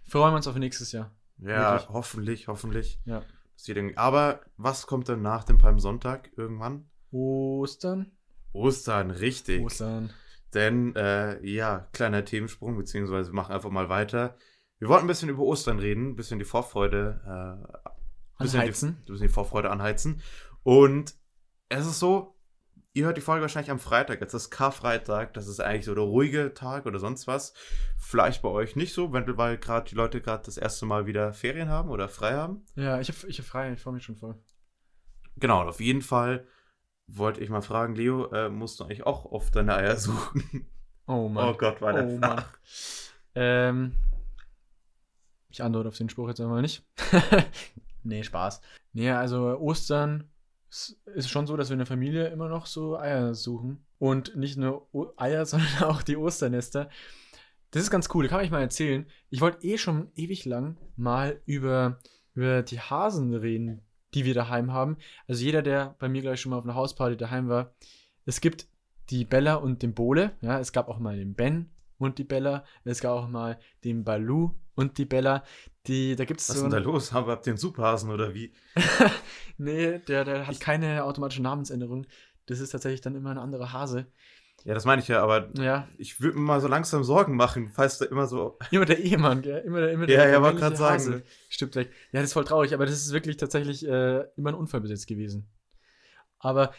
Freuen 0.05 0.33
wir 0.33 0.37
uns 0.37 0.47
auf 0.47 0.57
nächstes 0.57 0.93
Jahr. 0.93 1.13
Ja, 1.39 1.75
Wirklich. 1.75 1.89
hoffentlich, 1.91 2.49
hoffentlich. 2.49 3.01
Ja. 3.05 3.23
Aber 3.97 4.41
was 4.57 4.87
kommt 4.87 5.09
dann 5.09 5.23
nach 5.23 5.45
dem 5.45 5.59
Palmsonntag 5.59 6.31
irgendwann? 6.37 6.89
Ostern? 7.11 8.11
Ostern, 8.53 9.11
richtig. 9.11 9.63
Ostern. 9.63 10.11
Denn, 10.55 10.97
äh, 10.97 11.45
ja, 11.47 11.89
kleiner 11.93 12.25
Themensprung, 12.25 12.77
beziehungsweise 12.77 13.31
wir 13.31 13.35
machen 13.37 13.55
einfach 13.55 13.71
mal 13.71 13.89
weiter. 13.89 14.37
Wir 14.79 14.89
wollten 14.89 15.05
ein 15.05 15.09
bisschen 15.09 15.29
über 15.29 15.43
Ostern 15.43 15.79
reden, 15.79 16.11
ein 16.11 16.17
bisschen 16.17 16.39
die 16.39 16.45
Vorfreude, 16.45 17.21
äh, 17.25 18.43
bisschen 18.43 18.61
Anheizen. 18.61 18.97
Die, 19.07 19.13
bisschen 19.13 19.29
die 19.29 19.33
Vorfreude 19.33 19.71
anheizen. 19.71 20.21
Und 20.63 21.15
es 21.69 21.87
ist 21.87 21.99
so, 21.99 22.37
ihr 22.93 23.07
hört 23.07 23.17
die 23.17 23.23
Folge 23.23 23.43
wahrscheinlich 23.43 23.71
am 23.71 23.79
Freitag, 23.79 24.21
jetzt 24.21 24.35
ist 24.35 24.51
Karfreitag, 24.51 25.33
das 25.35 25.47
ist 25.47 25.61
eigentlich 25.61 25.85
so 25.85 25.95
der 25.95 26.05
ruhige 26.05 26.55
Tag 26.55 26.87
oder 26.87 26.99
sonst 26.99 27.27
was. 27.27 27.55
Vielleicht 27.97 28.43
bei 28.43 28.49
euch 28.49 28.77
nicht 28.77 28.93
so, 28.93 29.13
wenn, 29.13 29.37
weil 29.37 29.59
gerade 29.59 29.89
die 29.89 29.95
Leute 29.95 30.21
gerade 30.21 30.45
das 30.45 30.57
erste 30.57 30.87
Mal 30.87 31.07
wieder 31.07 31.33
Ferien 31.33 31.69
haben 31.69 31.91
oder 31.91 32.09
frei 32.09 32.33
haben. 32.33 32.65
Ja, 32.75 33.01
ich 33.01 33.09
habe 33.09 33.29
ich 33.29 33.39
hab 33.39 33.47
frei, 33.47 33.73
ich 33.73 33.81
freue 33.81 33.95
mich 33.95 34.05
schon 34.05 34.17
voll. 34.17 34.37
Genau, 35.37 35.63
und 35.63 35.69
auf 35.69 35.81
jeden 35.81 36.03
Fall 36.03 36.47
wollte 37.07 37.41
ich 37.41 37.51
mal 37.51 37.63
fragen, 37.63 37.95
Leo, 37.95 38.27
äh, 38.33 38.49
musst 38.49 38.79
du 38.79 38.85
eigentlich 38.85 39.07
auch 39.07 39.27
auf 39.27 39.51
deine 39.51 39.75
Eier 39.75 39.97
suchen? 39.97 40.67
Oh 41.07 41.29
Mann. 41.29 41.49
Oh 41.49 41.57
Gott, 41.57 41.81
war 41.81 41.93
der 41.93 42.07
Oh 42.07 42.19
Mann. 42.19 42.45
Ähm, 43.35 43.95
ich 45.49 45.63
antworte 45.63 45.89
auf 45.89 45.97
den 45.97 46.09
Spruch 46.09 46.29
jetzt 46.29 46.41
einmal 46.41 46.63
nicht. 46.63 46.85
nee, 48.03 48.23
Spaß. 48.23 48.61
Nee, 48.93 49.11
also 49.11 49.59
Ostern 49.59 50.31
ist 50.71 51.01
ist 51.15 51.29
schon 51.29 51.47
so, 51.47 51.57
dass 51.57 51.69
wir 51.69 51.75
in 51.75 51.81
der 51.81 51.87
Familie 51.87 52.29
immer 52.29 52.49
noch 52.49 52.67
so 52.67 52.97
Eier 52.97 53.35
suchen. 53.35 53.85
Und 53.99 54.37
nicht 54.37 54.57
nur 54.57 54.89
o 54.93 55.13
Eier, 55.17 55.45
sondern 55.47 55.85
auch 55.85 56.03
die 56.03 56.17
Osternester. 56.17 56.89
Das 57.73 57.83
ist 57.83 57.91
ganz 57.91 58.09
cool, 58.15 58.27
kann 58.29 58.45
ich 58.45 58.51
mal 58.51 58.61
erzählen. 58.61 59.07
Ich 59.29 59.41
wollte 59.41 59.65
eh 59.65 59.79
schon 59.79 60.11
ewig 60.15 60.45
lang 60.45 60.77
mal 60.97 61.41
über, 61.47 62.01
über 62.35 62.63
die 62.63 62.81
Hasen 62.81 63.35
reden, 63.35 63.83
die 64.15 64.25
wir 64.25 64.35
daheim 64.35 64.73
haben. 64.73 64.97
Also 65.29 65.45
jeder, 65.45 65.63
der 65.63 65.95
bei 65.99 66.09
mir 66.09 66.23
gleich 66.23 66.41
schon 66.41 66.51
mal 66.51 66.59
auf 66.59 66.65
einer 66.65 66.75
Hausparty 66.75 67.17
daheim 67.17 67.49
war. 67.49 67.75
Es 68.25 68.41
gibt 68.41 68.67
die 69.11 69.25
Bella 69.25 69.55
und 69.55 69.83
den 69.83 69.95
Bole. 69.95 70.33
Ja, 70.41 70.59
es 70.59 70.73
gab 70.73 70.89
auch 70.89 70.99
mal 70.99 71.17
den 71.17 71.35
Ben 71.35 71.71
und 72.01 72.19
die 72.19 72.25
Bella. 72.25 72.65
Es 72.85 73.01
gab 73.01 73.13
auch 73.13 73.29
mal 73.29 73.59
den 73.85 74.05
Balu 74.05 74.55
und 74.75 74.99
die 74.99 75.05
Bella. 75.05 75.45
Die, 75.87 76.17
da 76.17 76.25
gibt 76.25 76.41
es 76.41 76.49
Was 76.49 76.57
so. 76.57 76.67
ist 76.67 76.73
denn 76.73 76.83
da 76.83 76.85
los? 76.85 77.13
Haben 77.13 77.27
wir 77.27 77.35
ab 77.35 77.43
den 77.43 77.57
Superhasen 77.57 78.11
oder 78.11 78.35
wie? 78.35 78.53
nee, 79.59 79.99
der, 79.99 80.25
der 80.25 80.47
hat 80.47 80.61
keine 80.61 81.05
automatische 81.05 81.43
Namensänderung. 81.43 82.07
Das 82.47 82.61
ist 82.61 82.71
tatsächlich 82.71 83.01
dann 83.01 83.15
immer 83.15 83.31
ein 83.31 83.39
anderer 83.39 83.73
Hase. 83.73 84.07
Ja, 84.65 84.75
das 84.75 84.85
meine 84.85 85.01
ich 85.01 85.09
ja, 85.09 85.23
aber 85.23 85.49
Ja, 85.57 85.89
ich 85.97 86.21
würde 86.21 86.37
mir 86.37 86.45
mal 86.45 86.61
so 86.61 86.69
langsam 86.69 87.03
Sorgen 87.03 87.35
machen, 87.35 87.71
falls 87.71 87.99
da 87.99 88.05
immer 88.05 88.27
so. 88.27 88.59
immer 88.71 88.85
der 88.85 88.99
Ehemann, 88.99 89.41
gell? 89.43 89.63
Immer 89.65 89.81
der, 89.81 89.93
immer 89.93 90.09
Ja, 90.09 90.25
der 90.25 90.31
ja, 90.31 90.43
wollte 90.43 90.59
gerade 90.59 90.77
sagen. 90.77 91.23
Stimmt 91.49 91.73
gleich. 91.73 91.87
Ja, 92.13 92.21
das 92.21 92.25
ist 92.25 92.33
voll 92.35 92.45
traurig, 92.45 92.75
aber 92.75 92.85
das 92.85 92.95
ist 92.95 93.13
wirklich 93.13 93.37
tatsächlich 93.39 93.87
äh, 93.87 94.25
immer 94.37 94.51
ein 94.51 94.55
Unfall 94.55 94.81
bis 94.83 94.91
jetzt 94.91 95.07
gewesen. 95.07 95.49
Aber 96.39 96.73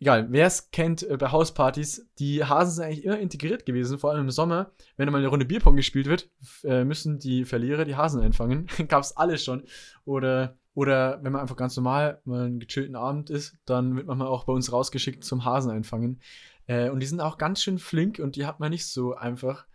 egal, 0.00 0.26
wer 0.30 0.46
es 0.46 0.70
kennt 0.70 1.02
äh, 1.02 1.16
bei 1.16 1.30
Hauspartys, 1.30 2.06
die 2.18 2.44
Hasen 2.44 2.74
sind 2.74 2.84
eigentlich 2.84 3.04
immer 3.04 3.18
integriert 3.18 3.66
gewesen, 3.66 3.98
vor 3.98 4.10
allem 4.10 4.22
im 4.22 4.30
Sommer. 4.30 4.72
Wenn 4.96 5.10
mal 5.10 5.18
eine 5.18 5.28
Runde 5.28 5.44
Bierpong 5.44 5.76
gespielt 5.76 6.06
wird, 6.06 6.30
äh, 6.64 6.84
müssen 6.84 7.18
die 7.18 7.44
Verlierer 7.44 7.84
die 7.84 7.96
Hasen 7.96 8.20
einfangen. 8.20 8.66
Gab 8.88 9.02
es 9.02 9.16
alles 9.16 9.44
schon. 9.44 9.64
Oder, 10.04 10.56
oder 10.74 11.20
wenn 11.22 11.32
man 11.32 11.40
einfach 11.40 11.56
ganz 11.56 11.76
normal 11.76 12.20
mal 12.24 12.46
einen 12.46 12.60
gechillten 12.60 12.96
Abend 12.96 13.30
ist, 13.30 13.56
dann 13.64 13.96
wird 13.96 14.06
man 14.06 14.18
mal 14.18 14.26
auch 14.26 14.44
bei 14.44 14.52
uns 14.52 14.72
rausgeschickt 14.72 15.24
zum 15.24 15.44
Hasen 15.44 15.70
einfangen. 15.70 16.20
Äh, 16.66 16.90
und 16.90 17.00
die 17.00 17.06
sind 17.06 17.20
auch 17.20 17.38
ganz 17.38 17.62
schön 17.62 17.78
flink 17.78 18.18
und 18.18 18.36
die 18.36 18.46
hat 18.46 18.60
man 18.60 18.70
nicht 18.70 18.86
so 18.86 19.14
einfach. 19.14 19.66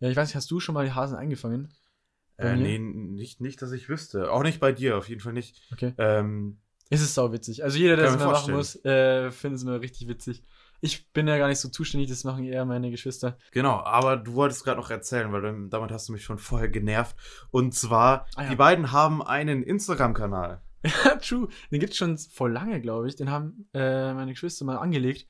Ja, 0.00 0.08
ich 0.08 0.16
weiß 0.16 0.28
nicht, 0.28 0.36
hast 0.36 0.50
du 0.50 0.60
schon 0.60 0.74
mal 0.74 0.84
die 0.84 0.92
Hasen 0.92 1.16
eingefangen? 1.16 1.72
Äh, 2.38 2.54
nee, 2.54 2.78
nicht, 2.78 3.40
nicht, 3.40 3.60
dass 3.62 3.72
ich 3.72 3.88
wüsste. 3.88 4.30
Auch 4.30 4.44
nicht 4.44 4.60
bei 4.60 4.70
dir, 4.70 4.96
auf 4.96 5.08
jeden 5.08 5.20
Fall 5.20 5.32
nicht. 5.32 5.60
Okay. 5.72 5.92
Ähm, 5.98 6.58
Es 6.90 7.00
ist 7.00 7.14
sau 7.14 7.32
witzig. 7.32 7.62
Also 7.64 7.78
jeder, 7.78 7.96
der 7.96 8.06
es 8.06 8.12
mal 8.18 8.26
machen 8.32 8.52
vorstellen. 8.52 8.56
muss, 8.56 8.84
äh, 8.84 9.30
findet 9.30 9.58
es 9.58 9.62
immer 9.64 9.80
richtig 9.80 10.08
witzig. 10.08 10.42
Ich 10.80 11.10
bin 11.12 11.26
ja 11.26 11.36
gar 11.38 11.48
nicht 11.48 11.58
so 11.58 11.68
zuständig, 11.68 12.08
das 12.08 12.22
machen 12.24 12.44
eher 12.44 12.64
meine 12.64 12.90
Geschwister. 12.90 13.36
genau, 13.50 13.80
aber 13.84 14.16
du 14.16 14.34
wolltest 14.34 14.64
gerade 14.64 14.78
noch 14.80 14.90
erzählen, 14.90 15.32
weil 15.32 15.68
damit 15.68 15.90
hast 15.90 16.08
du 16.08 16.12
mich 16.12 16.22
schon 16.22 16.38
vorher 16.38 16.68
genervt. 16.68 17.16
Und 17.50 17.74
zwar, 17.74 18.26
Ah, 18.36 18.44
ja. 18.44 18.50
die 18.50 18.56
beiden 18.56 18.92
haben 18.92 19.20
einen 19.22 19.62
Instagram-Kanal. 19.64 20.60
True. 21.20 21.48
Den 21.72 21.80
gibt 21.80 21.92
es 21.92 21.98
schon 21.98 22.16
voll 22.16 22.52
lange, 22.52 22.80
glaube 22.80 23.08
ich. 23.08 23.16
Den 23.16 23.28
haben 23.30 23.68
äh, 23.74 24.14
meine 24.14 24.30
Geschwister 24.32 24.64
mal 24.64 24.76
angelegt. 24.76 25.26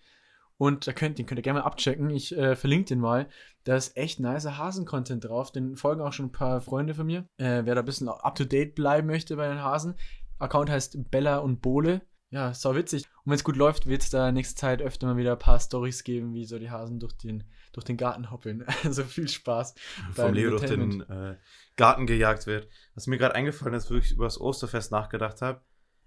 Und 0.58 0.86
da 0.88 0.92
könnt, 0.92 1.18
den 1.18 1.24
könnt 1.26 1.38
ihr 1.38 1.42
gerne 1.42 1.60
mal 1.60 1.66
abchecken. 1.66 2.10
Ich 2.10 2.36
äh, 2.36 2.54
verlinke 2.56 2.88
den 2.88 2.98
mal. 3.00 3.28
Da 3.64 3.76
ist 3.76 3.96
echt 3.96 4.18
nicer 4.20 4.58
Hasen-Content 4.58 5.24
drauf. 5.24 5.52
Den 5.52 5.76
folgen 5.76 6.02
auch 6.02 6.12
schon 6.12 6.26
ein 6.26 6.32
paar 6.32 6.60
Freunde 6.60 6.94
von 6.94 7.06
mir. 7.06 7.20
Äh, 7.38 7.62
wer 7.64 7.74
da 7.74 7.80
ein 7.80 7.84
bisschen 7.86 8.08
up-to-date 8.08 8.74
bleiben 8.74 9.06
möchte 9.06 9.36
bei 9.36 9.48
den 9.48 9.62
Hasen. 9.62 9.94
Account 10.38 10.70
heißt 10.70 11.10
Bella 11.10 11.38
und 11.38 11.60
Bole. 11.62 12.02
Ja, 12.30 12.52
sau 12.52 12.74
witzig. 12.74 13.04
Und 13.24 13.30
wenn 13.30 13.36
es 13.36 13.44
gut 13.44 13.56
läuft, 13.56 13.86
wird 13.86 14.02
es 14.02 14.10
da 14.10 14.30
nächste 14.32 14.54
Zeit 14.54 14.82
öfter 14.82 15.06
mal 15.06 15.16
wieder 15.16 15.32
ein 15.32 15.38
paar 15.38 15.58
Stories 15.58 16.04
geben, 16.04 16.34
wie 16.34 16.44
so 16.44 16.58
die 16.58 16.70
Hasen 16.70 17.00
durch 17.00 17.14
den, 17.14 17.44
durch 17.72 17.84
den 17.84 17.96
Garten 17.96 18.30
hoppeln. 18.30 18.66
Also 18.84 19.02
viel 19.04 19.28
Spaß. 19.28 19.74
vom 20.12 20.34
Leo 20.34 20.50
durch 20.50 20.66
den 20.66 21.00
äh, 21.08 21.36
Garten 21.76 22.06
gejagt 22.06 22.46
wird. 22.46 22.68
Was 22.94 23.06
mir 23.06 23.16
gerade 23.16 23.34
eingefallen 23.34 23.74
ist, 23.74 23.90
wo 23.90 23.94
ich 23.94 24.12
über 24.12 24.24
das 24.24 24.38
Osterfest 24.40 24.92
nachgedacht 24.92 25.40
habe. 25.40 25.62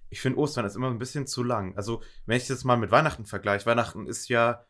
Ich 0.10 0.22
finde 0.22 0.38
Ostern 0.40 0.66
ist 0.66 0.76
immer 0.76 0.92
ein 0.92 1.00
bisschen 1.00 1.26
zu 1.26 1.42
lang. 1.42 1.76
Also, 1.76 2.04
wenn 2.26 2.38
ich 2.38 2.46
das 2.46 2.66
mal 2.66 2.78
mit 2.78 2.92
Weihnachten 2.92 3.26
vergleiche, 3.26 3.66
Weihnachten 3.66 4.06
ist 4.06 4.28
ja 4.30 4.64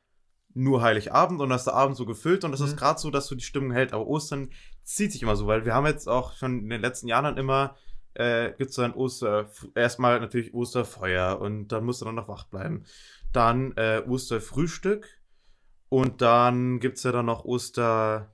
nur 0.53 0.81
Heiligabend 0.81 1.41
und 1.41 1.49
das 1.49 1.61
ist 1.61 1.65
der 1.67 1.73
Abend 1.75 1.95
so 1.97 2.05
gefüllt 2.05 2.43
und 2.43 2.53
es 2.53 2.59
Mhm. 2.59 2.65
ist 2.67 2.77
gerade 2.77 2.99
so, 2.99 3.09
dass 3.09 3.27
so 3.27 3.35
die 3.35 3.43
Stimmung 3.43 3.71
hält. 3.71 3.91
Aber 3.93 4.05
Ostern 4.07 4.51
zieht 4.83 5.11
sich 5.11 5.23
immer 5.23 5.35
so, 5.35 5.47
weil 5.47 5.65
wir 5.65 5.73
haben 5.73 5.85
jetzt 5.87 6.07
auch 6.07 6.33
schon 6.35 6.59
in 6.59 6.69
den 6.69 6.81
letzten 6.81 7.07
Jahren 7.07 7.23
dann 7.25 7.37
immer, 7.37 7.75
äh, 8.13 8.51
gibt 8.57 8.71
es 8.71 8.75
dann 8.75 8.93
Oster, 8.93 9.49
erstmal 9.75 10.19
natürlich 10.19 10.53
Osterfeuer 10.53 11.39
und 11.39 11.69
dann 11.69 11.85
musst 11.85 12.01
du 12.01 12.05
dann 12.05 12.15
noch 12.15 12.27
wach 12.27 12.45
bleiben. 12.45 12.83
Dann 13.31 13.71
äh, 13.77 14.03
Osterfrühstück 14.07 15.07
und 15.89 16.21
dann 16.21 16.79
gibt 16.79 16.97
es 16.97 17.03
ja 17.03 17.11
dann 17.11 17.25
noch 17.25 17.45
Oster. 17.45 18.33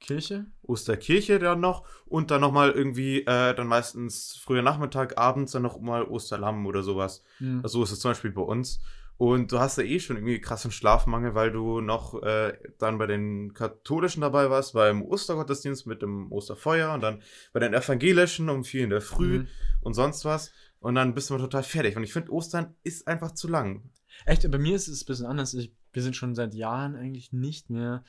Kirche? 0.00 0.46
Osterkirche 0.62 1.40
dann 1.40 1.58
noch 1.58 1.84
und 2.06 2.30
dann 2.30 2.40
nochmal 2.40 2.70
irgendwie, 2.70 3.22
äh, 3.22 3.54
dann 3.54 3.66
meistens 3.66 4.40
früher 4.40 4.62
Nachmittag, 4.62 5.18
abends 5.18 5.52
dann 5.52 5.62
noch 5.62 5.80
mal 5.80 6.04
Osterlamm 6.04 6.66
oder 6.66 6.84
sowas. 6.84 7.24
Hm. 7.38 7.60
Also 7.64 7.78
so 7.78 7.84
ist 7.84 7.92
es 7.92 8.00
zum 8.00 8.12
Beispiel 8.12 8.30
bei 8.30 8.42
uns. 8.42 8.80
Und 9.18 9.50
du 9.50 9.58
hast 9.58 9.78
ja 9.78 9.84
eh 9.84 9.98
schon 9.98 10.16
irgendwie 10.16 10.40
krassen 10.40 10.70
Schlafmangel, 10.70 11.34
weil 11.34 11.50
du 11.50 11.80
noch 11.80 12.22
äh, 12.22 12.56
dann 12.78 12.98
bei 12.98 13.06
den 13.06 13.52
Katholischen 13.52 14.20
dabei 14.20 14.48
warst, 14.48 14.74
beim 14.74 15.02
Ostergottesdienst 15.02 15.86
mit 15.88 16.02
dem 16.02 16.30
Osterfeuer 16.30 16.94
und 16.94 17.00
dann 17.02 17.20
bei 17.52 17.58
den 17.58 17.74
Evangelischen 17.74 18.48
um 18.48 18.62
vier 18.62 18.84
in 18.84 18.90
der 18.90 19.00
Früh 19.00 19.40
Mhm. 19.40 19.48
und 19.82 19.94
sonst 19.94 20.24
was. 20.24 20.52
Und 20.78 20.94
dann 20.94 21.14
bist 21.14 21.28
du 21.28 21.34
mal 21.34 21.40
total 21.40 21.64
fertig. 21.64 21.96
Und 21.96 22.04
ich 22.04 22.12
finde, 22.12 22.30
Ostern 22.32 22.76
ist 22.84 23.08
einfach 23.08 23.32
zu 23.32 23.48
lang. 23.48 23.90
Echt, 24.24 24.48
bei 24.48 24.58
mir 24.58 24.76
ist 24.76 24.86
es 24.86 25.02
ein 25.02 25.06
bisschen 25.06 25.26
anders. 25.26 25.52
Ich, 25.54 25.72
wir 25.92 26.02
sind 26.02 26.14
schon 26.14 26.36
seit 26.36 26.54
Jahren 26.54 26.94
eigentlich 26.94 27.32
nicht 27.32 27.70
mehr. 27.70 28.04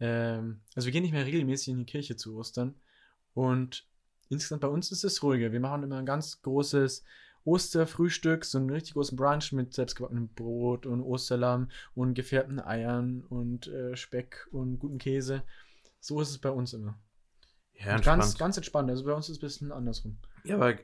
Ähm, 0.00 0.60
also, 0.74 0.86
wir 0.86 0.92
gehen 0.92 1.02
nicht 1.02 1.12
mehr 1.12 1.24
regelmäßig 1.26 1.68
in 1.68 1.78
die 1.78 1.86
Kirche 1.86 2.16
zu 2.16 2.36
Ostern. 2.36 2.74
Und 3.32 3.86
insgesamt 4.28 4.62
bei 4.62 4.68
uns 4.68 4.90
ist 4.90 5.04
es 5.04 5.22
ruhiger. 5.22 5.52
Wir 5.52 5.60
machen 5.60 5.84
immer 5.84 5.98
ein 5.98 6.06
ganz 6.06 6.42
großes 6.42 7.04
Osterfrühstück, 7.48 8.44
so 8.44 8.58
einen 8.58 8.70
richtig 8.70 8.94
großen 8.94 9.16
Brunch 9.16 9.52
mit 9.52 9.72
selbstgebackenem 9.72 10.28
Brot 10.28 10.86
und 10.86 11.00
Osterlamm 11.00 11.70
und 11.94 12.14
gefärbten 12.14 12.60
Eiern 12.60 13.24
und 13.28 13.66
äh, 13.68 13.96
Speck 13.96 14.46
und 14.50 14.78
guten 14.78 14.98
Käse. 14.98 15.42
So 16.00 16.20
ist 16.20 16.30
es 16.30 16.38
bei 16.38 16.50
uns 16.50 16.74
immer. 16.74 16.98
Ja, 17.74 17.96
Und 17.96 18.04
ganz, 18.04 18.36
ganz 18.36 18.56
entspannt. 18.56 18.90
Also, 18.90 19.04
bei 19.04 19.12
uns 19.12 19.28
ist 19.28 19.36
es 19.36 19.38
ein 19.38 19.46
bisschen 19.46 19.72
andersrum. 19.72 20.18
Ja, 20.44 20.56
aber 20.56 20.74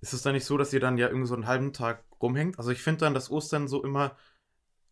ist 0.00 0.12
es 0.12 0.22
dann 0.22 0.34
nicht 0.34 0.44
so, 0.44 0.56
dass 0.56 0.72
ihr 0.72 0.80
dann 0.80 0.98
ja 0.98 1.08
irgendwie 1.08 1.26
so 1.26 1.34
einen 1.34 1.46
halben 1.46 1.72
Tag 1.72 2.04
rumhängt? 2.20 2.58
Also 2.58 2.70
ich 2.70 2.82
finde 2.82 3.00
dann, 3.00 3.14
dass 3.14 3.30
Ostern 3.30 3.68
so 3.68 3.82
immer, 3.82 4.16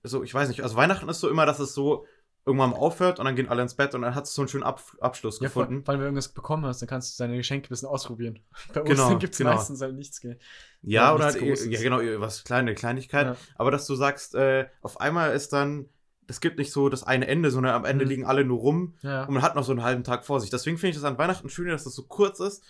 so, 0.03 0.23
ich 0.23 0.33
weiß 0.33 0.49
nicht, 0.49 0.63
also 0.63 0.77
Weihnachten 0.77 1.09
ist 1.09 1.21
so 1.21 1.29
immer, 1.29 1.47
dass 1.47 1.59
es 1.59 1.75
so 1.75 2.07
irgendwann 2.47 2.71
mal 2.71 2.77
aufhört 2.77 3.19
und 3.19 3.25
dann 3.25 3.37
gehen 3.37 3.49
alle 3.49 3.63
ins 3.63 3.75
Bett 3.75 3.95
und 3.95 4.03
dann 4.03 4.15
hat 4.15 4.25
es 4.25 4.35
so 4.35 4.43
einen 4.43 4.49
schönen 4.49 4.65
Ab 4.65 4.83
Abschluss 5.01 5.41
Ja, 5.41 5.47
gefunden. 5.49 5.83
vor 5.85 5.93
allem, 5.93 6.01
wenn 6.01 6.05
du 6.05 6.05
irgendwas 6.09 6.29
bekommen 6.29 6.67
hast, 6.67 6.83
dann 6.83 6.89
kannst 6.89 7.19
du 7.19 7.23
deine 7.25 7.37
Geschenke 7.37 7.67
ein 7.67 7.71
bisschen 7.71 7.89
ausprobieren. 7.89 8.41
Bei 8.75 8.81
uns 8.83 8.91
Genau, 8.91 9.19
gibt 9.19 9.33
es 9.33 9.39
genau. 9.39 9.51
meistens 9.55 9.81
halt 9.81 9.95
nichts, 9.95 10.21
gell? 10.21 10.39
ja, 10.83 11.05
ja, 11.05 11.15
oder 11.15 11.25
halt, 11.25 11.39
Großes. 11.39 11.69
ja, 11.71 11.81
genau, 11.81 11.99
was 12.21 12.45
kleine 12.45 12.75
Kleinigkeit. 12.75 13.27
Ja. 13.29 13.37
Aber 13.57 13.71
dass 13.71 13.87
du 13.87 13.95
sagst, 13.95 14.35
äh, 14.35 14.67
auf 14.83 15.01
einmal 15.01 15.33
ist 15.35 15.53
dann, 15.55 15.89
es 16.27 16.41
gibt 16.41 16.59
nicht 16.59 16.73
so 16.73 16.89
das 16.91 17.03
eine 17.03 17.27
Ende, 17.27 17.51
sondern 17.51 17.75
am 17.75 17.85
Ende 17.87 18.05
Mhm. 18.05 18.11
liegen 18.11 18.25
alle 18.27 18.45
nur 18.45 18.59
rum 18.59 18.95
Ja. 19.03 19.25
und 19.25 19.35
man 19.35 19.43
hat 19.43 19.55
noch 19.57 19.65
so 19.65 19.73
einen 19.73 19.83
halben 19.83 20.05
Tag 20.05 20.25
vor 20.27 20.41
sich. 20.41 20.51
Deswegen 20.51 20.77
finde 20.77 20.91
ich 20.91 20.97
das 20.97 21.05
an 21.05 21.17
Weihnachten 21.19 21.49
schön, 21.49 21.69
dass 21.69 21.85
das 21.85 21.95
so 21.95 22.03
kurz 22.05 22.41
ist. 22.41 22.63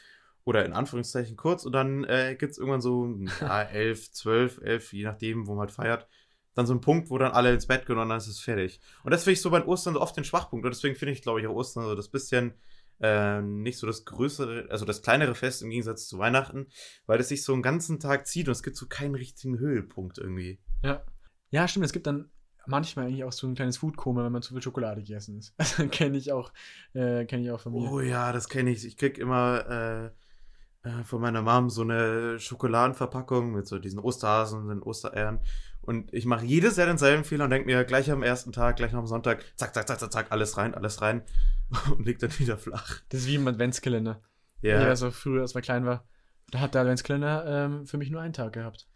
Oder 0.46 0.66
in 0.66 0.74
Anführungszeichen 0.74 1.36
kurz. 1.38 1.64
Und 1.64 1.72
dann 1.72 2.04
äh, 2.04 2.36
gibt 2.38 2.52
es 2.52 2.58
irgendwann 2.58 2.82
so 2.82 3.16
ja, 3.40 3.62
elf, 3.72 4.12
zwölf, 4.12 4.60
elf, 4.62 4.92
je 4.92 5.02
nachdem, 5.04 5.46
wo 5.46 5.52
man 5.54 5.60
halt 5.60 5.70
feiert. 5.70 6.06
Dann 6.54 6.66
so 6.66 6.74
ein 6.74 6.80
Punkt, 6.80 7.10
wo 7.10 7.18
dann 7.18 7.32
alle 7.32 7.52
ins 7.52 7.66
Bett 7.66 7.86
gehen 7.86 7.98
und 7.98 8.08
dann 8.08 8.18
ist 8.18 8.28
es 8.28 8.40
fertig. 8.40 8.80
Und 9.02 9.12
das 9.12 9.24
finde 9.24 9.34
ich 9.34 9.42
so 9.42 9.50
bei 9.50 9.64
Ostern 9.64 9.94
so 9.94 10.00
oft 10.00 10.16
den 10.16 10.24
Schwachpunkt. 10.24 10.64
Und 10.64 10.74
deswegen 10.74 10.94
finde 10.94 11.12
ich, 11.12 11.22
glaube 11.22 11.40
ich, 11.40 11.46
auch 11.46 11.54
Ostern 11.54 11.84
so 11.84 11.94
das 11.94 12.08
bisschen 12.08 12.54
äh, 13.00 13.42
nicht 13.42 13.78
so 13.78 13.86
das 13.86 14.04
größere, 14.04 14.66
also 14.70 14.84
das 14.84 15.02
kleinere 15.02 15.34
Fest 15.34 15.62
im 15.62 15.70
Gegensatz 15.70 16.06
zu 16.06 16.18
Weihnachten, 16.18 16.66
weil 17.06 17.20
es 17.20 17.28
sich 17.28 17.42
so 17.42 17.52
einen 17.52 17.62
ganzen 17.62 17.98
Tag 18.00 18.26
zieht 18.26 18.48
und 18.48 18.52
es 18.52 18.62
gibt 18.62 18.76
so 18.76 18.86
keinen 18.86 19.14
richtigen 19.14 19.58
Höhepunkt 19.58 20.18
irgendwie. 20.18 20.60
Ja. 20.82 21.02
ja, 21.50 21.66
stimmt. 21.66 21.86
Es 21.86 21.92
gibt 21.92 22.06
dann 22.06 22.30
manchmal 22.66 23.06
eigentlich 23.06 23.24
auch 23.24 23.32
so 23.32 23.46
ein 23.46 23.54
kleines 23.54 23.78
Foodkoma, 23.78 24.24
wenn 24.24 24.32
man 24.32 24.42
zu 24.42 24.54
viel 24.54 24.62
Schokolade 24.62 25.02
gegessen 25.02 25.38
ist. 25.38 25.54
Also 25.58 25.88
kenne 25.88 26.16
ich 26.16 26.32
auch, 26.32 26.52
äh, 26.92 27.24
kenne 27.24 27.42
ich 27.42 27.50
auch 27.50 27.60
von 27.60 27.72
mir. 27.72 27.90
Oh 27.90 28.00
ja, 28.00 28.32
das 28.32 28.48
kenne 28.48 28.70
ich. 28.70 28.84
Ich 28.84 28.96
krieg 28.96 29.18
immer 29.18 30.12
äh, 30.84 30.88
äh, 30.88 31.04
von 31.04 31.20
meiner 31.20 31.42
Mom 31.42 31.70
so 31.70 31.82
eine 31.82 32.38
Schokoladenverpackung 32.38 33.52
mit 33.52 33.66
so 33.66 33.78
diesen 33.78 33.98
Osterhasen 33.98 34.62
und 34.62 34.68
den 34.68 34.82
Ostereiern. 34.82 35.40
Und 35.84 36.12
ich 36.14 36.24
mache 36.24 36.44
jedes 36.44 36.76
Jahr 36.76 36.86
denselben 36.86 37.24
Fehler 37.24 37.44
und 37.44 37.50
denke 37.50 37.66
mir 37.66 37.84
gleich 37.84 38.10
am 38.10 38.22
ersten 38.22 38.52
Tag, 38.52 38.76
gleich 38.76 38.92
noch 38.92 39.00
am 39.00 39.06
Sonntag, 39.06 39.44
zack, 39.56 39.74
zack, 39.74 39.86
zack, 39.86 40.00
zack, 40.00 40.12
zack, 40.12 40.26
alles 40.30 40.56
rein, 40.56 40.74
alles 40.74 41.02
rein 41.02 41.22
und 41.90 42.06
leg 42.06 42.18
dann 42.18 42.36
wieder 42.38 42.56
flach. 42.56 43.00
Das 43.10 43.20
ist 43.20 43.26
wie 43.26 43.34
im 43.34 43.46
Adventskalender. 43.46 44.22
Ja. 44.62 44.86
Weiß 44.88 45.02
auch 45.02 45.12
früher, 45.12 45.42
als 45.42 45.54
man 45.54 45.62
klein 45.62 45.84
war, 45.84 46.06
da 46.50 46.60
hat 46.60 46.74
der 46.74 46.82
Adventskalender 46.82 47.44
ähm, 47.46 47.86
für 47.86 47.98
mich 47.98 48.10
nur 48.10 48.20
einen 48.22 48.32
Tag 48.32 48.54
gehabt. 48.54 48.88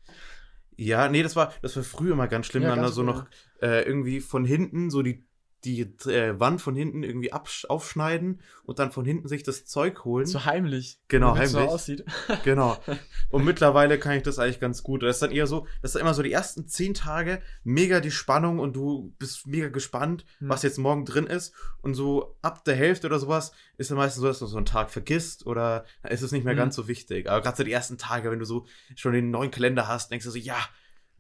Ja, 0.77 1.09
nee, 1.09 1.22
das 1.22 1.37
war, 1.37 1.53
das 1.61 1.77
war 1.77 1.83
früher 1.83 2.14
mal 2.14 2.29
ganz 2.29 2.46
schlimm, 2.46 2.62
Ja, 2.62 2.74
dann 2.74 2.87
so 2.88 3.03
früher. 3.03 3.12
noch 3.12 3.27
äh, 3.61 3.83
irgendwie 3.83 4.20
von 4.20 4.44
hinten 4.44 4.90
so 4.90 5.03
die, 5.03 5.27
die 5.64 5.80
äh, 6.06 6.38
Wand 6.38 6.60
von 6.62 6.76
hinten 6.76 7.02
irgendwie 7.02 7.32
aufschneiden 7.32 8.40
und 8.64 8.78
dann 8.78 8.92
von 8.92 9.04
hinten 9.04 9.26
sich 9.28 9.42
das 9.42 9.64
Zeug 9.66 10.04
holen. 10.04 10.26
So 10.26 10.44
heimlich. 10.44 11.00
Genau, 11.08 11.36
es 11.36 11.50
so 11.52 11.58
heimlich. 11.58 11.72
aussieht. 11.74 12.04
Genau. 12.44 12.76
Und 13.30 13.44
mittlerweile 13.44 13.98
kann 13.98 14.12
ich 14.16 14.22
das 14.22 14.38
eigentlich 14.38 14.60
ganz 14.60 14.82
gut. 14.82 15.02
Das 15.02 15.16
ist 15.16 15.22
dann 15.22 15.30
eher 15.32 15.46
so, 15.46 15.66
das 15.82 15.94
ist 15.94 16.00
immer 16.00 16.14
so 16.14 16.22
die 16.22 16.32
ersten 16.32 16.66
zehn 16.68 16.94
Tage 16.94 17.42
mega 17.64 18.00
die 18.00 18.10
Spannung 18.10 18.58
und 18.58 18.74
du 18.76 19.14
bist 19.18 19.46
mega 19.46 19.68
gespannt, 19.68 20.24
Hm. 20.38 20.48
was 20.48 20.62
jetzt 20.62 20.78
morgen 20.78 21.04
drin 21.04 21.26
ist. 21.26 21.52
Und 21.82 21.94
so 21.94 22.36
ab 22.40 22.64
der 22.64 22.76
Hälfte 22.76 23.06
oder 23.08 23.18
sowas 23.18 23.52
ist 23.76 23.90
dann 23.90 23.98
meistens 23.98 24.20
so, 24.22 24.28
dass 24.28 24.38
du 24.38 24.46
so 24.46 24.56
einen 24.56 24.66
Tag 24.66 24.90
vergisst 24.90 25.44
oder 25.46 25.84
ist 26.08 26.22
es 26.22 26.32
nicht 26.32 26.44
mehr 26.44 26.52
Hm. 26.54 26.58
ganz 26.58 26.76
so 26.76 26.88
wichtig. 26.88 27.28
Aber 27.28 27.40
gerade 27.42 27.56
so 27.56 27.64
die 27.64 27.72
ersten 27.72 27.98
Tage, 27.98 28.30
wenn 28.30 28.38
du 28.38 28.44
so 28.46 28.66
schon 28.96 29.12
den 29.12 29.30
neuen 29.30 29.50
Kalender 29.50 29.88
hast, 29.88 30.10
denkst 30.10 30.24
du 30.24 30.30
so, 30.30 30.38
ja, 30.38 30.56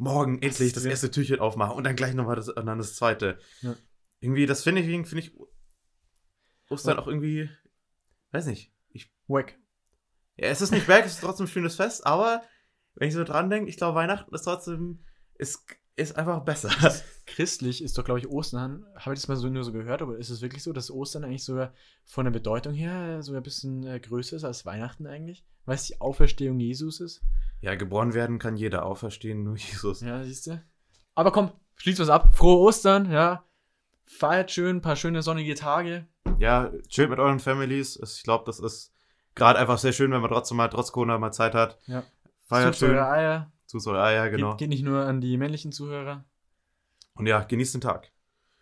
morgen 0.00 0.40
endlich 0.42 0.72
das 0.72 0.84
erste 0.84 1.10
Türchen 1.10 1.40
aufmachen 1.40 1.76
und 1.76 1.82
dann 1.84 1.96
gleich 1.96 2.14
nochmal 2.14 2.36
das, 2.36 2.48
und 2.48 2.66
dann 2.66 2.78
das 2.78 2.94
zweite. 2.94 3.38
Ja. 3.62 3.74
Irgendwie, 4.20 4.46
das 4.46 4.62
finde 4.62 4.82
ich, 4.82 5.08
finde 5.08 5.24
ich 5.24 5.32
Ostern 6.68 6.98
auch 6.98 7.06
irgendwie, 7.06 7.48
weiß 8.32 8.46
nicht, 8.46 8.72
ich 8.90 9.10
Wack. 9.26 9.58
ja, 10.36 10.48
es 10.48 10.60
ist 10.60 10.72
nicht 10.72 10.88
weg, 10.88 11.04
es 11.04 11.14
ist 11.14 11.20
trotzdem 11.20 11.46
ein 11.46 11.50
schönes 11.50 11.76
Fest, 11.76 12.06
aber 12.06 12.42
wenn 12.94 13.08
ich 13.08 13.14
so 13.14 13.24
dran 13.24 13.48
denke, 13.50 13.70
ich 13.70 13.76
glaube, 13.76 13.94
Weihnachten 13.94 14.34
ist 14.34 14.42
trotzdem, 14.42 15.04
ist, 15.34 15.64
ist 15.94 16.16
einfach 16.16 16.40
besser. 16.44 16.70
Christlich 17.26 17.82
ist 17.82 17.96
doch, 17.96 18.04
glaube 18.04 18.18
ich, 18.20 18.28
Ostern. 18.28 18.84
Habe 18.96 19.14
ich 19.14 19.20
das 19.20 19.28
mal 19.28 19.36
so 19.36 19.48
nur 19.48 19.62
so 19.62 19.72
gehört, 19.72 20.02
aber 20.02 20.18
ist 20.18 20.30
es 20.30 20.42
wirklich 20.42 20.62
so, 20.62 20.72
dass 20.72 20.90
Ostern 20.90 21.24
eigentlich 21.24 21.44
sogar 21.44 21.72
von 22.04 22.24
der 22.24 22.32
Bedeutung 22.32 22.74
her 22.74 23.22
sogar 23.22 23.40
ein 23.40 23.44
bisschen 23.44 23.84
äh, 23.86 24.00
größer 24.00 24.36
ist 24.36 24.44
als 24.44 24.66
Weihnachten 24.66 25.06
eigentlich? 25.06 25.44
Weil 25.64 25.76
es 25.76 25.84
die 25.84 26.00
Auferstehung 26.00 26.58
Jesus 26.58 27.00
ist? 27.00 27.22
Ja, 27.60 27.74
geboren 27.74 28.14
werden 28.14 28.38
kann 28.38 28.56
jeder, 28.56 28.84
auferstehen 28.84 29.44
nur 29.44 29.56
Jesus. 29.56 30.00
Ja, 30.00 30.24
siehst 30.24 30.48
du. 30.48 30.62
Aber 31.14 31.30
komm, 31.30 31.52
schließt 31.76 32.00
was 32.00 32.08
ab. 32.08 32.34
Frohe 32.34 32.58
Ostern, 32.58 33.10
ja. 33.10 33.44
Feiert 34.08 34.50
schön, 34.50 34.76
ein 34.76 34.82
paar 34.82 34.96
schöne 34.96 35.22
sonnige 35.22 35.54
Tage. 35.54 36.06
Ja, 36.38 36.72
chillt 36.88 37.10
mit 37.10 37.18
euren 37.18 37.40
Families. 37.40 37.96
Es- 37.96 38.16
Ich 38.16 38.22
glaube, 38.24 38.44
das 38.46 38.58
ist 38.58 38.92
gerade 39.34 39.58
einfach 39.58 39.78
sehr 39.78 39.92
schön, 39.92 40.10
wenn 40.10 40.20
man 40.20 40.30
trotzdem 40.30 40.56
mal, 40.56 40.68
trotz 40.68 40.92
Corona 40.92 41.18
mal 41.18 41.32
Zeit 41.32 41.54
hat. 41.54 41.78
Ja. 41.86 42.02
Feiert 42.46 42.74
Sucht 42.74 42.88
schön. 42.88 42.96
eure 42.96 43.08
Eier. 43.10 43.52
Zu 43.66 43.78
eure 43.86 44.02
Eier, 44.02 44.30
genau. 44.30 44.50
Geht, 44.52 44.58
geht 44.60 44.68
nicht 44.70 44.82
nur 44.84 45.04
an 45.04 45.20
die 45.20 45.36
männlichen 45.36 45.72
Zuhörer. 45.72 46.24
Und 47.14 47.26
ja, 47.26 47.40
genießt 47.44 47.74
den 47.74 47.80
Tag. 47.82 48.10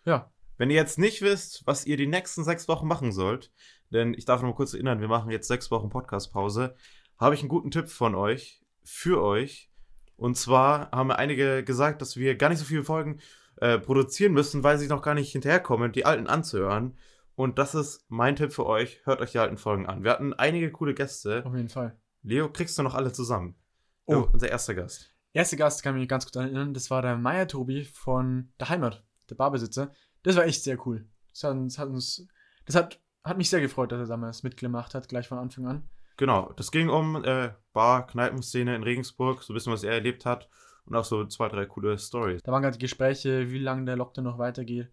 Ja. 0.03 0.31
Wenn 0.57 0.69
ihr 0.69 0.75
jetzt 0.75 0.99
nicht 0.99 1.21
wisst, 1.21 1.65
was 1.65 1.85
ihr 1.85 1.95
die 1.97 2.07
nächsten 2.07 2.43
sechs 2.43 2.67
Wochen 2.67 2.87
machen 2.87 3.11
sollt, 3.11 3.51
denn 3.89 4.13
ich 4.13 4.25
darf 4.25 4.41
noch 4.41 4.49
mal 4.49 4.55
kurz 4.55 4.73
erinnern, 4.73 4.99
wir 4.99 5.07
machen 5.07 5.31
jetzt 5.31 5.47
sechs 5.47 5.71
Wochen 5.71 5.89
Podcast-Pause, 5.89 6.75
habe 7.17 7.35
ich 7.35 7.41
einen 7.41 7.49
guten 7.49 7.71
Tipp 7.71 7.87
von 7.89 8.15
euch, 8.15 8.61
für 8.83 9.21
euch. 9.23 9.71
Und 10.17 10.35
zwar 10.35 10.91
haben 10.91 11.07
mir 11.07 11.19
einige 11.19 11.63
gesagt, 11.63 12.01
dass 12.01 12.17
wir 12.17 12.35
gar 12.35 12.49
nicht 12.49 12.57
so 12.59 12.65
viele 12.65 12.83
Folgen 12.83 13.19
äh, 13.57 13.79
produzieren 13.79 14.33
müssen, 14.33 14.63
weil 14.63 14.77
sie 14.77 14.87
noch 14.87 15.01
gar 15.01 15.13
nicht 15.13 15.31
hinterherkommen, 15.31 15.91
die 15.91 16.05
alten 16.05 16.27
anzuhören. 16.27 16.97
Und 17.35 17.59
das 17.59 17.75
ist 17.75 18.05
mein 18.07 18.35
Tipp 18.35 18.51
für 18.51 18.65
euch. 18.65 19.01
Hört 19.05 19.21
euch 19.21 19.31
die 19.31 19.39
alten 19.39 19.57
Folgen 19.57 19.85
an. 19.85 20.03
Wir 20.03 20.11
hatten 20.11 20.33
einige 20.33 20.71
coole 20.71 20.93
Gäste. 20.93 21.45
Auf 21.45 21.55
jeden 21.55 21.69
Fall. 21.69 21.95
Leo, 22.23 22.51
kriegst 22.51 22.77
du 22.77 22.83
noch 22.83 22.95
alle 22.95 23.13
zusammen? 23.13 23.55
Oh. 24.05 24.13
Ja, 24.13 24.19
unser 24.33 24.49
erster 24.49 24.73
Gast. 24.73 25.13
Erster 25.33 25.57
Gast 25.57 25.83
kann 25.83 25.95
ich 25.95 26.01
mich 26.01 26.09
ganz 26.09 26.25
gut 26.25 26.35
erinnern, 26.35 26.73
das 26.73 26.89
war 26.89 27.01
der 27.01 27.15
Meier 27.15 27.47
Tobi 27.47 27.83
von 27.85 28.51
der 28.59 28.69
Heimat, 28.69 29.05
der 29.29 29.35
Barbesitzer. 29.35 29.91
Das 30.23 30.35
war 30.35 30.45
echt 30.45 30.63
sehr 30.63 30.83
cool. 30.87 31.07
Das 31.29 31.43
hat 31.43 31.51
uns, 31.51 31.77
hat 31.77 31.89
uns 31.89 32.27
das 32.65 32.75
hat, 32.75 32.99
hat 33.23 33.37
mich 33.37 33.49
sehr 33.49 33.61
gefreut, 33.61 33.91
dass 33.91 33.99
er 33.99 34.07
damals 34.07 34.43
mitgemacht 34.43 34.95
hat, 34.95 35.09
gleich 35.09 35.27
von 35.27 35.37
Anfang 35.37 35.67
an. 35.67 35.89
Genau, 36.17 36.51
das 36.55 36.71
ging 36.71 36.89
um 36.89 37.23
äh, 37.23 37.51
Bar, 37.73 38.07
Kneipenszene 38.07 38.75
in 38.75 38.83
Regensburg, 38.83 39.43
so 39.43 39.53
ein 39.53 39.55
bisschen, 39.55 39.73
was 39.73 39.83
er 39.83 39.93
erlebt 39.93 40.25
hat 40.25 40.49
und 40.87 40.95
auch 40.95 41.05
so 41.05 41.25
zwei, 41.25 41.49
drei 41.49 41.65
coole 41.65 41.97
Stories. 41.97 42.41
Da 42.43 42.51
waren 42.51 42.61
gerade 42.61 42.77
Gespräche, 42.77 43.51
wie 43.51 43.59
lange 43.59 43.85
der 43.85 43.97
Lockdown 43.97 44.23
noch 44.23 44.37
weitergeht. 44.37 44.89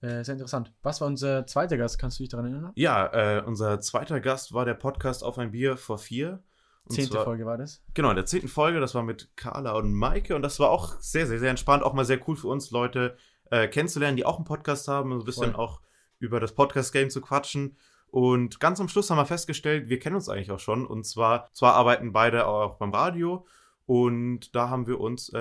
Äh, 0.00 0.24
sehr 0.24 0.34
interessant. 0.34 0.72
Was 0.82 1.00
war 1.00 1.08
unser 1.08 1.46
zweiter 1.46 1.76
Gast? 1.76 1.98
Kannst 1.98 2.18
du 2.18 2.22
dich 2.22 2.30
daran 2.30 2.46
erinnern? 2.46 2.72
Ja, 2.74 3.06
äh, 3.38 3.42
unser 3.44 3.80
zweiter 3.80 4.20
Gast 4.20 4.54
war 4.54 4.64
der 4.64 4.74
Podcast 4.74 5.22
Auf 5.22 5.38
ein 5.38 5.50
Bier 5.50 5.76
vor 5.76 5.98
vier. 5.98 6.42
Und 6.84 6.94
Zehnte 6.94 7.12
zwar, 7.12 7.24
Folge 7.24 7.44
war 7.44 7.58
das. 7.58 7.82
Genau, 7.92 8.10
in 8.10 8.16
der 8.16 8.24
zehnten 8.24 8.48
Folge, 8.48 8.80
das 8.80 8.94
war 8.94 9.02
mit 9.02 9.30
Carla 9.36 9.72
und 9.72 9.92
Maike 9.92 10.34
und 10.34 10.42
das 10.42 10.58
war 10.58 10.70
auch 10.70 10.98
sehr, 11.00 11.26
sehr, 11.26 11.38
sehr 11.38 11.50
entspannt, 11.50 11.82
auch 11.82 11.92
mal 11.92 12.06
sehr 12.06 12.26
cool 12.26 12.36
für 12.36 12.48
uns, 12.48 12.70
Leute 12.70 13.16
äh, 13.50 13.68
kennenzulernen, 13.68 14.16
die 14.16 14.24
auch 14.24 14.36
einen 14.36 14.46
Podcast 14.46 14.88
haben, 14.88 15.12
so 15.12 15.20
ein 15.20 15.24
bisschen 15.24 15.52
Voll. 15.52 15.60
auch 15.60 15.82
über 16.18 16.40
das 16.40 16.54
Podcast-Game 16.54 17.10
zu 17.10 17.20
quatschen. 17.20 17.76
Und 18.06 18.58
ganz 18.58 18.80
am 18.80 18.88
Schluss 18.88 19.10
haben 19.10 19.18
wir 19.18 19.26
festgestellt, 19.26 19.88
wir 19.88 19.98
kennen 19.98 20.16
uns 20.16 20.28
eigentlich 20.28 20.50
auch 20.50 20.58
schon. 20.58 20.86
Und 20.86 21.04
zwar, 21.04 21.50
zwar 21.52 21.74
arbeiten 21.74 22.12
beide 22.12 22.46
auch 22.46 22.76
beim 22.78 22.92
Radio 22.92 23.46
und 23.90 24.54
da 24.54 24.68
haben 24.68 24.86
wir 24.86 25.00
uns 25.00 25.30
äh, 25.30 25.36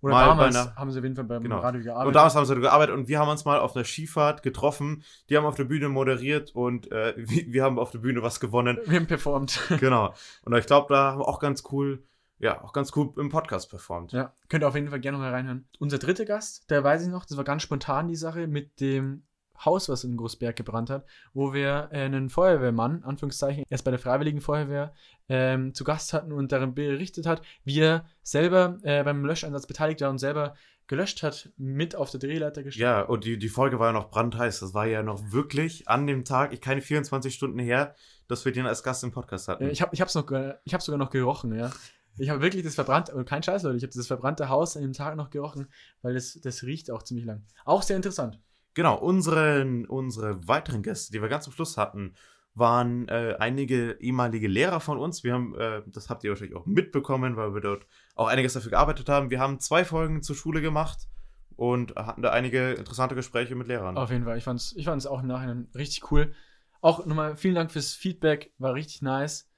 Oder 0.00 0.12
Mal 0.14 0.22
bei 0.22 0.26
damals 0.30 0.56
einer- 0.56 0.74
haben 0.76 0.90
sie 0.90 0.98
auf 0.98 1.04
jeden 1.04 1.14
Fall 1.14 1.24
beim 1.26 1.42
Genau. 1.42 1.58
Radio 1.58 1.82
gearbeitet. 1.82 2.06
Und 2.08 2.14
damals 2.16 2.34
haben 2.34 2.46
sie 2.46 2.58
gearbeitet 2.58 2.94
und 2.94 3.06
wir 3.08 3.18
haben 3.18 3.28
uns 3.28 3.44
mal 3.44 3.60
auf 3.60 3.74
der 3.74 3.84
Skifahrt 3.84 4.42
getroffen. 4.42 5.04
Die 5.28 5.36
haben 5.36 5.44
auf 5.44 5.56
der 5.56 5.64
Bühne 5.64 5.90
moderiert 5.90 6.52
und 6.54 6.90
äh, 6.90 7.12
wir, 7.18 7.52
wir 7.52 7.62
haben 7.64 7.78
auf 7.78 7.90
der 7.90 7.98
Bühne 7.98 8.22
was 8.22 8.40
gewonnen. 8.40 8.78
wir 8.86 8.98
haben 8.98 9.06
performt. 9.06 9.60
genau. 9.78 10.14
Und 10.44 10.54
ich 10.56 10.66
glaube, 10.66 10.86
da 10.94 11.12
haben 11.12 11.18
wir 11.20 11.28
auch 11.28 11.38
ganz 11.38 11.64
cool, 11.70 12.02
ja, 12.38 12.62
auch 12.64 12.72
ganz 12.72 12.92
cool 12.96 13.12
im 13.18 13.28
Podcast 13.28 13.68
performt. 13.68 14.12
Ja, 14.12 14.32
könnt 14.48 14.64
ihr 14.64 14.68
auf 14.68 14.74
jeden 14.74 14.88
Fall 14.88 15.00
gerne 15.00 15.18
noch 15.18 15.24
mal 15.24 15.30
reinhören. 15.30 15.68
Unser 15.78 15.98
dritter 15.98 16.24
Gast, 16.24 16.70
der 16.70 16.82
weiß 16.82 17.02
ich 17.04 17.08
noch, 17.08 17.26
das 17.26 17.36
war 17.36 17.44
ganz 17.44 17.62
spontan 17.62 18.08
die 18.08 18.16
Sache 18.16 18.46
mit 18.48 18.80
dem 18.80 19.24
Haus, 19.64 19.88
was 19.88 20.04
in 20.04 20.16
Großberg 20.16 20.56
gebrannt 20.56 20.90
hat, 20.90 21.04
wo 21.34 21.52
wir 21.52 21.88
äh, 21.92 22.00
einen 22.00 22.30
Feuerwehrmann, 22.30 23.04
Anführungszeichen, 23.04 23.64
erst 23.68 23.84
bei 23.84 23.90
der 23.90 24.00
Freiwilligen 24.00 24.40
Feuerwehr 24.40 24.92
ähm, 25.28 25.74
zu 25.74 25.84
Gast 25.84 26.12
hatten 26.12 26.32
und 26.32 26.52
darin 26.52 26.74
berichtet 26.74 27.26
hat, 27.26 27.42
wie 27.64 27.80
er 27.80 28.04
selber 28.22 28.78
äh, 28.82 29.02
beim 29.04 29.24
Löscheinsatz 29.24 29.66
beteiligt 29.66 30.00
war 30.00 30.10
und 30.10 30.18
selber 30.18 30.54
gelöscht 30.88 31.22
hat, 31.22 31.50
mit 31.56 31.94
auf 31.94 32.10
der 32.10 32.20
Drehleiter 32.20 32.62
gestanden. 32.62 32.82
Ja, 32.82 33.02
und 33.02 33.24
die, 33.24 33.38
die 33.38 33.48
Folge 33.48 33.78
war 33.78 33.88
ja 33.88 33.92
noch 33.92 34.10
brandheiß. 34.10 34.60
Das 34.60 34.74
war 34.74 34.86
ja 34.86 35.02
noch 35.02 35.32
wirklich 35.32 35.88
an 35.88 36.06
dem 36.06 36.24
Tag, 36.24 36.52
ich 36.52 36.60
keine 36.60 36.82
24 36.82 37.32
Stunden 37.32 37.58
her, 37.58 37.94
dass 38.28 38.44
wir 38.44 38.52
den 38.52 38.66
als 38.66 38.82
Gast 38.82 39.04
im 39.04 39.12
Podcast 39.12 39.48
hatten. 39.48 39.64
Äh, 39.64 39.70
Ich 39.70 39.80
habe 39.80 39.94
ich 39.94 40.00
hab's 40.00 40.14
noch, 40.14 40.30
ich 40.64 40.76
sogar 40.80 40.98
noch 40.98 41.10
gerochen, 41.10 41.54
ja. 41.54 41.70
Ich 42.18 42.28
habe 42.28 42.42
wirklich 42.42 42.62
das 42.62 42.74
verbrannte, 42.74 43.14
und 43.14 43.26
kein 43.26 43.42
Scheiß, 43.42 43.62
Leute, 43.62 43.78
ich 43.78 43.84
habe 43.84 43.92
das 43.94 44.06
verbrannte 44.06 44.48
Haus 44.48 44.76
an 44.76 44.82
dem 44.82 44.92
Tag 44.92 45.16
noch 45.16 45.30
gerochen, 45.30 45.68
weil 46.02 46.14
das, 46.14 46.38
das 46.42 46.62
riecht 46.62 46.90
auch 46.90 47.02
ziemlich 47.02 47.24
lang. 47.24 47.46
Auch 47.64 47.82
sehr 47.82 47.96
interessant. 47.96 48.38
Genau, 48.74 48.96
unseren, 48.98 49.86
unsere 49.86 50.46
weiteren 50.48 50.82
Gäste, 50.82 51.12
die 51.12 51.20
wir 51.20 51.28
ganz 51.28 51.44
zum 51.44 51.52
Schluss 51.52 51.76
hatten, 51.76 52.14
waren 52.54 53.08
äh, 53.08 53.36
einige 53.38 53.92
ehemalige 54.00 54.48
Lehrer 54.48 54.80
von 54.80 54.98
uns. 54.98 55.24
Wir 55.24 55.34
haben, 55.34 55.54
äh, 55.54 55.82
das 55.86 56.10
habt 56.10 56.24
ihr 56.24 56.30
wahrscheinlich 56.30 56.56
auch 56.56 56.66
mitbekommen, 56.66 57.36
weil 57.36 57.54
wir 57.54 57.60
dort 57.60 57.86
auch 58.14 58.28
einiges 58.28 58.52
dafür 58.52 58.70
gearbeitet 58.70 59.08
haben. 59.08 59.30
Wir 59.30 59.40
haben 59.40 59.60
zwei 59.60 59.84
Folgen 59.84 60.22
zur 60.22 60.36
Schule 60.36 60.60
gemacht 60.60 61.08
und 61.56 61.94
hatten 61.96 62.22
da 62.22 62.30
einige 62.30 62.72
interessante 62.72 63.14
Gespräche 63.14 63.54
mit 63.54 63.68
Lehrern. 63.68 63.96
Auf 63.96 64.10
jeden 64.10 64.24
Fall. 64.24 64.36
Ich 64.36 64.44
fand's, 64.44 64.74
ich 64.76 64.84
fand's 64.84 65.06
auch 65.06 65.20
im 65.20 65.28
Nachhinein 65.28 65.68
richtig 65.74 66.10
cool. 66.10 66.34
Auch 66.80 67.06
nochmal 67.06 67.36
vielen 67.36 67.54
Dank 67.54 67.70
fürs 67.70 67.94
Feedback, 67.94 68.52
war 68.58 68.74
richtig 68.74 69.02
nice. 69.02 69.48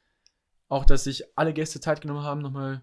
Auch, 0.69 0.85
dass 0.85 1.05
sich 1.05 1.25
alle 1.37 1.53
Gäste 1.53 1.81
Zeit 1.81 2.01
genommen 2.01 2.23
haben, 2.23 2.43
nochmal 2.43 2.83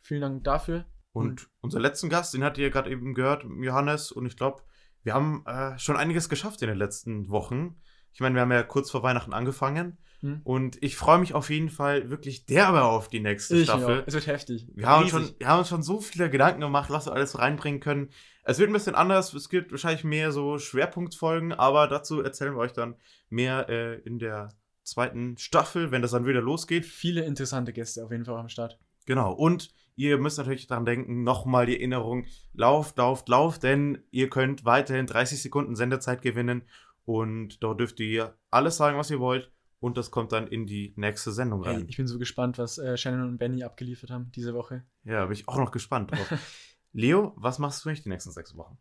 vielen 0.00 0.20
Dank 0.20 0.44
dafür. 0.44 0.84
Und 1.12 1.48
unser 1.60 1.80
letzten 1.80 2.08
Gast, 2.08 2.34
den 2.34 2.44
hattet 2.44 2.58
ihr 2.58 2.70
gerade 2.70 2.90
eben 2.90 3.14
gehört, 3.14 3.44
Johannes. 3.44 4.12
Und 4.12 4.26
ich 4.26 4.36
glaube, 4.36 4.62
wir 5.02 5.14
haben 5.14 5.44
äh, 5.46 5.78
schon 5.78 5.96
einiges 5.96 6.28
geschafft 6.28 6.62
in 6.62 6.68
den 6.68 6.78
letzten 6.78 7.28
Wochen. 7.30 7.76
Ich 8.12 8.20
meine, 8.20 8.34
wir 8.34 8.42
haben 8.42 8.52
ja 8.52 8.62
kurz 8.62 8.90
vor 8.90 9.02
Weihnachten 9.02 9.32
angefangen. 9.32 9.98
Hm. 10.20 10.40
Und 10.42 10.82
ich 10.82 10.96
freue 10.96 11.18
mich 11.18 11.34
auf 11.34 11.48
jeden 11.50 11.70
Fall 11.70 12.10
wirklich 12.10 12.46
derbe 12.46 12.82
auf 12.82 13.08
die 13.08 13.20
nächste 13.20 13.56
Ich 13.56 13.64
Staffel. 13.64 14.00
auch. 14.00 14.06
Es 14.06 14.14
wird 14.14 14.26
heftig. 14.26 14.66
Wir 14.74 14.86
haben, 14.86 15.04
Riesig. 15.04 15.26
schon, 15.28 15.34
wir 15.38 15.46
haben 15.48 15.58
uns 15.60 15.68
schon 15.68 15.82
so 15.82 16.00
viele 16.00 16.28
Gedanken 16.28 16.60
gemacht, 16.60 16.90
was 16.90 17.06
wir 17.06 17.12
alles 17.12 17.38
reinbringen 17.38 17.80
können. 17.80 18.10
Es 18.42 18.58
wird 18.58 18.70
ein 18.70 18.72
bisschen 18.72 18.96
anders. 18.96 19.32
Es 19.34 19.48
gibt 19.48 19.70
wahrscheinlich 19.70 20.02
mehr 20.04 20.32
so 20.32 20.58
Schwerpunktfolgen, 20.58 21.52
aber 21.52 21.86
dazu 21.86 22.20
erzählen 22.20 22.54
wir 22.54 22.60
euch 22.60 22.72
dann 22.72 22.96
mehr 23.28 23.68
äh, 23.68 23.94
in 24.00 24.18
der 24.18 24.48
zweiten 24.82 25.36
Staffel, 25.36 25.90
wenn 25.92 26.02
das 26.02 26.10
dann 26.10 26.26
wieder 26.26 26.40
losgeht. 26.40 26.86
Viele 26.86 27.22
interessante 27.24 27.72
Gäste 27.72 28.04
auf 28.04 28.10
jeden 28.10 28.24
Fall 28.24 28.36
am 28.38 28.48
Start. 28.48 28.78
Genau. 29.06 29.32
Und 29.32 29.70
ihr 29.98 30.16
müsst 30.16 30.38
natürlich 30.38 30.68
daran 30.68 30.86
denken, 30.86 31.24
nochmal 31.24 31.66
die 31.66 31.76
Erinnerung, 31.76 32.24
lauft, 32.54 32.96
lauft, 32.98 33.28
lauft, 33.28 33.64
denn 33.64 33.98
ihr 34.12 34.30
könnt 34.30 34.64
weiterhin 34.64 35.06
30 35.06 35.42
Sekunden 35.42 35.74
Sendezeit 35.74 36.22
gewinnen 36.22 36.62
und 37.04 37.62
dort 37.62 37.80
dürft 37.80 37.98
ihr 37.98 38.38
alles 38.50 38.76
sagen, 38.76 38.96
was 38.96 39.10
ihr 39.10 39.18
wollt 39.18 39.50
und 39.80 39.96
das 39.96 40.12
kommt 40.12 40.30
dann 40.30 40.46
in 40.46 40.66
die 40.66 40.94
nächste 40.96 41.32
Sendung 41.32 41.64
rein. 41.64 41.86
ich 41.88 41.96
bin 41.96 42.06
so 42.06 42.18
gespannt, 42.18 42.58
was 42.58 42.78
äh, 42.78 42.96
Shannon 42.96 43.28
und 43.28 43.38
Benny 43.38 43.64
abgeliefert 43.64 44.10
haben 44.10 44.30
diese 44.30 44.54
Woche. 44.54 44.84
Ja, 45.02 45.24
bin 45.24 45.32
ich 45.32 45.48
auch 45.48 45.58
noch 45.58 45.72
gespannt 45.72 46.12
drauf. 46.12 46.32
Leo, 46.92 47.34
was 47.36 47.58
machst 47.58 47.84
du 47.84 47.88
nicht 47.88 48.04
die 48.04 48.08
nächsten 48.08 48.30
sechs 48.30 48.56
Wochen? 48.56 48.78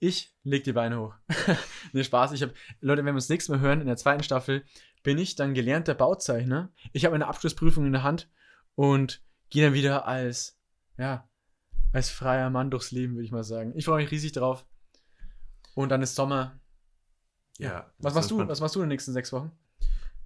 Ich 0.00 0.34
leg 0.42 0.64
die 0.64 0.72
Beine 0.72 0.98
hoch. 0.98 1.14
ne, 1.92 2.02
Spaß. 2.02 2.32
Ich 2.32 2.42
habe, 2.42 2.52
Leute, 2.80 3.04
wenn 3.04 3.14
wir 3.14 3.18
uns 3.18 3.28
nächstes 3.28 3.54
Mal 3.54 3.60
hören, 3.60 3.80
in 3.80 3.86
der 3.86 3.96
zweiten 3.96 4.24
Staffel, 4.24 4.64
bin 5.04 5.16
ich 5.16 5.36
dann 5.36 5.54
gelernter 5.54 5.94
Bauzeichner. 5.94 6.72
Ich 6.92 7.04
habe 7.04 7.14
eine 7.14 7.28
Abschlussprüfung 7.28 7.86
in 7.86 7.92
der 7.92 8.02
Hand 8.02 8.28
und 8.74 9.22
gehe 9.54 9.64
dann 9.64 9.72
wieder 9.72 10.06
als, 10.06 10.58
ja, 10.98 11.28
als 11.92 12.10
freier 12.10 12.50
Mann 12.50 12.70
durchs 12.72 12.90
Leben, 12.90 13.14
würde 13.14 13.24
ich 13.24 13.30
mal 13.30 13.44
sagen. 13.44 13.72
Ich 13.76 13.84
freue 13.84 14.02
mich 14.02 14.10
riesig 14.10 14.32
drauf. 14.32 14.66
Und 15.74 15.90
dann 15.90 16.02
ist 16.02 16.16
Sommer. 16.16 16.58
Ja. 17.58 17.90
Was 17.98 18.14
machst 18.14 18.30
du? 18.32 18.46
Was 18.48 18.60
machst 18.60 18.74
du 18.74 18.80
in 18.80 18.86
den 18.86 18.88
nächsten 18.88 19.12
sechs 19.12 19.32
Wochen? 19.32 19.52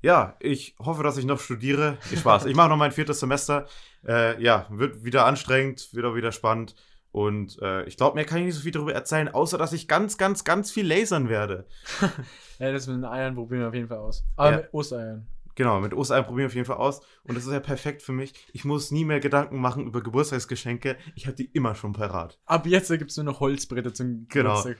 Ja, 0.01 0.37
ich 0.41 0.77
hoffe, 0.79 1.03
dass 1.03 1.19
ich 1.19 1.27
noch 1.27 1.41
studiere. 1.41 1.99
Viel 2.01 2.17
Spaß. 2.19 2.47
ich 2.47 2.57
mache 2.57 2.71
noch 2.71 2.77
mein 2.79 2.93
viertes 2.93 3.21
Semester. 3.21 3.67
Äh, 4.07 4.43
ja, 4.43 4.67
wird 4.71 5.05
wieder 5.05 5.27
anstrengend, 5.27 5.93
wird 5.93 6.07
auch 6.07 6.15
wieder 6.15 6.33
spannend. 6.33 6.75
Und 7.13 7.59
äh, 7.61 7.85
ich 7.85 7.97
glaube, 7.99 8.15
mir 8.19 8.25
kann 8.25 8.39
ich 8.39 8.45
nicht 8.47 8.55
so 8.55 8.61
viel 8.63 8.73
darüber 8.73 8.95
erzählen, 8.95 9.29
außer 9.29 9.59
dass 9.59 9.73
ich 9.75 9.89
ganz, 9.89 10.17
ganz, 10.17 10.45
ganz 10.45 10.71
viel 10.71 10.87
lasern 10.87 11.29
werde. 11.29 11.67
ja, 12.59 12.73
das 12.73 12.87
mit 12.87 12.97
den 12.97 13.05
Eiern 13.05 13.35
probieren 13.35 13.61
wir 13.61 13.69
auf 13.69 13.75
jeden 13.75 13.89
Fall 13.89 13.99
aus. 13.99 14.25
Aber 14.37 14.51
Ja. 14.51 14.57
mit 14.59 14.73
Ostereiern. 14.73 15.27
Genau, 15.59 15.81
mit 15.81 15.93
Ostern 15.93 16.25
probieren 16.25 16.43
wir 16.43 16.47
auf 16.47 16.55
jeden 16.55 16.67
Fall 16.69 16.77
aus. 16.77 17.01
Und 17.25 17.37
das 17.37 17.45
ist 17.45 17.51
ja 17.53 17.59
perfekt 17.59 18.03
für 18.03 18.13
mich. 18.13 18.33
Ich 18.53 18.65
muss 18.65 18.93
nie 18.93 19.05
mehr 19.05 19.19
Gedanken 19.19 19.61
machen 19.61 19.89
über 19.89 20.01
Geburtstagsgeschenke. 20.05 20.97
Ich 21.17 21.27
habe 21.27 21.35
die 21.35 21.47
immer 21.47 21.75
schon 21.75 21.93
parat. 21.93 22.39
Ab 22.47 22.65
jetzt 22.69 22.89
gibt 22.91 23.11
es 23.11 23.17
nur 23.17 23.25
noch 23.25 23.41
Holzbretter 23.41 23.93
zum 23.93 24.29
Genau. 24.29 24.51
Geburtstag. 24.51 24.79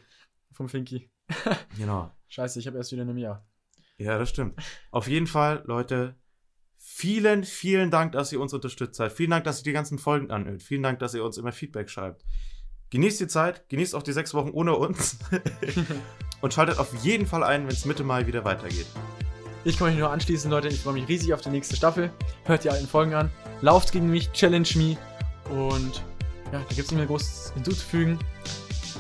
Vom 0.53 0.69
Finky. 0.69 1.11
Genau. 1.77 2.13
Scheiße, 2.29 2.61
ich 2.61 2.69
habe 2.69 2.77
erst 2.77 2.93
wieder 2.93 3.03
in 3.03 3.09
einem 3.09 3.19
Jahr. 3.19 3.45
Ja, 3.97 4.19
das 4.21 4.29
stimmt. 4.29 4.55
Auf 4.93 5.09
jeden 5.09 5.27
Fall, 5.27 5.65
Leute, 5.67 6.15
vielen, 6.77 7.43
vielen 7.43 7.91
Dank, 7.91 8.13
dass 8.13 8.31
ihr 8.31 8.41
uns 8.41 8.55
unterstützt 8.55 9.01
habt. 9.01 9.11
Vielen 9.11 9.31
Dank, 9.31 9.43
dass 9.43 9.59
ihr 9.59 9.65
die 9.65 9.73
ganzen 9.73 9.99
Folgen 9.99 10.31
anhört. 10.31 10.63
Vielen 10.63 10.85
Dank, 10.85 11.01
dass 11.01 11.13
ihr 11.13 11.25
uns 11.25 11.39
immer 11.39 11.51
Feedback 11.51 11.91
schreibt. 11.91 12.25
Genießt 12.91 13.19
die 13.19 13.27
Zeit, 13.27 13.69
genießt 13.69 13.97
auch 13.97 14.05
die 14.05 14.13
sechs 14.13 14.33
Wochen 14.33 14.51
ohne 14.51 14.77
uns 14.77 15.19
und 16.41 16.55
schaltet 16.55 16.79
auf 16.79 16.95
jeden 17.03 17.27
Fall 17.27 17.43
ein, 17.43 17.63
wenn 17.63 17.73
es 17.73 17.85
Mitte 17.85 18.05
Mai 18.05 18.29
wieder 18.29 18.45
weitergeht. 18.45 18.87
Ich 19.69 19.77
kann 19.77 19.89
mich 19.89 19.99
nur 19.99 20.11
anschließen, 20.11 20.51
Leute. 20.51 20.69
Ich 20.69 20.81
freue 20.81 20.95
mich 20.95 21.07
riesig 21.09 21.35
auf 21.35 21.43
die 21.43 21.51
nächste 21.51 21.77
Staffel. 21.77 22.11
Hört 22.45 22.65
die 22.65 22.71
alten 22.71 22.87
Folgen 22.89 23.13
an. 23.13 23.31
Lauft 23.61 23.93
gegen 23.93 24.09
mich, 24.09 24.33
challenge 24.33 24.71
me. 24.77 24.97
Und 25.51 26.03
ja, 26.51 26.53
da 26.53 26.75
gibt 26.75 26.87
es 26.87 26.91
nicht 26.91 26.97
mehr 26.97 27.07
groß 27.07 27.53
hinzuzufügen. 27.53 28.19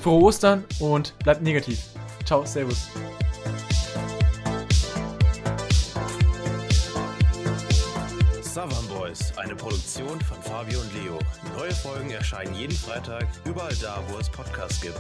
Frohe 0.02 0.24
Ostern 0.24 0.64
und 0.78 1.18
bleibt 1.20 1.40
negativ. 1.40 1.80
Ciao, 2.26 2.44
Servus. 2.44 2.88
Savan 8.42 8.88
Boys, 8.88 9.32
eine 9.38 9.56
Produktion 9.56 10.20
von 10.20 10.42
Fabio 10.42 10.80
und 10.80 10.92
Leo. 11.02 11.18
Neue 11.56 11.72
Folgen 11.72 12.10
erscheinen 12.10 12.54
jeden 12.54 12.76
Freitag, 12.76 13.26
überall 13.46 13.74
da, 13.80 14.02
wo 14.10 14.18
es 14.18 14.28
Podcasts 14.28 14.82
gibt. 14.82 14.98